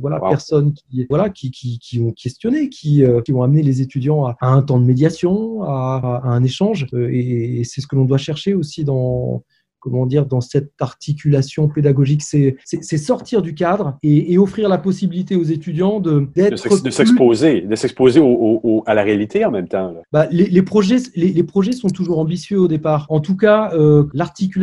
voilà, 0.01 0.19
personnes 0.19 0.73
qui, 0.73 1.05
voilà, 1.09 1.29
qui, 1.29 1.51
qui, 1.51 1.79
qui 1.79 1.99
ont 1.99 2.11
questionné, 2.11 2.69
qui, 2.69 3.03
euh, 3.03 3.21
qui 3.21 3.33
ont 3.33 3.43
amené 3.43 3.61
les 3.63 3.81
étudiants 3.81 4.25
à, 4.25 4.35
un 4.41 4.61
temps 4.61 4.79
de 4.79 4.85
médiation, 4.85 5.63
à, 5.63 6.21
à 6.23 6.29
un 6.29 6.43
échange. 6.43 6.87
Euh, 6.93 7.09
et, 7.11 7.59
et 7.59 7.63
c'est 7.63 7.81
ce 7.81 7.87
que 7.87 7.95
l'on 7.95 8.05
doit 8.05 8.17
chercher 8.17 8.53
aussi 8.53 8.83
dans, 8.83 9.43
comment 9.79 10.05
dire, 10.05 10.25
dans 10.25 10.41
cette 10.41 10.71
articulation 10.79 11.67
pédagogique, 11.67 12.21
c'est 12.21 12.57
sortir 12.97 13.41
du 13.41 13.53
cadre 13.53 13.97
et, 14.03 14.37
offrir 14.37 14.69
la 14.69 14.77
possibilité 14.77 15.35
aux 15.35 15.43
étudiants 15.43 15.99
de 15.99 16.27
de 16.35 16.91
s'exposer, 16.91 17.61
de 17.61 17.75
s'exposer 17.75 18.21
à 18.85 18.93
la 18.93 19.03
réalité 19.03 19.45
en 19.45 19.51
même 19.51 19.67
temps. 19.67 19.93
Bah, 20.11 20.27
les, 20.31 20.61
projets, 20.61 20.97
les, 21.15 21.43
projets 21.43 21.71
sont 21.71 21.89
toujours 21.89 22.19
ambitieux 22.19 22.59
au 22.59 22.67
départ. 22.67 23.07
En 23.09 23.19
tout 23.19 23.35
cas, 23.35 23.71
euh, 23.73 24.05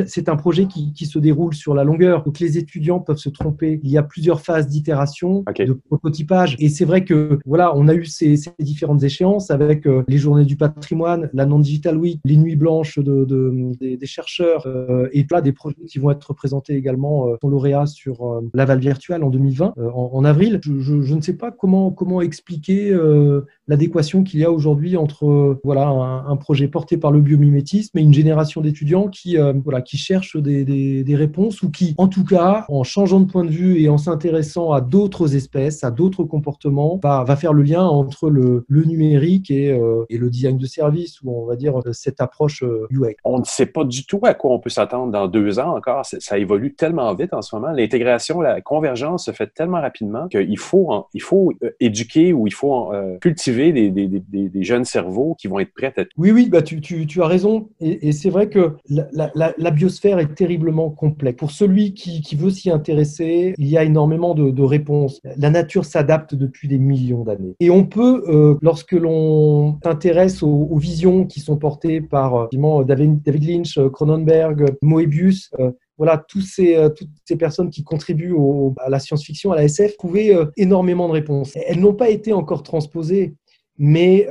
c'est 0.06 0.28
un 0.28 0.36
projet 0.36 0.66
qui, 0.66 0.92
qui, 0.92 1.06
se 1.06 1.18
déroule 1.18 1.54
sur 1.54 1.74
la 1.74 1.84
longueur, 1.84 2.22
donc 2.22 2.38
les 2.40 2.58
étudiants 2.58 3.00
peuvent 3.00 3.18
se 3.18 3.28
tromper. 3.28 3.80
Il 3.82 3.90
y 3.90 3.98
a 3.98 4.02
plusieurs 4.02 4.40
phases 4.40 4.68
d'itération, 4.68 5.44
de 5.58 5.72
prototypage, 5.72 6.56
et 6.58 6.68
c'est 6.68 6.84
vrai 6.84 7.04
que 7.04 7.38
voilà, 7.44 7.76
on 7.76 7.88
a 7.88 7.94
eu 7.94 8.04
ces, 8.04 8.36
ces 8.36 8.50
différentes 8.60 9.02
échéances 9.02 9.50
avec 9.50 9.86
euh, 9.86 10.02
les 10.08 10.18
journées 10.18 10.44
du 10.44 10.56
patrimoine, 10.56 11.30
la 11.32 11.46
non 11.46 11.58
digital 11.58 11.96
week, 11.96 12.20
les 12.24 12.36
nuits 12.36 12.56
blanches 12.56 12.98
de, 12.98 13.24
de 13.24 13.72
des, 13.80 13.96
des, 13.96 14.06
chercheurs. 14.06 14.66
Euh, 14.66 15.08
et 15.14 15.24
là, 15.30 15.40
des 15.40 15.52
projets 15.52 15.76
qui 15.88 15.98
vont 15.98 16.10
être 16.10 16.34
présentés 16.34 16.74
également 16.74 17.28
euh, 17.28 17.36
sont 17.40 17.48
lauréats 17.48 17.86
sur 17.86 18.26
euh, 18.26 18.40
Laval 18.52 18.80
Virtual 18.80 19.22
en 19.22 19.30
2020, 19.30 19.74
euh, 19.78 19.90
en, 19.90 20.24
avril. 20.24 20.60
Je, 20.62 21.14
ne 21.14 21.20
sais 21.20 21.36
pas 21.36 21.52
comment, 21.52 21.94
expliquer 22.20 22.96
l'adéquation 23.68 24.24
qu'il 24.24 24.40
y 24.40 24.44
a 24.44 24.50
aujourd'hui 24.50 24.96
entre 24.96 25.58
voilà, 25.64 25.86
un, 25.88 26.36
projet 26.36 26.68
porté 26.68 26.96
par 26.96 27.12
le 27.12 27.20
biomimétisme 27.20 27.96
et 27.96 28.02
une 28.02 28.12
génération 28.12 28.60
d'étudiants 28.60 29.08
qui, 29.08 29.36
voilà, 29.64 29.82
qui 29.82 29.96
cherchent 29.96 30.36
des, 30.36 31.04
réponses 31.14 31.62
ou 31.62 31.70
qui, 31.70 31.94
en 31.98 32.08
tout 32.08 32.24
cas, 32.24 32.64
en 32.68 32.82
changeant 32.82 33.20
de 33.20 33.30
point 33.30 33.44
de 33.44 33.50
vue 33.50 33.80
et 33.80 33.88
en 33.88 33.98
s'intéressant 33.98 34.72
à 34.72 34.80
d'autres 34.80 35.36
espèces, 35.36 35.84
à 35.84 35.90
d'autres 35.90 36.24
comportements, 36.24 37.00
va, 37.02 37.36
faire 37.36 37.52
le 37.52 37.62
lien 37.62 37.84
entre 37.84 38.30
le, 38.30 38.64
numérique 38.70 39.50
et 39.50 39.76
le 39.76 40.30
design 40.30 40.58
de 40.58 40.66
service 40.66 41.20
ou 41.22 41.30
on 41.30 41.46
va 41.46 41.56
dire 41.56 41.80
cette 41.92 42.20
approche 42.20 42.64
UX. 42.90 43.16
On 43.24 43.38
ne 43.38 43.44
sait 43.44 43.66
pas 43.66 43.84
du 43.84 44.06
tout 44.06 44.20
à 44.22 44.34
quoi 44.34 44.52
on 44.52 44.58
peut 44.58 44.70
s'attendre 44.70 44.93
dans 45.06 45.28
deux 45.28 45.58
ans 45.58 45.76
encore. 45.76 46.04
Ça 46.04 46.38
évolue 46.38 46.74
tellement 46.74 47.14
vite 47.14 47.32
en 47.32 47.42
ce 47.42 47.54
moment. 47.54 47.72
L'intégration, 47.72 48.40
la 48.40 48.60
convergence 48.60 49.26
se 49.26 49.30
fait 49.32 49.52
tellement 49.52 49.80
rapidement 49.80 50.28
qu'il 50.28 50.58
faut, 50.58 51.06
il 51.14 51.22
faut 51.22 51.52
euh, 51.62 51.70
éduquer 51.80 52.32
ou 52.32 52.46
il 52.46 52.52
faut 52.52 52.92
euh, 52.92 53.18
cultiver 53.18 53.72
des, 53.72 53.90
des, 53.90 54.08
des, 54.08 54.62
jeunes 54.62 54.84
cerveaux 54.84 55.34
qui 55.38 55.48
vont 55.48 55.58
être 55.58 55.72
prêts 55.74 55.92
à... 55.96 56.04
Oui, 56.16 56.30
oui, 56.30 56.48
bah 56.48 56.62
tu, 56.62 56.80
tu, 56.80 57.22
as 57.22 57.26
raison. 57.26 57.68
Et, 57.80 58.12
c'est 58.12 58.30
vrai 58.30 58.48
que 58.48 58.76
la, 58.88 59.70
biosphère 59.70 60.18
est 60.18 60.34
terriblement 60.34 60.90
complexe. 60.90 61.36
Pour 61.36 61.50
celui 61.50 61.94
qui, 61.94 62.22
qui 62.22 62.36
veut 62.36 62.50
s'y 62.50 62.70
intéresser, 62.70 63.54
il 63.58 63.66
y 63.66 63.76
a 63.76 63.84
énormément 63.84 64.34
de, 64.34 64.62
réponses. 64.62 65.20
La 65.36 65.50
nature 65.50 65.84
s'adapte 65.84 66.34
depuis 66.34 66.68
des 66.68 66.78
millions 66.78 67.24
d'années. 67.24 67.54
Et 67.60 67.70
on 67.70 67.84
peut, 67.84 68.24
euh, 68.28 68.56
lorsque 68.62 68.92
l'on 68.92 69.78
s'intéresse 69.84 70.42
aux, 70.42 70.76
visions 70.76 71.26
qui 71.26 71.40
sont 71.40 71.56
portées 71.56 72.00
par 72.00 72.48
David, 72.84 73.22
David 73.22 73.48
Lynch, 73.48 73.78
Cronenberg, 73.92 74.76
Moebius, 74.84 75.50
euh, 75.58 75.72
voilà, 75.96 76.18
tous 76.28 76.42
ces, 76.42 76.76
euh, 76.76 76.88
toutes 76.88 77.10
ces 77.24 77.36
personnes 77.36 77.70
qui 77.70 77.82
contribuent 77.82 78.34
à 78.78 78.90
la 78.90 78.98
science-fiction, 78.98 79.52
à 79.52 79.56
la 79.56 79.64
SF, 79.64 79.96
trouvaient 79.96 80.34
euh, 80.34 80.46
énormément 80.56 81.08
de 81.08 81.12
réponses. 81.12 81.52
Elles 81.66 81.80
n'ont 81.80 81.94
pas 81.94 82.10
été 82.10 82.32
encore 82.32 82.62
transposées, 82.62 83.34
mais 83.78 84.28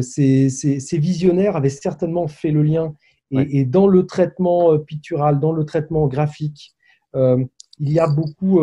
ces, 0.00 0.48
ces, 0.48 0.98
visionnaires 0.98 1.56
avaient 1.56 1.68
certainement 1.68 2.26
fait 2.26 2.50
le 2.50 2.62
lien. 2.62 2.94
Et, 3.30 3.64
dans 3.64 3.86
le 3.86 4.06
traitement 4.06 4.76
pictural, 4.78 5.38
dans 5.38 5.52
le 5.52 5.64
traitement 5.64 6.08
graphique, 6.08 6.74
il 7.14 7.92
y 7.92 8.00
a 8.00 8.08
beaucoup, 8.08 8.60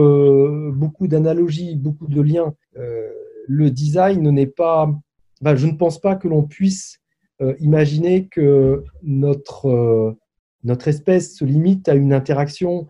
beaucoup 0.73 1.07
d'analogies, 1.07 1.75
beaucoup 1.75 2.07
de 2.07 2.19
liens. 2.19 2.53
le 3.47 3.71
design 3.71 4.29
n'est 4.29 4.45
pas 4.45 4.93
je 5.41 5.67
ne 5.67 5.77
pense 5.77 6.01
pas 6.01 6.15
que 6.15 6.27
l'on 6.27 6.43
puisse 6.43 6.99
imaginer 7.59 8.27
que 8.27 8.83
notre, 9.01 10.17
notre 10.65 10.87
espèce 10.87 11.35
se 11.35 11.45
limite 11.45 11.87
à 11.87 11.93
une 11.93 12.11
interaction 12.11 12.87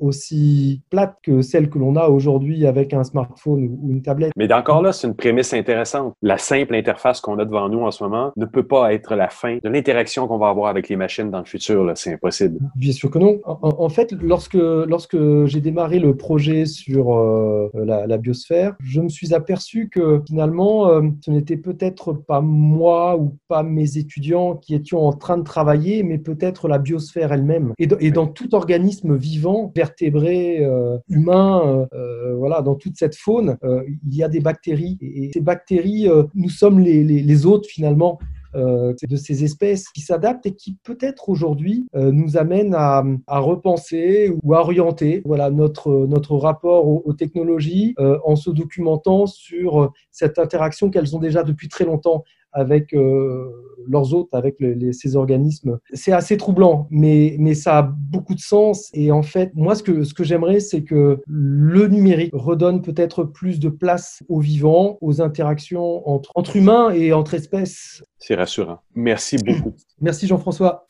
aussi 0.00 0.82
plate 0.90 1.16
que 1.22 1.40
celle 1.42 1.70
que 1.70 1.78
l'on 1.78 1.96
a 1.96 2.08
aujourd'hui 2.08 2.66
avec 2.66 2.92
un 2.92 3.04
smartphone 3.04 3.78
ou 3.80 3.90
une 3.90 4.02
tablette. 4.02 4.32
Mais 4.36 4.52
encore 4.52 4.82
là, 4.82 4.92
c'est 4.92 5.06
une 5.06 5.14
prémisse 5.14 5.54
intéressante. 5.54 6.14
La 6.22 6.38
simple 6.38 6.74
interface 6.74 7.20
qu'on 7.20 7.38
a 7.38 7.44
devant 7.44 7.68
nous 7.68 7.80
en 7.80 7.90
ce 7.90 8.02
moment 8.04 8.32
ne 8.36 8.44
peut 8.44 8.66
pas 8.66 8.92
être 8.92 9.14
la 9.14 9.28
fin 9.28 9.58
de 9.62 9.68
l'interaction 9.68 10.26
qu'on 10.26 10.38
va 10.38 10.48
avoir 10.48 10.68
avec 10.68 10.88
les 10.88 10.96
machines 10.96 11.30
dans 11.30 11.38
le 11.38 11.44
futur. 11.44 11.90
C'est 11.94 12.14
impossible. 12.14 12.58
Bien 12.76 12.92
sûr 12.92 13.10
que 13.10 13.18
non. 13.18 13.40
En, 13.44 13.88
fait, 13.88 14.12
lorsque, 14.12 14.54
lorsque 14.54 15.16
j'ai 15.46 15.60
démarré 15.60 15.98
le 15.98 16.16
projet 16.16 16.66
sur 16.66 17.14
euh, 17.14 17.70
la, 17.74 18.18
biosphère, 18.18 18.76
je 18.82 19.00
me 19.00 19.08
suis 19.08 19.34
aperçu 19.34 19.88
que 19.88 20.22
finalement, 20.26 20.88
euh, 20.88 21.02
ce 21.24 21.30
n'était 21.30 21.56
peut-être 21.56 22.12
pas 22.12 22.40
moi 22.40 23.16
ou 23.16 23.36
pas 23.48 23.62
mes 23.62 23.98
étudiants 23.98 24.56
qui 24.56 24.74
étions 24.74 25.06
en 25.06 25.12
train 25.12 25.38
de 25.38 25.42
travailler, 25.42 26.02
mais 26.02 26.18
peut-être 26.18 26.68
la 26.68 26.78
biosphère 26.78 27.32
elle-même. 27.32 27.72
Et, 27.78 27.88
et 28.00 28.10
dans 28.10 28.26
tout 28.26 28.54
organisme 28.54 29.16
vivant, 29.16 29.61
vertébrés, 29.74 30.64
euh, 30.64 30.98
humains, 31.08 31.62
euh, 31.66 31.86
euh, 31.94 32.34
voilà, 32.36 32.62
dans 32.62 32.74
toute 32.74 32.96
cette 32.96 33.16
faune, 33.16 33.56
il 33.62 34.16
y 34.16 34.22
a 34.22 34.28
des 34.28 34.40
bactéries. 34.40 34.98
Et, 35.00 35.30
ces 35.32 35.40
bactéries, 35.40 36.08
nous 36.34 36.48
sommes 36.48 36.80
les, 36.80 37.02
les, 37.02 37.46
autres 37.46 37.68
finalement. 37.68 38.18
de 38.54 39.16
ces 39.16 39.44
espèces 39.44 39.88
qui 39.88 40.02
s'adaptent 40.02 40.44
et 40.44 40.54
qui 40.54 40.76
peut-être 40.84 41.30
aujourd'hui 41.30 41.86
nous 41.94 42.36
amènent 42.36 42.74
à, 42.74 43.02
repenser 43.38 44.30
ou 44.42 44.54
à 44.54 44.60
orienter 44.60 45.22
voilà, 45.24 45.50
notre, 45.50 46.06
notre 46.06 46.36
rapport 46.36 46.86
aux 46.86 47.12
technologies 47.14 47.94
en 47.98 48.36
se 48.36 48.50
documentant 48.50 49.26
sur 49.26 49.90
cette 50.10 50.38
interaction 50.38 50.90
qu'elles 50.90 51.16
ont 51.16 51.20
déjà 51.20 51.42
depuis 51.42 51.68
très 51.68 51.86
longtemps 51.86 52.24
avec 52.52 52.94
euh, 52.94 53.50
leurs 53.88 54.14
hôtes, 54.14 54.32
avec 54.32 54.56
ces 54.92 55.16
organismes. 55.16 55.78
C'est 55.92 56.12
assez 56.12 56.36
troublant, 56.36 56.86
mais, 56.90 57.36
mais 57.38 57.54
ça 57.54 57.78
a 57.78 57.82
beaucoup 57.82 58.34
de 58.34 58.40
sens. 58.40 58.90
Et 58.94 59.10
en 59.10 59.22
fait, 59.22 59.50
moi, 59.54 59.74
ce 59.74 59.82
que, 59.82 60.04
ce 60.04 60.14
que 60.14 60.24
j'aimerais, 60.24 60.60
c'est 60.60 60.82
que 60.82 61.20
le 61.26 61.88
numérique 61.88 62.30
redonne 62.32 62.82
peut-être 62.82 63.24
plus 63.24 63.58
de 63.58 63.68
place 63.68 64.22
aux 64.28 64.40
vivants, 64.40 64.98
aux 65.00 65.20
interactions 65.20 66.08
entre, 66.08 66.30
entre 66.34 66.56
humains 66.56 66.90
et 66.90 67.12
entre 67.12 67.34
espèces. 67.34 68.04
C'est 68.18 68.34
rassurant. 68.34 68.78
Merci 68.94 69.36
beaucoup. 69.38 69.74
Merci 70.00 70.26
Jean-François. 70.26 70.84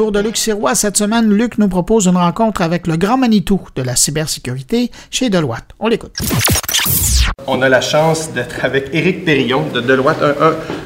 De 0.00 0.20
Luc 0.20 0.38
Sirois. 0.38 0.74
Cette 0.74 0.96
semaine, 0.96 1.28
Luc 1.30 1.58
nous 1.58 1.68
propose 1.68 2.06
une 2.06 2.16
rencontre 2.16 2.62
avec 2.62 2.86
le 2.86 2.96
grand 2.96 3.18
Manitou 3.18 3.60
de 3.76 3.82
la 3.82 3.96
cybersécurité 3.96 4.90
chez 5.10 5.28
Deloitte. 5.28 5.66
On 5.78 5.88
l'écoute. 5.88 6.16
On 7.46 7.60
a 7.60 7.68
la 7.68 7.82
chance 7.82 8.32
d'être 8.32 8.64
avec 8.64 8.88
Éric 8.94 9.26
Périllon 9.26 9.64
de 9.74 9.80
Deloitte, 9.82 10.18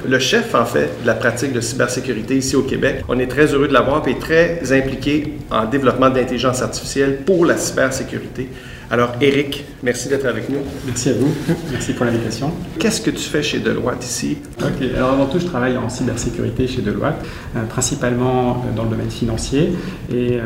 le 0.09 0.19
chef 0.19 0.57
en 0.57 0.65
fait 0.65 0.91
de 1.03 1.07
la 1.07 1.15
pratique 1.15 1.53
de 1.53 1.61
cybersécurité 1.61 2.39
ici 2.39 2.57
au 2.57 2.63
Québec. 2.63 3.05
On 3.09 3.19
est 3.21 3.29
très 3.29 3.47
heureux 3.47 3.69
de 3.69 3.73
l'avoir 3.73 4.07
et 4.09 4.19
très 4.19 4.61
impliqué 4.73 5.35
en 5.51 5.67
développement 5.67 6.11
d'intelligence 6.11 6.61
artificielle 6.61 7.19
pour 7.25 7.47
la 7.47 7.57
cybersécurité. 7.57 8.49
Alors, 8.91 9.13
Eric, 9.21 9.65
merci 9.83 10.09
d'être 10.09 10.27
avec 10.27 10.49
nous. 10.51 10.59
Merci 10.87 11.11
à 11.11 11.13
vous. 11.15 11.35
Merci 11.73 11.95
pour 11.95 12.05
l'invitation. 12.05 12.53
Qu'est-ce 12.79 13.01
que 13.01 13.11
tu 13.11 13.23
fais 13.23 13.43
chez 13.43 13.59
Deloitte 13.59 14.05
ici? 14.05 14.39
OK. 14.61 14.87
Alors, 14.95 15.13
avant 15.13 15.27
tout, 15.27 15.39
je 15.39 15.47
travaille 15.47 15.77
en 15.77 15.89
cybersécurité 15.89 16.67
chez 16.67 16.83
Deloitte, 16.83 17.17
euh, 17.57 17.65
principalement 17.65 18.51
euh, 18.51 18.77
dans 18.77 18.85
le 18.85 18.91
domaine 18.91 19.11
financier. 19.11 19.73
Et 20.13 20.39
euh, 20.39 20.43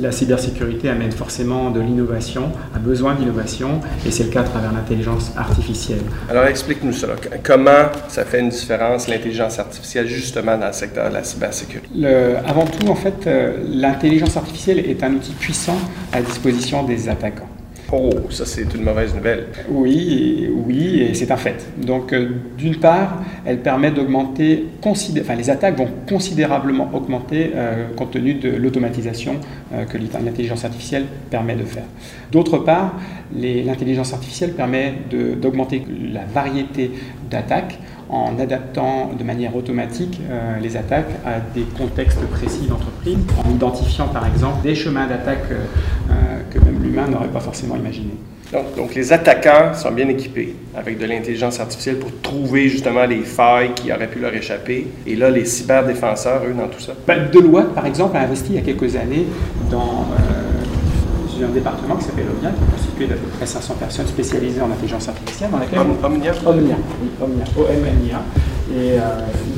la 0.00 0.12
cybersécurité 0.12 0.88
amène 0.88 1.12
forcément 1.12 1.70
de 1.70 1.80
l'innovation, 1.80 2.52
a 2.74 2.78
besoin 2.78 3.14
d'innovation, 3.14 3.80
et 4.06 4.10
c'est 4.10 4.24
le 4.24 4.30
cas 4.30 4.40
à 4.40 4.44
travers 4.44 4.72
l'intelligence 4.72 5.32
artificielle. 5.36 6.02
Alors, 6.28 6.44
explique-nous 6.44 6.92
ça. 6.92 7.08
Comment 7.42 7.88
ça 8.08 8.24
fait 8.24 8.40
une 8.40 8.50
différence, 8.50 9.08
l'intelligence 9.08 9.58
artificielle, 9.58 10.06
justement, 10.06 10.58
dans 10.58 10.66
le 10.68 10.72
secteur 10.72 11.08
de 11.08 11.14
la 11.14 11.24
cybersécurité? 11.24 11.88
avant 12.46 12.64
tout, 12.66 12.88
en 12.88 12.94
fait, 12.94 13.28
l'intelligence 13.68 14.36
artificielle 14.36 14.78
est 14.78 15.02
un 15.02 15.12
outil 15.14 15.32
puissant 15.32 15.78
à 16.12 16.20
disposition 16.20 16.82
des 16.82 17.08
attaquants. 17.08 17.48
Oh, 17.92 18.10
ça 18.30 18.46
c'est 18.46 18.72
une 18.74 18.84
mauvaise 18.84 19.14
nouvelle. 19.14 19.46
Oui, 19.68 20.48
oui, 20.66 21.00
et 21.00 21.14
c'est 21.14 21.30
un 21.32 21.36
fait. 21.36 21.66
Donc, 21.76 22.12
euh, 22.12 22.28
d'une 22.56 22.76
part, 22.76 23.20
elle 23.44 23.58
permet 23.58 23.90
d'augmenter, 23.90 24.66
enfin, 24.84 25.34
les 25.34 25.50
attaques 25.50 25.76
vont 25.76 25.88
considérablement 26.08 26.88
augmenter 26.94 27.50
euh, 27.54 27.88
compte 27.96 28.12
tenu 28.12 28.34
de 28.34 28.50
l'automatisation 28.50 29.36
euh, 29.74 29.84
que 29.86 29.98
l'intelligence 29.98 30.64
artificielle 30.64 31.06
permet 31.30 31.56
de 31.56 31.64
faire. 31.64 31.82
D'autre 32.30 32.58
part, 32.58 32.94
l'intelligence 33.34 34.12
artificielle 34.12 34.52
permet 34.52 34.94
d'augmenter 35.40 35.84
la 36.12 36.24
variété 36.24 36.92
d'attaques 37.28 37.78
en 38.08 38.38
adaptant 38.38 39.10
de 39.16 39.22
manière 39.22 39.54
automatique 39.54 40.20
les 40.60 40.76
attaques 40.76 41.10
à 41.24 41.38
des 41.54 41.62
contextes 41.62 42.24
précis 42.26 42.66
d'entreprise, 42.68 43.18
en 43.44 43.48
identifiant 43.50 44.08
par 44.08 44.26
exemple 44.26 44.62
des 44.62 44.74
chemins 44.74 45.06
d'attaque 45.06 45.44
que 46.50 46.58
même 46.58 46.82
l'humain 46.82 47.06
n'aurait 47.08 47.28
pas 47.28 47.40
forcément 47.40 47.76
imaginé. 47.76 48.10
Donc, 48.52 48.74
donc, 48.76 48.94
les 48.96 49.12
attaquants 49.12 49.74
sont 49.74 49.92
bien 49.92 50.08
équipés 50.08 50.56
avec 50.76 50.98
de 50.98 51.06
l'intelligence 51.06 51.60
artificielle 51.60 51.98
pour 51.98 52.10
trouver 52.20 52.68
justement 52.68 53.06
les 53.06 53.20
failles 53.20 53.72
qui 53.74 53.92
auraient 53.92 54.08
pu 54.08 54.18
leur 54.18 54.34
échapper. 54.34 54.88
Et 55.06 55.14
là, 55.14 55.30
les 55.30 55.44
cyberdéfenseurs, 55.44 56.42
eux, 56.44 56.52
dans 56.52 56.66
tout 56.66 56.80
ça. 56.80 56.92
Ben, 57.06 57.30
Deloitte, 57.32 57.72
par 57.74 57.86
exemple, 57.86 58.16
a 58.16 58.22
investi 58.22 58.50
il 58.50 58.56
y 58.56 58.58
a 58.58 58.62
quelques 58.62 58.96
années 58.96 59.26
dans 59.70 60.04
euh, 60.18 61.44
un 61.44 61.48
département 61.48 61.96
qui 61.96 62.04
s'appelle 62.04 62.26
Omnia, 62.36 62.50
qui 62.50 62.62
est 62.62 62.70
constitué 62.76 63.06
d'à 63.06 63.14
peu 63.14 63.28
près 63.36 63.46
500 63.46 63.74
personnes 63.78 64.06
spécialisées 64.06 64.60
en 64.60 64.70
intelligence 64.70 65.08
artificielle. 65.08 65.50
Dans 65.50 65.58
laquelle 65.58 65.78
Omnia 65.78 66.32
Omnia, 66.44 66.76
oui, 67.00 67.10
Omnia, 67.22 67.44
O-M-N-I-A. 67.56 68.22
Et 68.72 68.98
euh, 68.98 69.00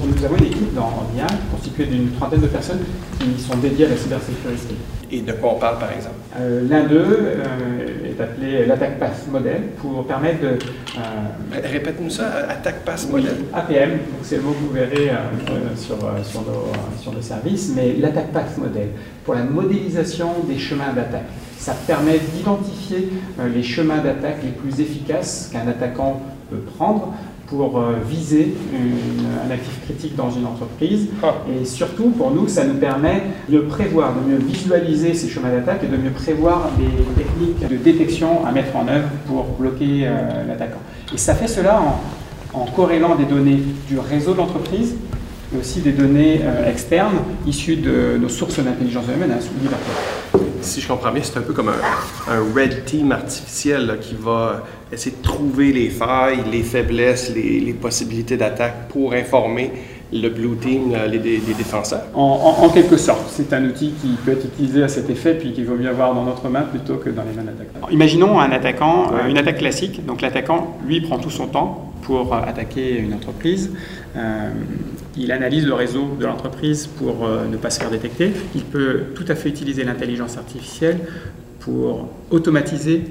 nous 0.05 0.25
avons 0.25 0.37
une 0.37 0.45
équipe 0.45 0.75
dans 0.75 0.91
Omnia 1.03 1.27
constituée 1.51 1.87
d'une 1.87 2.11
trentaine 2.13 2.41
de 2.41 2.47
personnes 2.47 2.81
qui 3.19 3.41
sont 3.43 3.57
dédiées 3.57 3.87
à 3.87 3.89
la 3.89 3.97
cybersécurité. 3.97 4.75
Et 5.15 5.21
de 5.21 5.33
quoi 5.33 5.53
on 5.57 5.59
parle, 5.59 5.79
par 5.79 5.93
exemple 5.93 6.15
euh, 6.41 6.67
L'un 6.71 6.85
d'eux 6.85 6.97
euh, 6.97 8.09
est 8.09 8.19
appelé 8.19 8.65
l'attaque 8.65 8.99
pass 8.99 9.27
model 9.31 9.61
pour 9.77 10.07
permettre 10.07 10.41
de. 10.41 10.47
Euh, 10.49 11.61
répète-nous 11.63 12.09
ça, 12.09 12.47
attaque 12.49 12.83
pass 12.83 13.07
model. 13.11 13.35
APM, 13.53 13.99
c'est 14.23 14.37
le 14.37 14.43
mot 14.43 14.53
que 14.53 14.59
vous 14.61 14.71
verrez 14.71 15.11
sur, 15.77 15.99
sur, 16.25 16.41
nos, 16.41 16.73
sur 16.99 17.13
nos 17.13 17.21
services, 17.21 17.73
mais 17.77 17.93
l'attaque 17.99 18.33
pass 18.33 18.57
model 18.57 18.89
pour 19.23 19.35
la 19.35 19.43
modélisation 19.43 20.31
des 20.49 20.59
chemins 20.59 20.95
d'attaque. 20.95 21.27
Ça 21.59 21.75
permet 21.87 22.19
d'identifier 22.19 23.11
les 23.55 23.63
chemins 23.63 23.99
d'attaque 23.99 24.39
les 24.43 24.51
plus 24.51 24.81
efficaces 24.81 25.51
qu'un 25.53 25.69
attaquant 25.69 26.23
peut 26.51 26.57
prendre 26.57 27.13
pour 27.53 27.79
euh, 27.79 27.93
viser 28.09 28.55
un 29.47 29.51
actif 29.51 29.79
critique 29.85 30.17
dans 30.17 30.31
une 30.31 30.47
entreprise. 30.47 31.09
Ah. 31.23 31.35
Et 31.51 31.67
surtout, 31.67 32.11
pour 32.11 32.31
nous, 32.31 32.49
ça 32.49 32.65
nous 32.65 32.75
permet 32.75 33.25
de 33.49 33.59
prévoir, 33.59 34.15
de 34.15 34.31
mieux 34.31 34.39
visualiser 34.39 35.13
ces 35.13 35.29
chemins 35.29 35.51
d'attaque 35.51 35.85
et 35.85 35.87
de 35.87 35.97
mieux 35.99 36.11
prévoir 36.11 36.71
les 36.79 37.23
techniques 37.23 37.69
de 37.69 37.77
détection 37.77 38.47
à 38.47 38.53
mettre 38.53 38.75
en 38.75 38.89
œuvre 38.89 39.09
pour 39.27 39.45
bloquer 39.59 40.05
euh, 40.07 40.47
l'attaquant. 40.49 40.81
Et 41.13 41.19
ça 41.19 41.35
fait 41.35 41.47
cela 41.47 41.83
en, 41.83 42.59
en 42.59 42.65
corrélant 42.65 43.17
des 43.17 43.27
données 43.27 43.63
du 43.87 43.99
réseau 43.99 44.33
de 44.33 44.39
l'entreprise 44.39 44.95
mais 45.53 45.61
aussi 45.61 45.81
des 45.81 45.93
données 45.93 46.41
euh, 46.43 46.71
externes 46.71 47.19
issues 47.47 47.77
de 47.77 48.17
nos 48.21 48.29
sources 48.29 48.59
d'intelligence 48.59 49.05
humaine, 49.15 49.37
hein, 49.39 50.39
Si 50.61 50.81
je 50.81 50.89
comprends 50.89 51.13
bien, 51.13 51.23
c'est 51.23 51.39
un 51.39 51.43
peu 51.43 51.53
comme 51.53 51.69
un, 51.69 52.55
red 52.55 52.85
team 52.85 53.13
artificiel 53.13 53.99
qui 54.01 54.15
va 54.15 54.65
essayer 54.93 55.17
de 55.17 55.23
trouver 55.23 55.73
les 55.73 55.91
failles, 55.91 56.41
les 56.51 56.63
faiblesses, 56.63 57.33
les, 57.35 57.73
possibilités 57.75 58.37
d'attaque 58.37 58.89
pour 58.89 59.13
informer 59.13 59.73
le 60.13 60.29
blue 60.29 60.57
team, 60.61 60.95
les, 61.11 61.19
défenseurs. 61.19 62.03
En, 62.15 62.69
quelque 62.69 62.99
sorte, 62.99 63.25
c'est 63.29 63.53
un 63.55 63.65
outil 63.65 63.95
qui 64.01 64.09
peut 64.25 64.33
être 64.33 64.45
utilisé 64.45 64.83
à 64.83 64.89
cet 64.89 65.09
effet, 65.09 65.35
puis 65.35 65.53
qu'il 65.53 65.65
vaut 65.65 65.75
mieux 65.75 65.89
avoir 65.89 66.15
dans 66.15 66.25
notre 66.25 66.49
main 66.49 66.63
plutôt 66.63 66.97
que 66.97 67.09
dans 67.09 67.23
les 67.25 67.33
mains 67.33 67.45
d'attaquants. 67.45 67.89
Imaginons 67.91 68.39
un 68.39 68.51
attaquant, 68.51 69.11
euh, 69.13 69.29
une 69.29 69.39
attaque 69.39 69.59
classique. 69.59 70.05
Donc 70.05 70.21
l'attaquant, 70.21 70.77
lui, 70.87 71.01
prend 71.01 71.19
tout 71.19 71.31
son 71.31 71.47
temps 71.47 71.93
pour 72.03 72.35
attaquer 72.35 72.99
une 72.99 73.15
entreprise. 73.15 73.73
Euh, 74.17 74.51
il 75.17 75.33
analyse 75.33 75.67
le 75.67 75.75
réseau 75.75 76.17
de 76.19 76.25
l'entreprise 76.25 76.87
pour 76.87 77.27
euh, 77.27 77.47
ne 77.47 77.57
pas 77.57 77.71
se 77.71 77.81
faire 77.81 77.91
détecter. 77.91 78.33
Il 78.55 78.65
peut 78.65 79.01
tout 79.15 79.25
à 79.29 79.35
fait 79.35 79.49
utiliser 79.49 79.85
l'intelligence 79.85 80.37
artificielle 80.37 80.99
pour 81.65 82.09
automatiser 82.31 83.03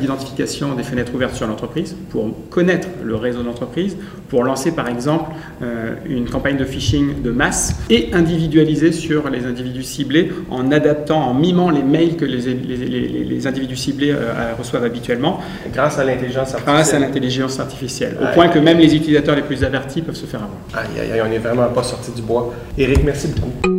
l'identification 0.00 0.74
des 0.74 0.82
fenêtres 0.82 1.14
ouvertes 1.14 1.34
sur 1.34 1.46
l'entreprise, 1.46 1.96
pour 2.10 2.30
connaître 2.50 2.88
le 3.02 3.14
réseau 3.16 3.42
d'entreprise, 3.42 3.96
pour 4.28 4.44
lancer 4.44 4.72
par 4.72 4.88
exemple 4.88 5.30
euh, 5.62 5.94
une 6.06 6.28
campagne 6.28 6.56
de 6.56 6.64
phishing 6.64 7.22
de 7.22 7.30
masse 7.30 7.76
et 7.88 8.10
individualiser 8.12 8.92
sur 8.92 9.30
les 9.30 9.46
individus 9.46 9.84
ciblés 9.84 10.32
en 10.50 10.70
adaptant, 10.70 11.20
en 11.20 11.34
mimant 11.34 11.70
les 11.70 11.82
mails 11.82 12.16
que 12.16 12.24
les, 12.24 12.54
les, 13.24 13.46
individus 13.46 13.76
ciblés 13.76 14.10
euh, 14.10 14.52
reçoivent 14.58 14.84
habituellement. 14.84 15.40
Grâce 15.72 15.98
à 15.98 16.04
l'intelligence 16.04 16.54
artificielle. 16.54 16.74
Grâce 16.74 16.94
à 16.94 16.98
l'intelligence 16.98 17.60
artificielle, 17.60 18.16
au 18.20 18.34
point 18.34 18.48
que 18.48 18.58
même 18.58 18.78
les 18.78 18.94
utilisateurs 18.94 19.36
les 19.36 19.42
plus 19.42 19.64
avertis 19.64 20.02
peuvent 20.02 20.14
se 20.14 20.26
faire 20.26 20.42
avoir. 20.42 20.58
Aïe, 20.74 21.00
aïe, 21.00 21.12
aïe, 21.12 21.22
on 21.24 21.28
n'est 21.28 21.38
vraiment 21.38 21.68
pas 21.68 21.82
sorti 21.82 22.10
du 22.10 22.22
bois. 22.22 22.52
Eric, 22.76 23.02
merci 23.04 23.28
beaucoup. 23.28 23.73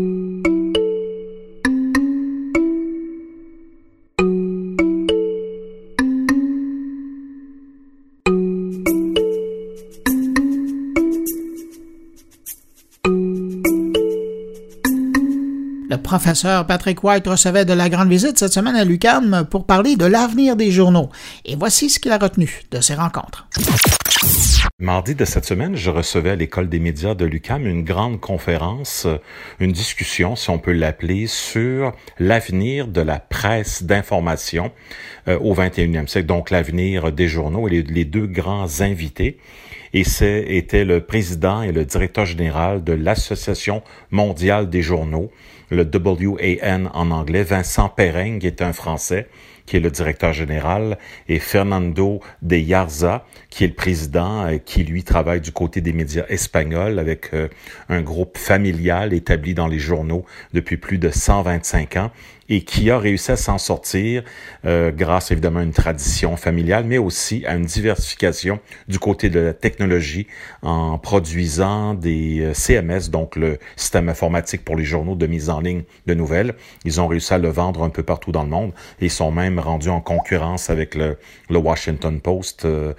Professeur 16.18 16.66
Patrick 16.66 17.04
White 17.04 17.28
recevait 17.28 17.66
de 17.66 17.74
la 17.74 17.90
grande 17.90 18.08
visite 18.08 18.40
cette 18.40 18.54
semaine 18.54 18.78
à 18.78 18.86
l'UCAM 18.86 19.46
pour 19.52 19.66
parler 19.66 19.98
de 19.98 20.06
l'avenir 20.06 20.56
des 20.56 20.72
journaux. 20.72 21.10
Et 21.44 21.58
voici 21.58 21.90
ce 21.90 22.00
qu'il 22.00 22.14
a 22.14 22.18
retenu 22.18 22.62
de 22.72 22.80
ces 22.80 22.96
rencontres. 22.96 23.50
Mardi 24.80 25.14
de 25.14 25.26
cette 25.26 25.44
semaine, 25.44 25.76
je 25.76 25.90
recevais 25.90 26.30
à 26.30 26.36
l'école 26.36 26.70
des 26.70 26.80
médias 26.80 27.16
de 27.16 27.26
l'UCAM 27.26 27.66
une 27.66 27.84
grande 27.84 28.22
conférence, 28.22 29.08
une 29.60 29.74
discussion, 29.74 30.38
si 30.38 30.50
on 30.50 30.58
peut 30.58 30.72
l'appeler, 30.72 31.28
sur 31.28 31.92
l'avenir 32.18 32.88
de 32.88 33.02
la 33.02 33.20
presse 33.20 33.84
d'information 33.84 34.72
euh, 35.28 35.38
au 35.40 35.54
21e 35.54 36.08
siècle, 36.08 36.28
donc 36.28 36.50
l'avenir 36.50 37.12
des 37.12 37.28
journaux 37.28 37.68
et 37.68 37.84
les, 37.84 38.06
deux 38.06 38.28
grands 38.28 38.80
invités. 38.80 39.38
Et 39.94 40.04
c'était 40.04 40.86
le 40.86 41.02
président 41.02 41.62
et 41.62 41.72
le 41.72 41.86
directeur 41.86 42.26
général 42.26 42.84
de 42.84 42.94
l'Association 42.94 43.82
mondiale 44.12 44.70
des 44.70 44.82
journaux, 44.82 45.32
le 45.70 45.84
WAN 45.84 46.90
en 46.94 47.12
anglais, 47.12 47.44
Vincent 47.44 47.90
Perrin, 47.90 48.40
qui 48.40 48.48
est 48.48 48.62
un 48.62 48.74
Français, 48.74 49.28
qui 49.66 49.78
est 49.78 49.80
le 49.80 49.90
directeur 49.90 50.34
général, 50.34 50.98
et 51.28 51.40
Fernando 51.40 52.20
de 52.42 52.56
Yarza, 52.56 53.26
qui 53.50 53.64
est 53.64 53.68
le 53.68 53.74
président, 53.74 54.46
euh, 54.46 54.58
qui 54.58 54.84
lui 54.84 55.04
travaille 55.04 55.42
du 55.42 55.52
côté 55.52 55.82
des 55.82 55.94
médias 55.94 56.26
espagnols 56.30 57.00
avec 57.00 57.34
euh, 57.34 57.48
un 57.90 58.02
groupe 58.02 58.38
familial 58.38 59.14
établi 59.14 59.54
dans 59.54 59.68
les 59.68 59.80
journaux 59.80 60.26
depuis 60.54 60.78
plus 60.78 60.98
de 60.98 61.10
125 61.10 61.98
ans 61.98 62.12
et 62.50 62.62
qui 62.62 62.92
a 62.92 63.00
réussi 63.00 63.32
à 63.32 63.36
s'en 63.38 63.58
sortir 63.58 64.24
euh, 64.66 64.92
grâce 64.92 65.32
évidemment 65.32 65.60
à 65.60 65.64
une 65.64 65.72
tradition 65.72 66.38
familiale, 66.38 66.86
mais 66.86 66.98
aussi 66.98 67.46
à 67.46 67.56
une 67.56 67.66
diversification 67.66 68.60
du 68.88 69.00
côté 69.00 69.30
de 69.30 69.40
la 69.40 69.54
technologie 69.54 70.28
en 70.62 70.98
produisant 70.98 71.94
des 71.94 72.52
CMS, 72.54 73.10
donc 73.10 73.36
le 73.36 73.58
système 73.76 74.10
informatique 74.10 74.64
pour 74.64 74.76
les 74.76 74.84
journaux 74.84 75.16
de 75.16 75.28
mise 75.28 75.50
en 75.50 75.60
ligne 75.60 75.84
de 76.06 76.14
nouvelles. 76.14 76.56
Ils 76.84 77.02
ont 77.02 77.08
réussi 77.08 77.34
à 77.34 77.38
le 77.38 77.50
vendre 77.50 77.84
un 77.84 77.90
peu 77.90 78.04
partout 78.04 78.32
dans 78.32 78.44
le 78.44 78.50
monde 78.50 78.74
et 79.00 79.10
sont 79.10 79.32
même 79.32 79.60
rendus 79.60 79.90
en 79.90 80.02
concurrence 80.02 80.70
avec 80.70 80.96
le, 80.96 81.18
le 81.50 81.58
Washington 81.58 82.20
Post. 82.20 82.66
Euh, 82.66 82.94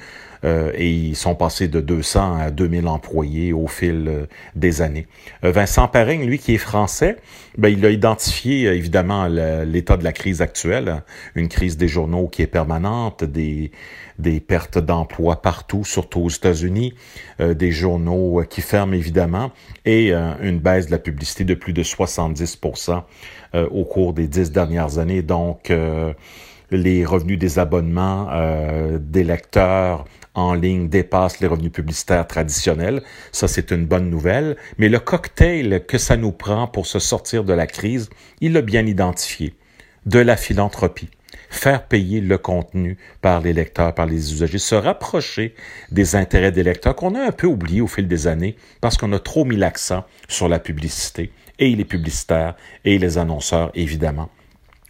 et 0.46 0.90
ils 0.90 1.16
sont 1.16 1.34
passés 1.34 1.68
de 1.68 1.80
200 1.80 2.36
à 2.38 2.50
2000 2.50 2.86
employés 2.86 3.52
au 3.52 3.66
fil 3.66 4.04
euh, 4.08 4.26
des 4.54 4.82
années. 4.82 5.06
Euh, 5.44 5.50
Vincent 5.50 5.88
Perrin, 5.88 6.18
lui 6.18 6.38
qui 6.38 6.54
est 6.54 6.58
français, 6.58 7.16
ben, 7.58 7.68
il 7.68 7.84
a 7.84 7.90
identifié 7.90 8.66
évidemment 8.68 9.26
l'état 9.26 9.96
de 9.96 10.04
la 10.04 10.12
crise 10.12 10.42
actuelle, 10.42 11.02
une 11.34 11.48
crise 11.48 11.76
des 11.76 11.88
journaux 11.88 12.28
qui 12.28 12.42
est 12.42 12.46
permanente, 12.46 13.24
des, 13.24 13.72
des 14.18 14.40
pertes 14.40 14.78
d'emplois 14.78 15.42
partout, 15.42 15.84
surtout 15.84 16.20
aux 16.20 16.28
États-Unis, 16.28 16.94
des 17.38 17.72
journaux 17.72 18.42
qui 18.48 18.60
ferment 18.60 18.92
évidemment, 18.92 19.52
et 19.86 20.12
une 20.12 20.58
baisse 20.58 20.86
de 20.86 20.90
la 20.90 20.98
publicité 20.98 21.44
de 21.44 21.54
plus 21.54 21.72
de 21.72 21.82
70% 21.82 23.02
au 23.54 23.84
cours 23.84 24.12
des 24.12 24.28
dix 24.28 24.52
dernières 24.52 24.98
années. 24.98 25.22
Donc, 25.22 25.72
les 26.70 27.04
revenus 27.06 27.38
des 27.38 27.58
abonnements 27.58 28.28
des 29.00 29.24
lecteurs 29.24 30.04
en 30.36 30.54
ligne 30.54 30.88
dépasse 30.88 31.40
les 31.40 31.46
revenus 31.46 31.72
publicitaires 31.72 32.26
traditionnels. 32.26 33.02
Ça, 33.32 33.48
c'est 33.48 33.72
une 33.72 33.86
bonne 33.86 34.10
nouvelle. 34.10 34.56
Mais 34.78 34.88
le 34.88 35.00
cocktail 35.00 35.84
que 35.86 35.98
ça 35.98 36.16
nous 36.16 36.32
prend 36.32 36.68
pour 36.68 36.86
se 36.86 36.98
sortir 36.98 37.42
de 37.42 37.52
la 37.52 37.66
crise, 37.66 38.10
il 38.40 38.52
l'a 38.52 38.62
bien 38.62 38.86
identifié. 38.86 39.54
De 40.04 40.20
la 40.20 40.36
philanthropie. 40.36 41.08
Faire 41.50 41.86
payer 41.86 42.20
le 42.20 42.38
contenu 42.38 42.96
par 43.22 43.40
les 43.40 43.52
lecteurs, 43.52 43.94
par 43.94 44.06
les 44.06 44.32
usagers, 44.32 44.58
se 44.58 44.74
rapprocher 44.74 45.54
des 45.90 46.14
intérêts 46.14 46.52
des 46.52 46.62
lecteurs 46.62 46.94
qu'on 46.94 47.14
a 47.14 47.20
un 47.20 47.32
peu 47.32 47.46
oublié 47.46 47.80
au 47.80 47.86
fil 47.86 48.06
des 48.06 48.26
années 48.26 48.56
parce 48.80 48.96
qu'on 48.96 49.12
a 49.12 49.18
trop 49.18 49.44
mis 49.44 49.56
l'accent 49.56 50.04
sur 50.28 50.48
la 50.48 50.58
publicité 50.58 51.32
et 51.58 51.74
les 51.74 51.84
publicitaires 51.84 52.54
et 52.84 52.98
les 52.98 53.18
annonceurs, 53.18 53.70
évidemment. 53.74 54.28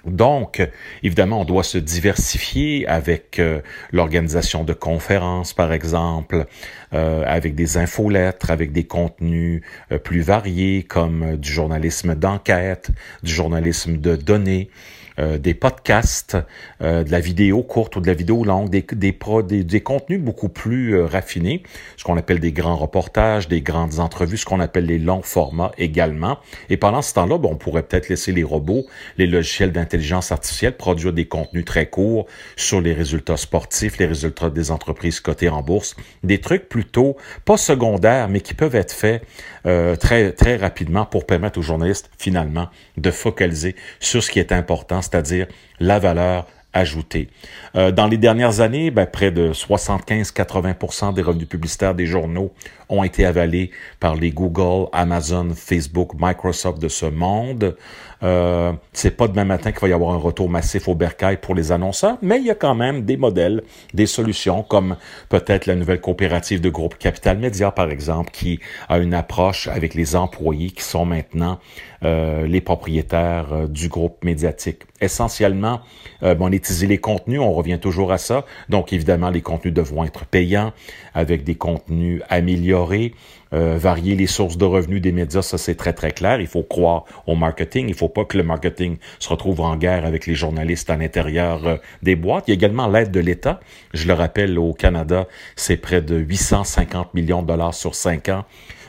Donc, 0.06 0.66
évidemment, 1.02 1.40
on 1.40 1.44
doit 1.44 1.64
se 1.64 1.78
diversifier 1.78 2.86
avec 2.86 3.38
euh, 3.38 3.60
l'organisation 3.92 4.62
de 4.62 4.72
conférences, 4.72 5.52
par 5.52 5.72
exemple, 5.72 6.46
euh, 6.92 7.24
avec 7.26 7.54
des 7.54 7.76
infolettres, 7.76 8.50
avec 8.50 8.72
des 8.72 8.84
contenus 8.84 9.62
euh, 9.90 9.98
plus 9.98 10.20
variés 10.20 10.84
comme 10.84 11.36
du 11.36 11.50
journalisme 11.50 12.14
d'enquête, 12.14 12.90
du 13.24 13.32
journalisme 13.32 13.96
de 13.96 14.14
données, 14.14 14.70
euh, 15.18 15.38
des 15.38 15.54
podcasts, 15.54 16.36
euh, 16.82 17.04
de 17.04 17.10
la 17.10 17.20
vidéo 17.20 17.62
courte 17.62 17.96
ou 17.96 18.00
de 18.00 18.06
la 18.06 18.14
vidéo 18.14 18.44
longue, 18.44 18.70
des, 18.70 18.84
des, 18.92 19.12
pro, 19.12 19.42
des, 19.42 19.64
des 19.64 19.80
contenus 19.80 20.20
beaucoup 20.20 20.48
plus 20.48 20.96
euh, 20.96 21.06
raffinés, 21.06 21.62
ce 21.96 22.04
qu'on 22.04 22.16
appelle 22.16 22.40
des 22.40 22.52
grands 22.52 22.76
reportages, 22.76 23.48
des 23.48 23.62
grandes 23.62 23.98
entrevues, 23.98 24.36
ce 24.36 24.44
qu'on 24.44 24.60
appelle 24.60 24.86
les 24.86 24.98
longs 24.98 25.22
formats 25.22 25.72
également. 25.78 26.38
Et 26.70 26.76
pendant 26.76 27.02
ce 27.02 27.14
temps-là, 27.14 27.38
bon, 27.38 27.52
on 27.52 27.56
pourrait 27.56 27.82
peut-être 27.82 28.08
laisser 28.08 28.32
les 28.32 28.44
robots, 28.44 28.84
les 29.18 29.26
logiciels 29.26 29.72
d'intelligence 29.72 30.32
artificielle 30.32 30.76
produire 30.76 31.12
des 31.12 31.26
contenus 31.26 31.64
très 31.64 31.86
courts 31.86 32.26
sur 32.56 32.80
les 32.80 32.92
résultats 32.92 33.36
sportifs, 33.36 33.98
les 33.98 34.06
résultats 34.06 34.50
des 34.50 34.70
entreprises 34.70 35.20
cotées 35.20 35.48
en 35.48 35.62
bourse, 35.62 35.96
des 36.22 36.40
trucs 36.40 36.68
plutôt 36.68 37.16
pas 37.44 37.56
secondaires, 37.56 38.28
mais 38.28 38.40
qui 38.40 38.54
peuvent 38.54 38.74
être 38.74 38.92
faits 38.92 39.22
euh, 39.66 39.96
très, 39.96 40.32
très 40.32 40.56
rapidement 40.56 41.04
pour 41.04 41.26
permettre 41.26 41.58
aux 41.58 41.62
journalistes, 41.62 42.10
finalement, 42.18 42.68
de 42.96 43.10
focaliser 43.10 43.74
sur 44.00 44.22
ce 44.22 44.30
qui 44.30 44.38
est 44.38 44.52
important, 44.52 45.02
c'est-à-dire 45.06 45.46
la 45.80 45.98
valeur 45.98 46.46
ajoutée. 46.76 47.28
Euh, 47.74 47.90
dans 47.90 48.06
les 48.06 48.18
dernières 48.18 48.60
années, 48.60 48.90
ben, 48.90 49.06
près 49.06 49.30
de 49.30 49.52
75-80% 49.52 51.14
des 51.14 51.22
revenus 51.22 51.48
publicitaires 51.48 51.94
des 51.94 52.06
journaux 52.06 52.52
ont 52.88 53.02
été 53.02 53.24
avalés 53.24 53.70
par 53.98 54.14
les 54.14 54.30
Google, 54.30 54.88
Amazon, 54.92 55.48
Facebook, 55.54 56.12
Microsoft 56.18 56.78
de 56.78 56.88
ce 56.88 57.06
monde. 57.06 57.76
Euh, 58.22 58.72
c'est 58.92 59.10
pas 59.10 59.28
demain 59.28 59.44
matin 59.44 59.72
qu'il 59.72 59.80
va 59.80 59.88
y 59.88 59.92
avoir 59.92 60.14
un 60.14 60.18
retour 60.18 60.48
massif 60.48 60.88
au 60.88 60.94
bercail 60.94 61.38
pour 61.38 61.54
les 61.54 61.72
annonceurs, 61.72 62.16
mais 62.22 62.38
il 62.38 62.46
y 62.46 62.50
a 62.50 62.54
quand 62.54 62.74
même 62.74 63.02
des 63.02 63.16
modèles, 63.16 63.62
des 63.94 64.06
solutions, 64.06 64.62
comme 64.62 64.96
peut-être 65.28 65.66
la 65.66 65.74
nouvelle 65.74 66.00
coopérative 66.00 66.60
de 66.60 66.70
groupe 66.70 66.96
Capital 66.98 67.38
Média, 67.38 67.70
par 67.70 67.90
exemple, 67.90 68.30
qui 68.30 68.60
a 68.88 68.98
une 68.98 69.14
approche 69.14 69.68
avec 69.68 69.94
les 69.94 70.16
employés 70.16 70.70
qui 70.70 70.82
sont 70.82 71.04
maintenant 71.04 71.58
euh, 72.04 72.46
les 72.46 72.60
propriétaires 72.60 73.52
euh, 73.52 73.66
du 73.66 73.88
groupe 73.88 74.22
médiatique. 74.22 74.82
Essentiellement, 75.00 75.80
euh, 76.22 76.36
monétiser 76.36 76.86
les 76.86 76.98
contenus, 76.98 77.40
on 77.40 77.52
revient 77.52 77.78
toujours 77.80 78.12
à 78.12 78.18
ça. 78.18 78.44
Donc, 78.68 78.92
évidemment, 78.92 79.30
les 79.30 79.40
contenus 79.40 79.72
devront 79.72 80.04
être 80.04 80.26
payants 80.26 80.72
avec 81.14 81.42
des 81.42 81.54
contenus 81.54 82.22
améliorés. 82.28 83.14
Euh, 83.52 83.78
varier 83.78 84.16
les 84.16 84.26
sources 84.26 84.58
de 84.58 84.64
revenus 84.64 85.00
des 85.00 85.12
médias, 85.12 85.42
ça 85.42 85.56
c'est 85.56 85.76
très 85.76 85.92
très 85.92 86.10
clair. 86.10 86.40
Il 86.40 86.48
faut 86.48 86.64
croire 86.64 87.04
au 87.26 87.36
marketing. 87.36 87.86
Il 87.88 87.94
faut 87.94 88.08
pas 88.08 88.24
que 88.24 88.36
le 88.36 88.42
marketing 88.42 88.96
se 89.20 89.28
retrouve 89.28 89.60
en 89.60 89.76
guerre 89.76 90.04
avec 90.04 90.26
les 90.26 90.34
journalistes 90.34 90.90
à 90.90 90.96
l'intérieur 90.96 91.66
euh, 91.66 91.76
des 92.02 92.16
boîtes. 92.16 92.44
Il 92.48 92.50
y 92.50 92.54
a 92.54 92.56
également 92.56 92.88
l'aide 92.88 93.12
de 93.12 93.20
l'État. 93.20 93.60
Je 93.94 94.08
le 94.08 94.14
rappelle, 94.14 94.58
au 94.58 94.72
Canada, 94.72 95.28
c'est 95.54 95.76
près 95.76 96.02
de 96.02 96.16
850 96.16 97.14
millions 97.14 97.42
de 97.42 97.46
dollars 97.46 97.74
sur 97.74 97.94
cinq 97.94 98.28
ans. 98.28 98.44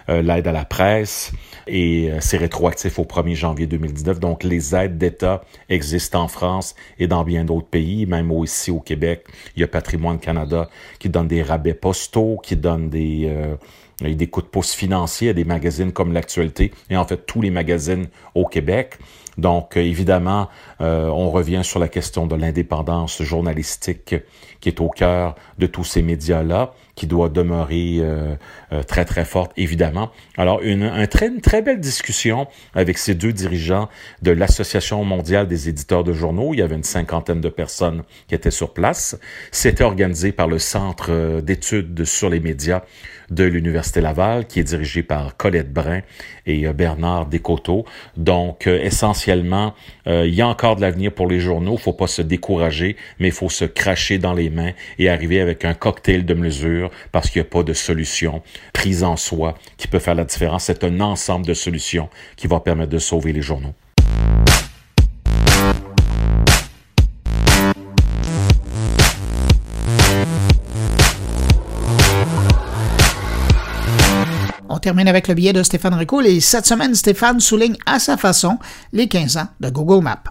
Euh, 0.09 0.21
l'aide 0.21 0.47
à 0.47 0.53
la 0.53 0.63
presse 0.63 1.33
et 1.67 2.09
c'est 2.21 2.37
rétroactif 2.37 2.97
au 2.97 3.03
1er 3.03 3.35
janvier 3.35 3.67
2019. 3.67 4.19
Donc 4.21 4.43
les 4.43 4.73
aides 4.73 4.97
d'État 4.97 5.43
existent 5.67 6.23
en 6.23 6.29
France 6.29 6.75
et 6.97 7.07
dans 7.07 7.25
bien 7.25 7.43
d'autres 7.43 7.67
pays, 7.67 8.05
même 8.05 8.31
aussi 8.31 8.71
au 8.71 8.79
Québec. 8.79 9.25
Il 9.55 9.59
y 9.59 9.63
a 9.63 9.67
Patrimoine 9.67 10.17
Canada 10.17 10.69
qui 10.97 11.09
donne 11.09 11.27
des 11.27 11.43
rabais 11.43 11.73
postaux, 11.73 12.39
qui 12.41 12.55
donne 12.55 12.89
des 12.89 13.29
il 14.01 14.09
y 14.09 14.11
a 14.11 14.15
des 14.15 14.27
coups 14.27 14.45
de 14.45 14.49
pouce 14.51 14.73
financiers 14.73 15.29
à 15.29 15.33
des 15.33 15.45
magazines 15.45 15.91
comme 15.91 16.13
l'actualité 16.13 16.71
et 16.89 16.97
en 16.97 17.05
fait 17.05 17.25
tous 17.25 17.41
les 17.41 17.51
magazines 17.51 18.07
au 18.35 18.45
Québec. 18.45 18.97
Donc, 19.37 19.77
évidemment, 19.77 20.49
on 20.79 21.29
revient 21.29 21.61
sur 21.63 21.79
la 21.79 21.87
question 21.87 22.25
de 22.25 22.35
l'indépendance 22.35 23.21
journalistique 23.21 24.15
qui 24.59 24.69
est 24.69 24.81
au 24.81 24.89
cœur 24.89 25.35
de 25.59 25.67
tous 25.67 25.83
ces 25.83 26.01
médias-là 26.01 26.73
qui 26.95 27.05
doit 27.05 27.29
demeurer 27.29 27.99
euh, 27.99 28.35
euh, 28.73 28.81
très, 28.81 29.05
très 29.05 29.23
forte, 29.23 29.51
évidemment. 29.55 30.09
Alors, 30.35 30.61
une, 30.63 30.83
un 30.83 31.05
très, 31.05 31.27
une 31.27 31.41
très 31.41 31.61
belle 31.61 31.79
discussion 31.79 32.47
avec 32.73 32.97
ces 32.97 33.13
deux 33.13 33.31
dirigeants 33.31 33.87
de 34.23 34.31
l'Association 34.31 35.03
mondiale 35.05 35.47
des 35.47 35.69
éditeurs 35.69 36.03
de 36.03 36.11
journaux. 36.11 36.53
Il 36.53 36.59
y 36.59 36.63
avait 36.63 36.75
une 36.75 36.83
cinquantaine 36.83 37.39
de 37.39 37.49
personnes 37.49 38.01
qui 38.27 38.33
étaient 38.33 38.51
sur 38.51 38.73
place. 38.73 39.17
C'était 39.51 39.83
organisé 39.83 40.31
par 40.31 40.47
le 40.47 40.57
Centre 40.57 41.11
euh, 41.11 41.41
d'études 41.41 42.03
sur 42.03 42.29
les 42.29 42.39
médias 42.39 42.81
de 43.29 43.43
l'Université 43.43 44.01
Laval, 44.01 44.47
qui 44.47 44.59
est 44.59 44.63
dirigé 44.63 45.03
par 45.03 45.35
Colette 45.37 45.71
Brun 45.73 46.01
et 46.45 46.67
Bernard 46.73 47.25
Descoteaux. 47.25 47.85
Donc, 48.15 48.67
essentiellement, 48.67 49.73
il 50.05 50.33
y 50.33 50.41
a 50.41 50.47
encore 50.47 50.75
de 50.77 50.81
l'avenir 50.81 51.11
pour 51.11 51.27
les 51.27 51.39
journaux. 51.39 51.77
Faut 51.77 51.93
pas 51.93 52.07
se 52.07 52.21
décourager, 52.21 52.95
mais 53.19 53.27
il 53.27 53.33
faut 53.33 53.49
se 53.49 53.65
cracher 53.65 54.17
dans 54.17 54.33
les 54.33 54.49
mains 54.49 54.71
et 54.97 55.09
arriver 55.09 55.41
avec 55.41 55.65
un 55.65 55.73
cocktail 55.73 56.25
de 56.25 56.33
mesures 56.33 56.89
parce 57.11 57.29
qu'il 57.29 57.41
n'y 57.41 57.47
a 57.47 57.49
pas 57.49 57.63
de 57.63 57.73
solution 57.73 58.41
prise 58.73 59.03
en 59.03 59.17
soi 59.17 59.55
qui 59.77 59.87
peut 59.87 59.99
faire 59.99 60.15
la 60.15 60.23
différence. 60.23 60.65
C'est 60.65 60.83
un 60.83 60.99
ensemble 61.01 61.45
de 61.45 61.53
solutions 61.53 62.09
qui 62.35 62.47
va 62.47 62.59
permettre 62.59 62.91
de 62.91 62.99
sauver 62.99 63.33
les 63.33 63.41
journaux. 63.41 63.73
On 74.77 74.79
termine 74.79 75.07
avec 75.07 75.27
le 75.27 75.33
billet 75.33 75.53
de 75.53 75.63
Stéphane 75.63 75.95
Ricoul 75.95 76.27
et 76.27 76.39
cette 76.39 76.67
semaine, 76.67 76.93
Stéphane 76.93 77.39
souligne 77.39 77.77
à 77.87 77.97
sa 77.97 78.15
façon 78.15 78.59
les 78.93 79.07
15 79.07 79.37
ans 79.37 79.47
de 79.59 79.71
Google 79.71 80.03
Maps. 80.03 80.21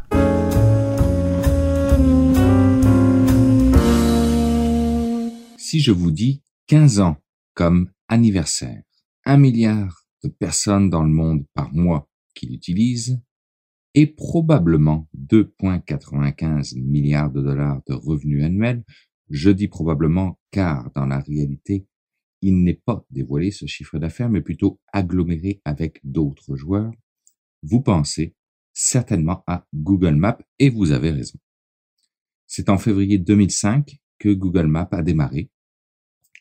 Si 5.57 5.81
je 5.81 5.91
vous 5.91 6.13
dis 6.13 6.45
15 6.69 7.01
ans 7.01 7.17
comme 7.55 7.91
anniversaire. 8.07 8.83
Un 9.25 9.37
milliard 9.37 10.07
de 10.23 10.29
personnes 10.29 10.91
dans 10.91 11.03
le 11.03 11.11
monde 11.11 11.45
par 11.53 11.75
mois 11.75 12.09
qui 12.33 12.47
l'utilisent 12.47 13.21
et 13.95 14.07
probablement 14.07 15.09
2,95 15.29 16.81
milliards 16.81 17.33
de 17.33 17.43
dollars 17.43 17.81
de 17.89 17.95
revenus 17.95 18.45
annuels. 18.45 18.85
Je 19.29 19.51
dis 19.51 19.67
probablement 19.67 20.39
car 20.53 20.93
dans 20.95 21.07
la 21.07 21.19
réalité, 21.19 21.89
il 22.47 22.63
n'est 22.63 22.81
pas 22.85 23.05
dévoilé 23.11 23.51
ce 23.51 23.67
chiffre 23.67 23.99
d'affaires, 23.99 24.31
mais 24.31 24.41
plutôt 24.41 24.79
aggloméré 24.93 25.61
avec 25.65 25.99
d'autres 26.05 26.55
joueurs. 26.55 26.93
Vous 27.65 27.81
pensez 27.81 28.37
certainement 28.73 29.43
à 29.49 29.67
Google 29.75 30.15
Maps 30.15 30.39
et 30.61 30.71
vous 30.71 30.93
avez 30.93 31.11
raison. 31.11 31.41
C'est 32.47 32.69
en 32.69 32.79
février 32.79 33.19
2005 33.19 33.99
que 34.21 34.29
Google 34.29 34.69
Maps 34.69 34.89
a 34.93 35.03
démarré 35.03 35.51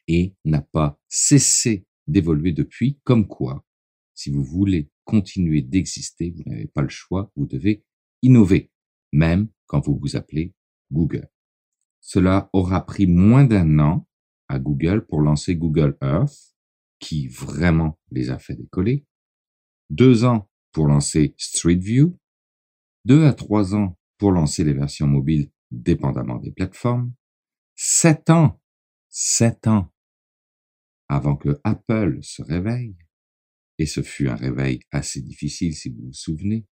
et 0.07 0.35
n'a 0.45 0.61
pas 0.61 1.01
cessé 1.07 1.87
d'évoluer 2.05 2.51
depuis, 2.51 2.99
comme 3.03 3.27
quoi, 3.27 3.65
si 4.13 4.29
vous 4.29 4.43
voulez 4.43 4.91
continuer 5.05 5.63
d'exister, 5.63 6.35
vous 6.37 6.43
n'avez 6.45 6.67
pas 6.67 6.83
le 6.83 6.89
choix, 6.89 7.31
vous 7.35 7.47
devez 7.47 7.83
innover, 8.21 8.69
même 9.11 9.47
quand 9.65 9.83
vous 9.83 9.97
vous 9.97 10.15
appelez 10.15 10.53
Google. 10.91 11.31
Cela 11.99 12.47
aura 12.53 12.85
pris 12.85 13.07
moins 13.07 13.43
d'un 13.43 13.79
an 13.79 14.07
à 14.47 14.59
Google 14.59 15.05
pour 15.05 15.21
lancer 15.21 15.55
Google 15.55 15.97
Earth, 16.01 16.55
qui 16.99 17.27
vraiment 17.27 17.99
les 18.11 18.29
a 18.29 18.39
fait 18.39 18.55
décoller, 18.55 19.05
deux 19.89 20.23
ans 20.23 20.49
pour 20.71 20.87
lancer 20.87 21.35
Street 21.37 21.75
View, 21.75 22.17
deux 23.05 23.25
à 23.25 23.33
trois 23.33 23.75
ans 23.75 23.97
pour 24.17 24.31
lancer 24.31 24.63
les 24.63 24.73
versions 24.73 25.07
mobiles 25.07 25.51
dépendamment 25.71 26.37
des 26.37 26.51
plateformes, 26.51 27.13
sept 27.75 28.29
ans, 28.29 28.61
sept 29.09 29.67
ans 29.67 29.91
avant 31.07 31.35
que 31.35 31.59
Apple 31.63 32.19
se 32.21 32.41
réveille, 32.41 32.97
et 33.77 33.85
ce 33.85 34.01
fut 34.01 34.27
un 34.27 34.35
réveil 34.35 34.79
assez 34.91 35.21
difficile 35.21 35.75
si 35.75 35.89
vous 35.89 36.07
vous 36.07 36.13
souvenez, 36.13 36.65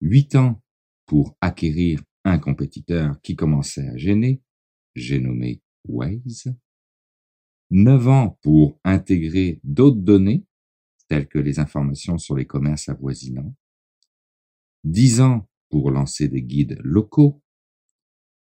huit 0.00 0.34
ans 0.36 0.62
pour 1.06 1.36
acquérir 1.40 2.02
un 2.24 2.38
compétiteur 2.38 3.20
qui 3.22 3.36
commençait 3.36 3.88
à 3.88 3.96
gêner, 3.96 4.42
j'ai 4.94 5.18
nommé 5.20 5.60
Waze, 5.84 6.54
neuf 7.70 8.08
ans 8.08 8.38
pour 8.42 8.78
intégrer 8.84 9.60
d'autres 9.64 10.00
données, 10.00 10.44
telles 11.08 11.28
que 11.28 11.38
les 11.38 11.58
informations 11.58 12.18
sur 12.18 12.36
les 12.36 12.46
commerces 12.46 12.88
avoisinants, 12.88 13.54
dix 14.84 15.20
ans 15.20 15.48
pour 15.68 15.90
lancer 15.90 16.28
des 16.28 16.42
guides 16.42 16.78
locaux, 16.82 17.42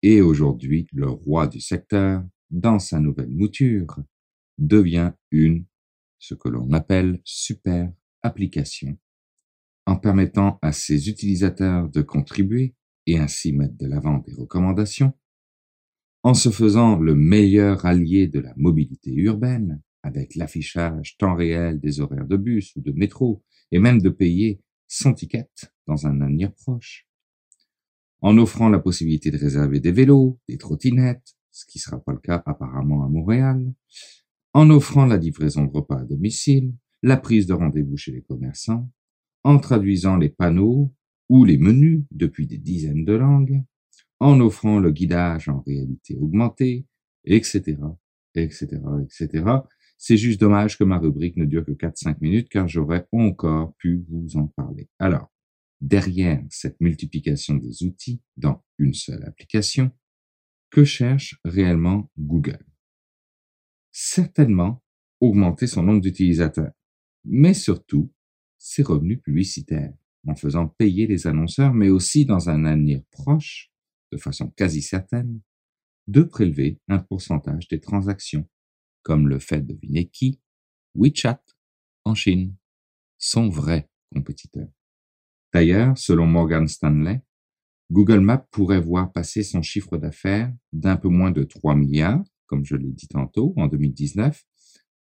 et 0.02 0.20
aujourd'hui 0.20 0.86
le 0.92 1.08
roi 1.08 1.46
du 1.46 1.60
secteur, 1.60 2.22
dans 2.50 2.78
sa 2.78 3.00
nouvelle 3.00 3.30
mouture, 3.30 3.98
devient 4.58 5.12
une, 5.30 5.66
ce 6.18 6.34
que 6.34 6.48
l'on 6.48 6.70
appelle 6.72 7.20
super 7.24 7.92
application, 8.22 8.98
en 9.86 9.96
permettant 9.96 10.58
à 10.62 10.72
ses 10.72 11.08
utilisateurs 11.08 11.88
de 11.88 12.02
contribuer 12.02 12.74
et 13.06 13.18
ainsi 13.18 13.52
mettre 13.52 13.76
de 13.76 13.86
l'avant 13.86 14.18
des 14.18 14.32
recommandations, 14.34 15.12
en 16.24 16.32
se 16.32 16.48
faisant 16.48 16.98
le 16.98 17.14
meilleur 17.14 17.84
allié 17.84 18.26
de 18.28 18.40
la 18.40 18.54
mobilité 18.56 19.12
urbaine, 19.12 19.82
avec 20.02 20.34
l'affichage 20.36 21.18
temps 21.18 21.34
réel 21.34 21.80
des 21.80 22.00
horaires 22.00 22.26
de 22.26 22.38
bus 22.38 22.74
ou 22.76 22.80
de 22.80 22.92
métro, 22.92 23.44
et 23.70 23.78
même 23.78 24.00
de 24.00 24.08
payer 24.08 24.62
son 24.88 25.12
ticket 25.12 25.50
dans 25.86 26.06
un 26.06 26.22
avenir 26.22 26.54
proche, 26.54 27.06
en 28.22 28.38
offrant 28.38 28.70
la 28.70 28.78
possibilité 28.78 29.30
de 29.30 29.36
réserver 29.36 29.80
des 29.80 29.92
vélos, 29.92 30.40
des 30.48 30.56
trottinettes, 30.56 31.36
ce 31.50 31.66
qui 31.66 31.78
sera 31.78 32.02
pas 32.02 32.12
le 32.12 32.20
cas 32.20 32.42
apparemment 32.46 33.04
à 33.04 33.08
Montréal, 33.10 33.74
en 34.54 34.70
offrant 34.70 35.04
la 35.04 35.18
livraison 35.18 35.64
de 35.64 35.72
repas 35.72 36.00
à 36.00 36.04
domicile, 36.04 36.72
la 37.02 37.18
prise 37.18 37.46
de 37.46 37.52
rendez-vous 37.52 37.98
chez 37.98 38.12
les 38.12 38.22
commerçants, 38.22 38.90
en 39.42 39.58
traduisant 39.58 40.16
les 40.16 40.30
panneaux 40.30 40.90
ou 41.28 41.44
les 41.44 41.58
menus 41.58 42.04
depuis 42.10 42.46
des 42.46 42.58
dizaines 42.58 43.04
de 43.04 43.12
langues, 43.12 43.62
en 44.20 44.40
offrant 44.40 44.78
le 44.78 44.90
guidage 44.90 45.48
en 45.48 45.60
réalité 45.60 46.16
augmentée, 46.16 46.86
etc., 47.24 47.76
etc., 48.34 48.66
etc. 49.02 49.44
C'est 49.98 50.16
juste 50.16 50.40
dommage 50.40 50.76
que 50.76 50.84
ma 50.84 50.98
rubrique 50.98 51.36
ne 51.36 51.44
dure 51.44 51.64
que 51.64 51.72
4-5 51.72 52.16
minutes 52.20 52.48
car 52.48 52.68
j'aurais 52.68 53.06
encore 53.12 53.74
pu 53.76 54.04
vous 54.08 54.36
en 54.36 54.48
parler. 54.48 54.88
Alors, 54.98 55.32
derrière 55.80 56.42
cette 56.50 56.80
multiplication 56.80 57.56
des 57.56 57.82
outils 57.84 58.20
dans 58.36 58.62
une 58.78 58.94
seule 58.94 59.24
application, 59.24 59.90
que 60.70 60.84
cherche 60.84 61.38
réellement 61.44 62.10
Google? 62.18 62.66
Certainement 63.92 64.82
augmenter 65.20 65.66
son 65.66 65.84
nombre 65.84 66.00
d'utilisateurs, 66.00 66.72
mais 67.24 67.54
surtout 67.54 68.12
ses 68.58 68.82
revenus 68.82 69.20
publicitaires, 69.22 69.94
en 70.26 70.34
faisant 70.34 70.68
payer 70.68 71.06
les 71.06 71.26
annonceurs, 71.26 71.74
mais 71.74 71.90
aussi 71.90 72.24
dans 72.24 72.48
un 72.48 72.64
avenir 72.64 73.02
proche, 73.10 73.70
de 74.14 74.18
façon 74.18 74.48
quasi 74.56 74.80
certaine, 74.80 75.40
de 76.06 76.22
prélever 76.22 76.78
un 76.88 76.98
pourcentage 76.98 77.68
des 77.68 77.80
transactions, 77.80 78.48
comme 79.02 79.28
le 79.28 79.38
fait 79.38 79.60
deviner 79.60 80.06
qui 80.06 80.40
WeChat 80.94 81.42
en 82.04 82.14
Chine, 82.14 82.54
son 83.18 83.48
vrai 83.48 83.90
compétiteur. 84.14 84.68
D'ailleurs, 85.52 85.98
selon 85.98 86.26
Morgan 86.26 86.68
Stanley, 86.68 87.22
Google 87.90 88.20
Maps 88.20 88.46
pourrait 88.50 88.80
voir 88.80 89.12
passer 89.12 89.42
son 89.42 89.60
chiffre 89.60 89.98
d'affaires 89.98 90.52
d'un 90.72 90.96
peu 90.96 91.08
moins 91.08 91.30
de 91.30 91.44
3 91.44 91.74
milliards 91.74 92.24
comme 92.46 92.64
je 92.64 92.76
l'ai 92.76 92.92
dit 92.92 93.08
tantôt, 93.08 93.52
en 93.56 93.66
2019, 93.66 94.44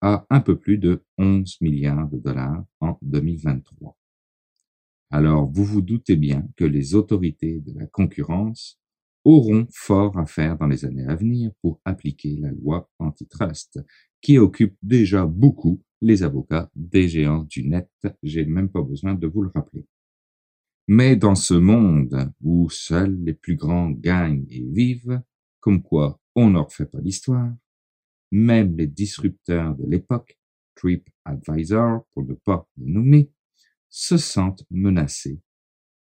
à 0.00 0.26
un 0.30 0.40
peu 0.40 0.58
plus 0.58 0.78
de 0.78 1.04
11 1.18 1.60
milliards 1.60 2.08
de 2.08 2.18
dollars 2.18 2.64
en 2.80 2.98
2023. 3.02 3.96
Alors, 5.10 5.50
vous 5.50 5.64
vous 5.64 5.80
doutez 5.80 6.16
bien 6.16 6.46
que 6.56 6.64
les 6.64 6.94
autorités 6.94 7.60
de 7.60 7.72
la 7.78 7.86
concurrence 7.86 8.78
auront 9.24 9.66
fort 9.72 10.18
à 10.18 10.26
faire 10.26 10.56
dans 10.56 10.66
les 10.66 10.84
années 10.84 11.06
à 11.06 11.14
venir 11.14 11.52
pour 11.60 11.80
appliquer 11.84 12.36
la 12.36 12.50
loi 12.50 12.88
antitrust, 12.98 13.80
qui 14.20 14.38
occupe 14.38 14.76
déjà 14.82 15.26
beaucoup 15.26 15.82
les 16.00 16.22
avocats 16.22 16.70
des 16.74 17.08
géants 17.08 17.44
du 17.44 17.66
net. 17.66 17.90
J'ai 18.22 18.44
même 18.44 18.68
pas 18.68 18.82
besoin 18.82 19.14
de 19.14 19.26
vous 19.26 19.42
le 19.42 19.50
rappeler. 19.54 19.86
Mais 20.86 21.16
dans 21.16 21.34
ce 21.34 21.54
monde 21.54 22.32
où 22.40 22.70
seuls 22.70 23.18
les 23.22 23.34
plus 23.34 23.56
grands 23.56 23.90
gagnent 23.90 24.46
et 24.48 24.64
vivent, 24.64 25.20
comme 25.60 25.82
quoi 25.82 26.18
on 26.34 26.50
ne 26.50 26.60
refait 26.60 26.86
pas 26.86 27.00
l'histoire. 27.00 27.52
Même 28.30 28.76
les 28.76 28.86
disrupteurs 28.86 29.74
de 29.74 29.84
l'époque, 29.86 30.38
TripAdvisor 30.76 32.06
pour 32.12 32.24
ne 32.24 32.34
pas 32.34 32.68
les 32.76 32.86
nommer, 32.86 33.30
se 33.88 34.16
sentent 34.16 34.64
menacés 34.70 35.40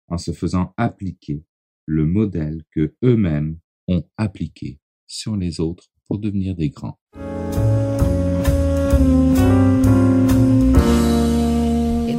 en 0.07 0.17
se 0.17 0.31
faisant 0.31 0.73
appliquer 0.77 1.43
le 1.85 2.05
modèle 2.05 2.63
que 2.71 2.95
eux-mêmes 3.03 3.57
ont 3.87 4.03
appliqué 4.17 4.79
sur 5.07 5.35
les 5.35 5.59
autres 5.59 5.89
pour 6.07 6.19
devenir 6.19 6.55
des 6.55 6.69
grands. 6.69 6.99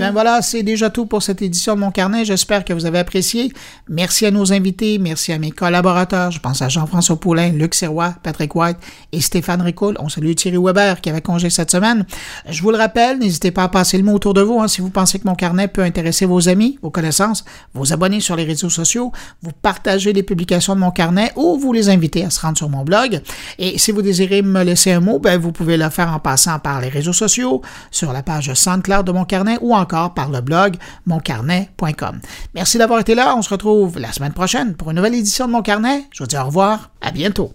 Bien 0.05 0.13
voilà, 0.13 0.43
c'est 0.43 0.63
déjà 0.63 0.91
tout 0.91 1.07
pour 1.07 1.23
cette 1.23 1.41
édition 1.41 1.75
de 1.75 1.81
mon 1.81 1.91
carnet. 1.91 2.27
J'espère 2.27 2.65
que 2.65 2.75
vous 2.75 2.85
avez 2.85 2.99
apprécié. 2.99 3.51
Merci 3.89 4.27
à 4.27 4.31
nos 4.31 4.53
invités, 4.53 4.99
merci 4.99 5.33
à 5.33 5.39
mes 5.39 5.51
collaborateurs. 5.51 6.31
Je 6.31 6.41
pense 6.41 6.61
à 6.61 6.69
Jean-François 6.69 7.17
Poulain, 7.17 7.49
Luc 7.49 7.75
Sirois, 7.75 8.15
Patrick 8.23 8.55
White 8.55 8.77
et 9.13 9.23
Stéphane 9.23 9.63
Ricoul. 9.63 9.97
On 9.99 10.11
salue 10.11 10.35
Thierry 10.35 10.59
Weber 10.59 11.01
qui 11.01 11.09
avait 11.09 11.23
congé 11.23 11.49
cette 11.49 11.71
semaine. 11.71 12.05
Je 12.47 12.61
vous 12.61 12.71
le 12.71 12.77
rappelle, 12.77 13.19
n'hésitez 13.19 13.51
pas 13.51 13.65
à 13.65 13.69
passer 13.69 13.97
le 13.97 14.05
mot 14.05 14.13
autour 14.13 14.35
de 14.35 14.43
vous 14.43 14.61
hein, 14.61 14.69
si 14.69 14.83
vous 14.83 14.91
pensez 14.91 15.19
que 15.19 15.27
mon 15.27 15.35
carnet 15.35 15.69
peut 15.69 15.83
intéresser 15.83 16.27
vos 16.27 16.51
amis, 16.51 16.79
vos 16.83 16.91
connaissances, 16.91 17.47
vos 17.73 17.95
abonnés 17.95 18.21
sur 18.21 18.37
les 18.37 18.45
réseaux 18.45 18.69
sociaux. 18.69 19.11
Vous 19.43 19.53
partagez 19.63 20.13
les 20.13 20.23
publications 20.23 20.75
de 20.75 20.81
mon 20.81 20.91
carnet 20.91 21.33
ou 21.37 21.59
vous 21.59 21.73
les 21.73 21.89
invitez 21.89 22.27
à 22.27 22.31
se 22.31 22.43
rendre 22.43 22.59
sur 22.59 22.69
mon 22.69 22.85
blog. 22.85 23.23
Et 23.59 23.79
si 23.79 23.91
vous 23.91 24.03
désirez 24.03 24.43
me 24.43 24.65
laisser 24.65 24.93
un 24.93 25.01
mot, 25.01 25.19
ben, 25.19 25.41
vous 25.41 25.53
pouvez 25.53 25.79
le 25.79 25.89
faire 25.89 26.13
en 26.13 26.19
passant 26.19 26.59
par 26.59 26.83
les 26.83 26.91
réseaux 26.91 27.15
sociaux, 27.15 27.63
sur 27.91 28.13
la 28.13 28.23
page 28.23 28.53
SoundCloud 28.53 29.07
de 29.07 29.13
Mon 29.13 29.25
Carnet 29.25 29.57
ou 29.63 29.75
par 30.15 30.31
le 30.31 30.41
blog 30.41 30.77
moncarnet.com. 31.07 32.21
Merci 32.55 32.79
d'avoir 32.79 33.01
été 33.01 33.15
là. 33.15 33.35
On 33.37 33.43
se 33.43 33.51
retrouve 33.51 33.99
la 33.99 34.13
semaine 34.13 34.33
prochaine 34.33 34.75
pour 34.75 34.91
une 34.91 34.97
nouvelle 34.97 35.15
édition 35.15 35.47
de 35.47 35.53
Mon 35.53 35.63
Carnet. 35.63 36.05
Je 36.13 36.23
vous 36.23 36.29
dis 36.29 36.37
au 36.37 36.45
revoir. 36.45 36.91
À 37.01 37.11
bientôt. 37.11 37.55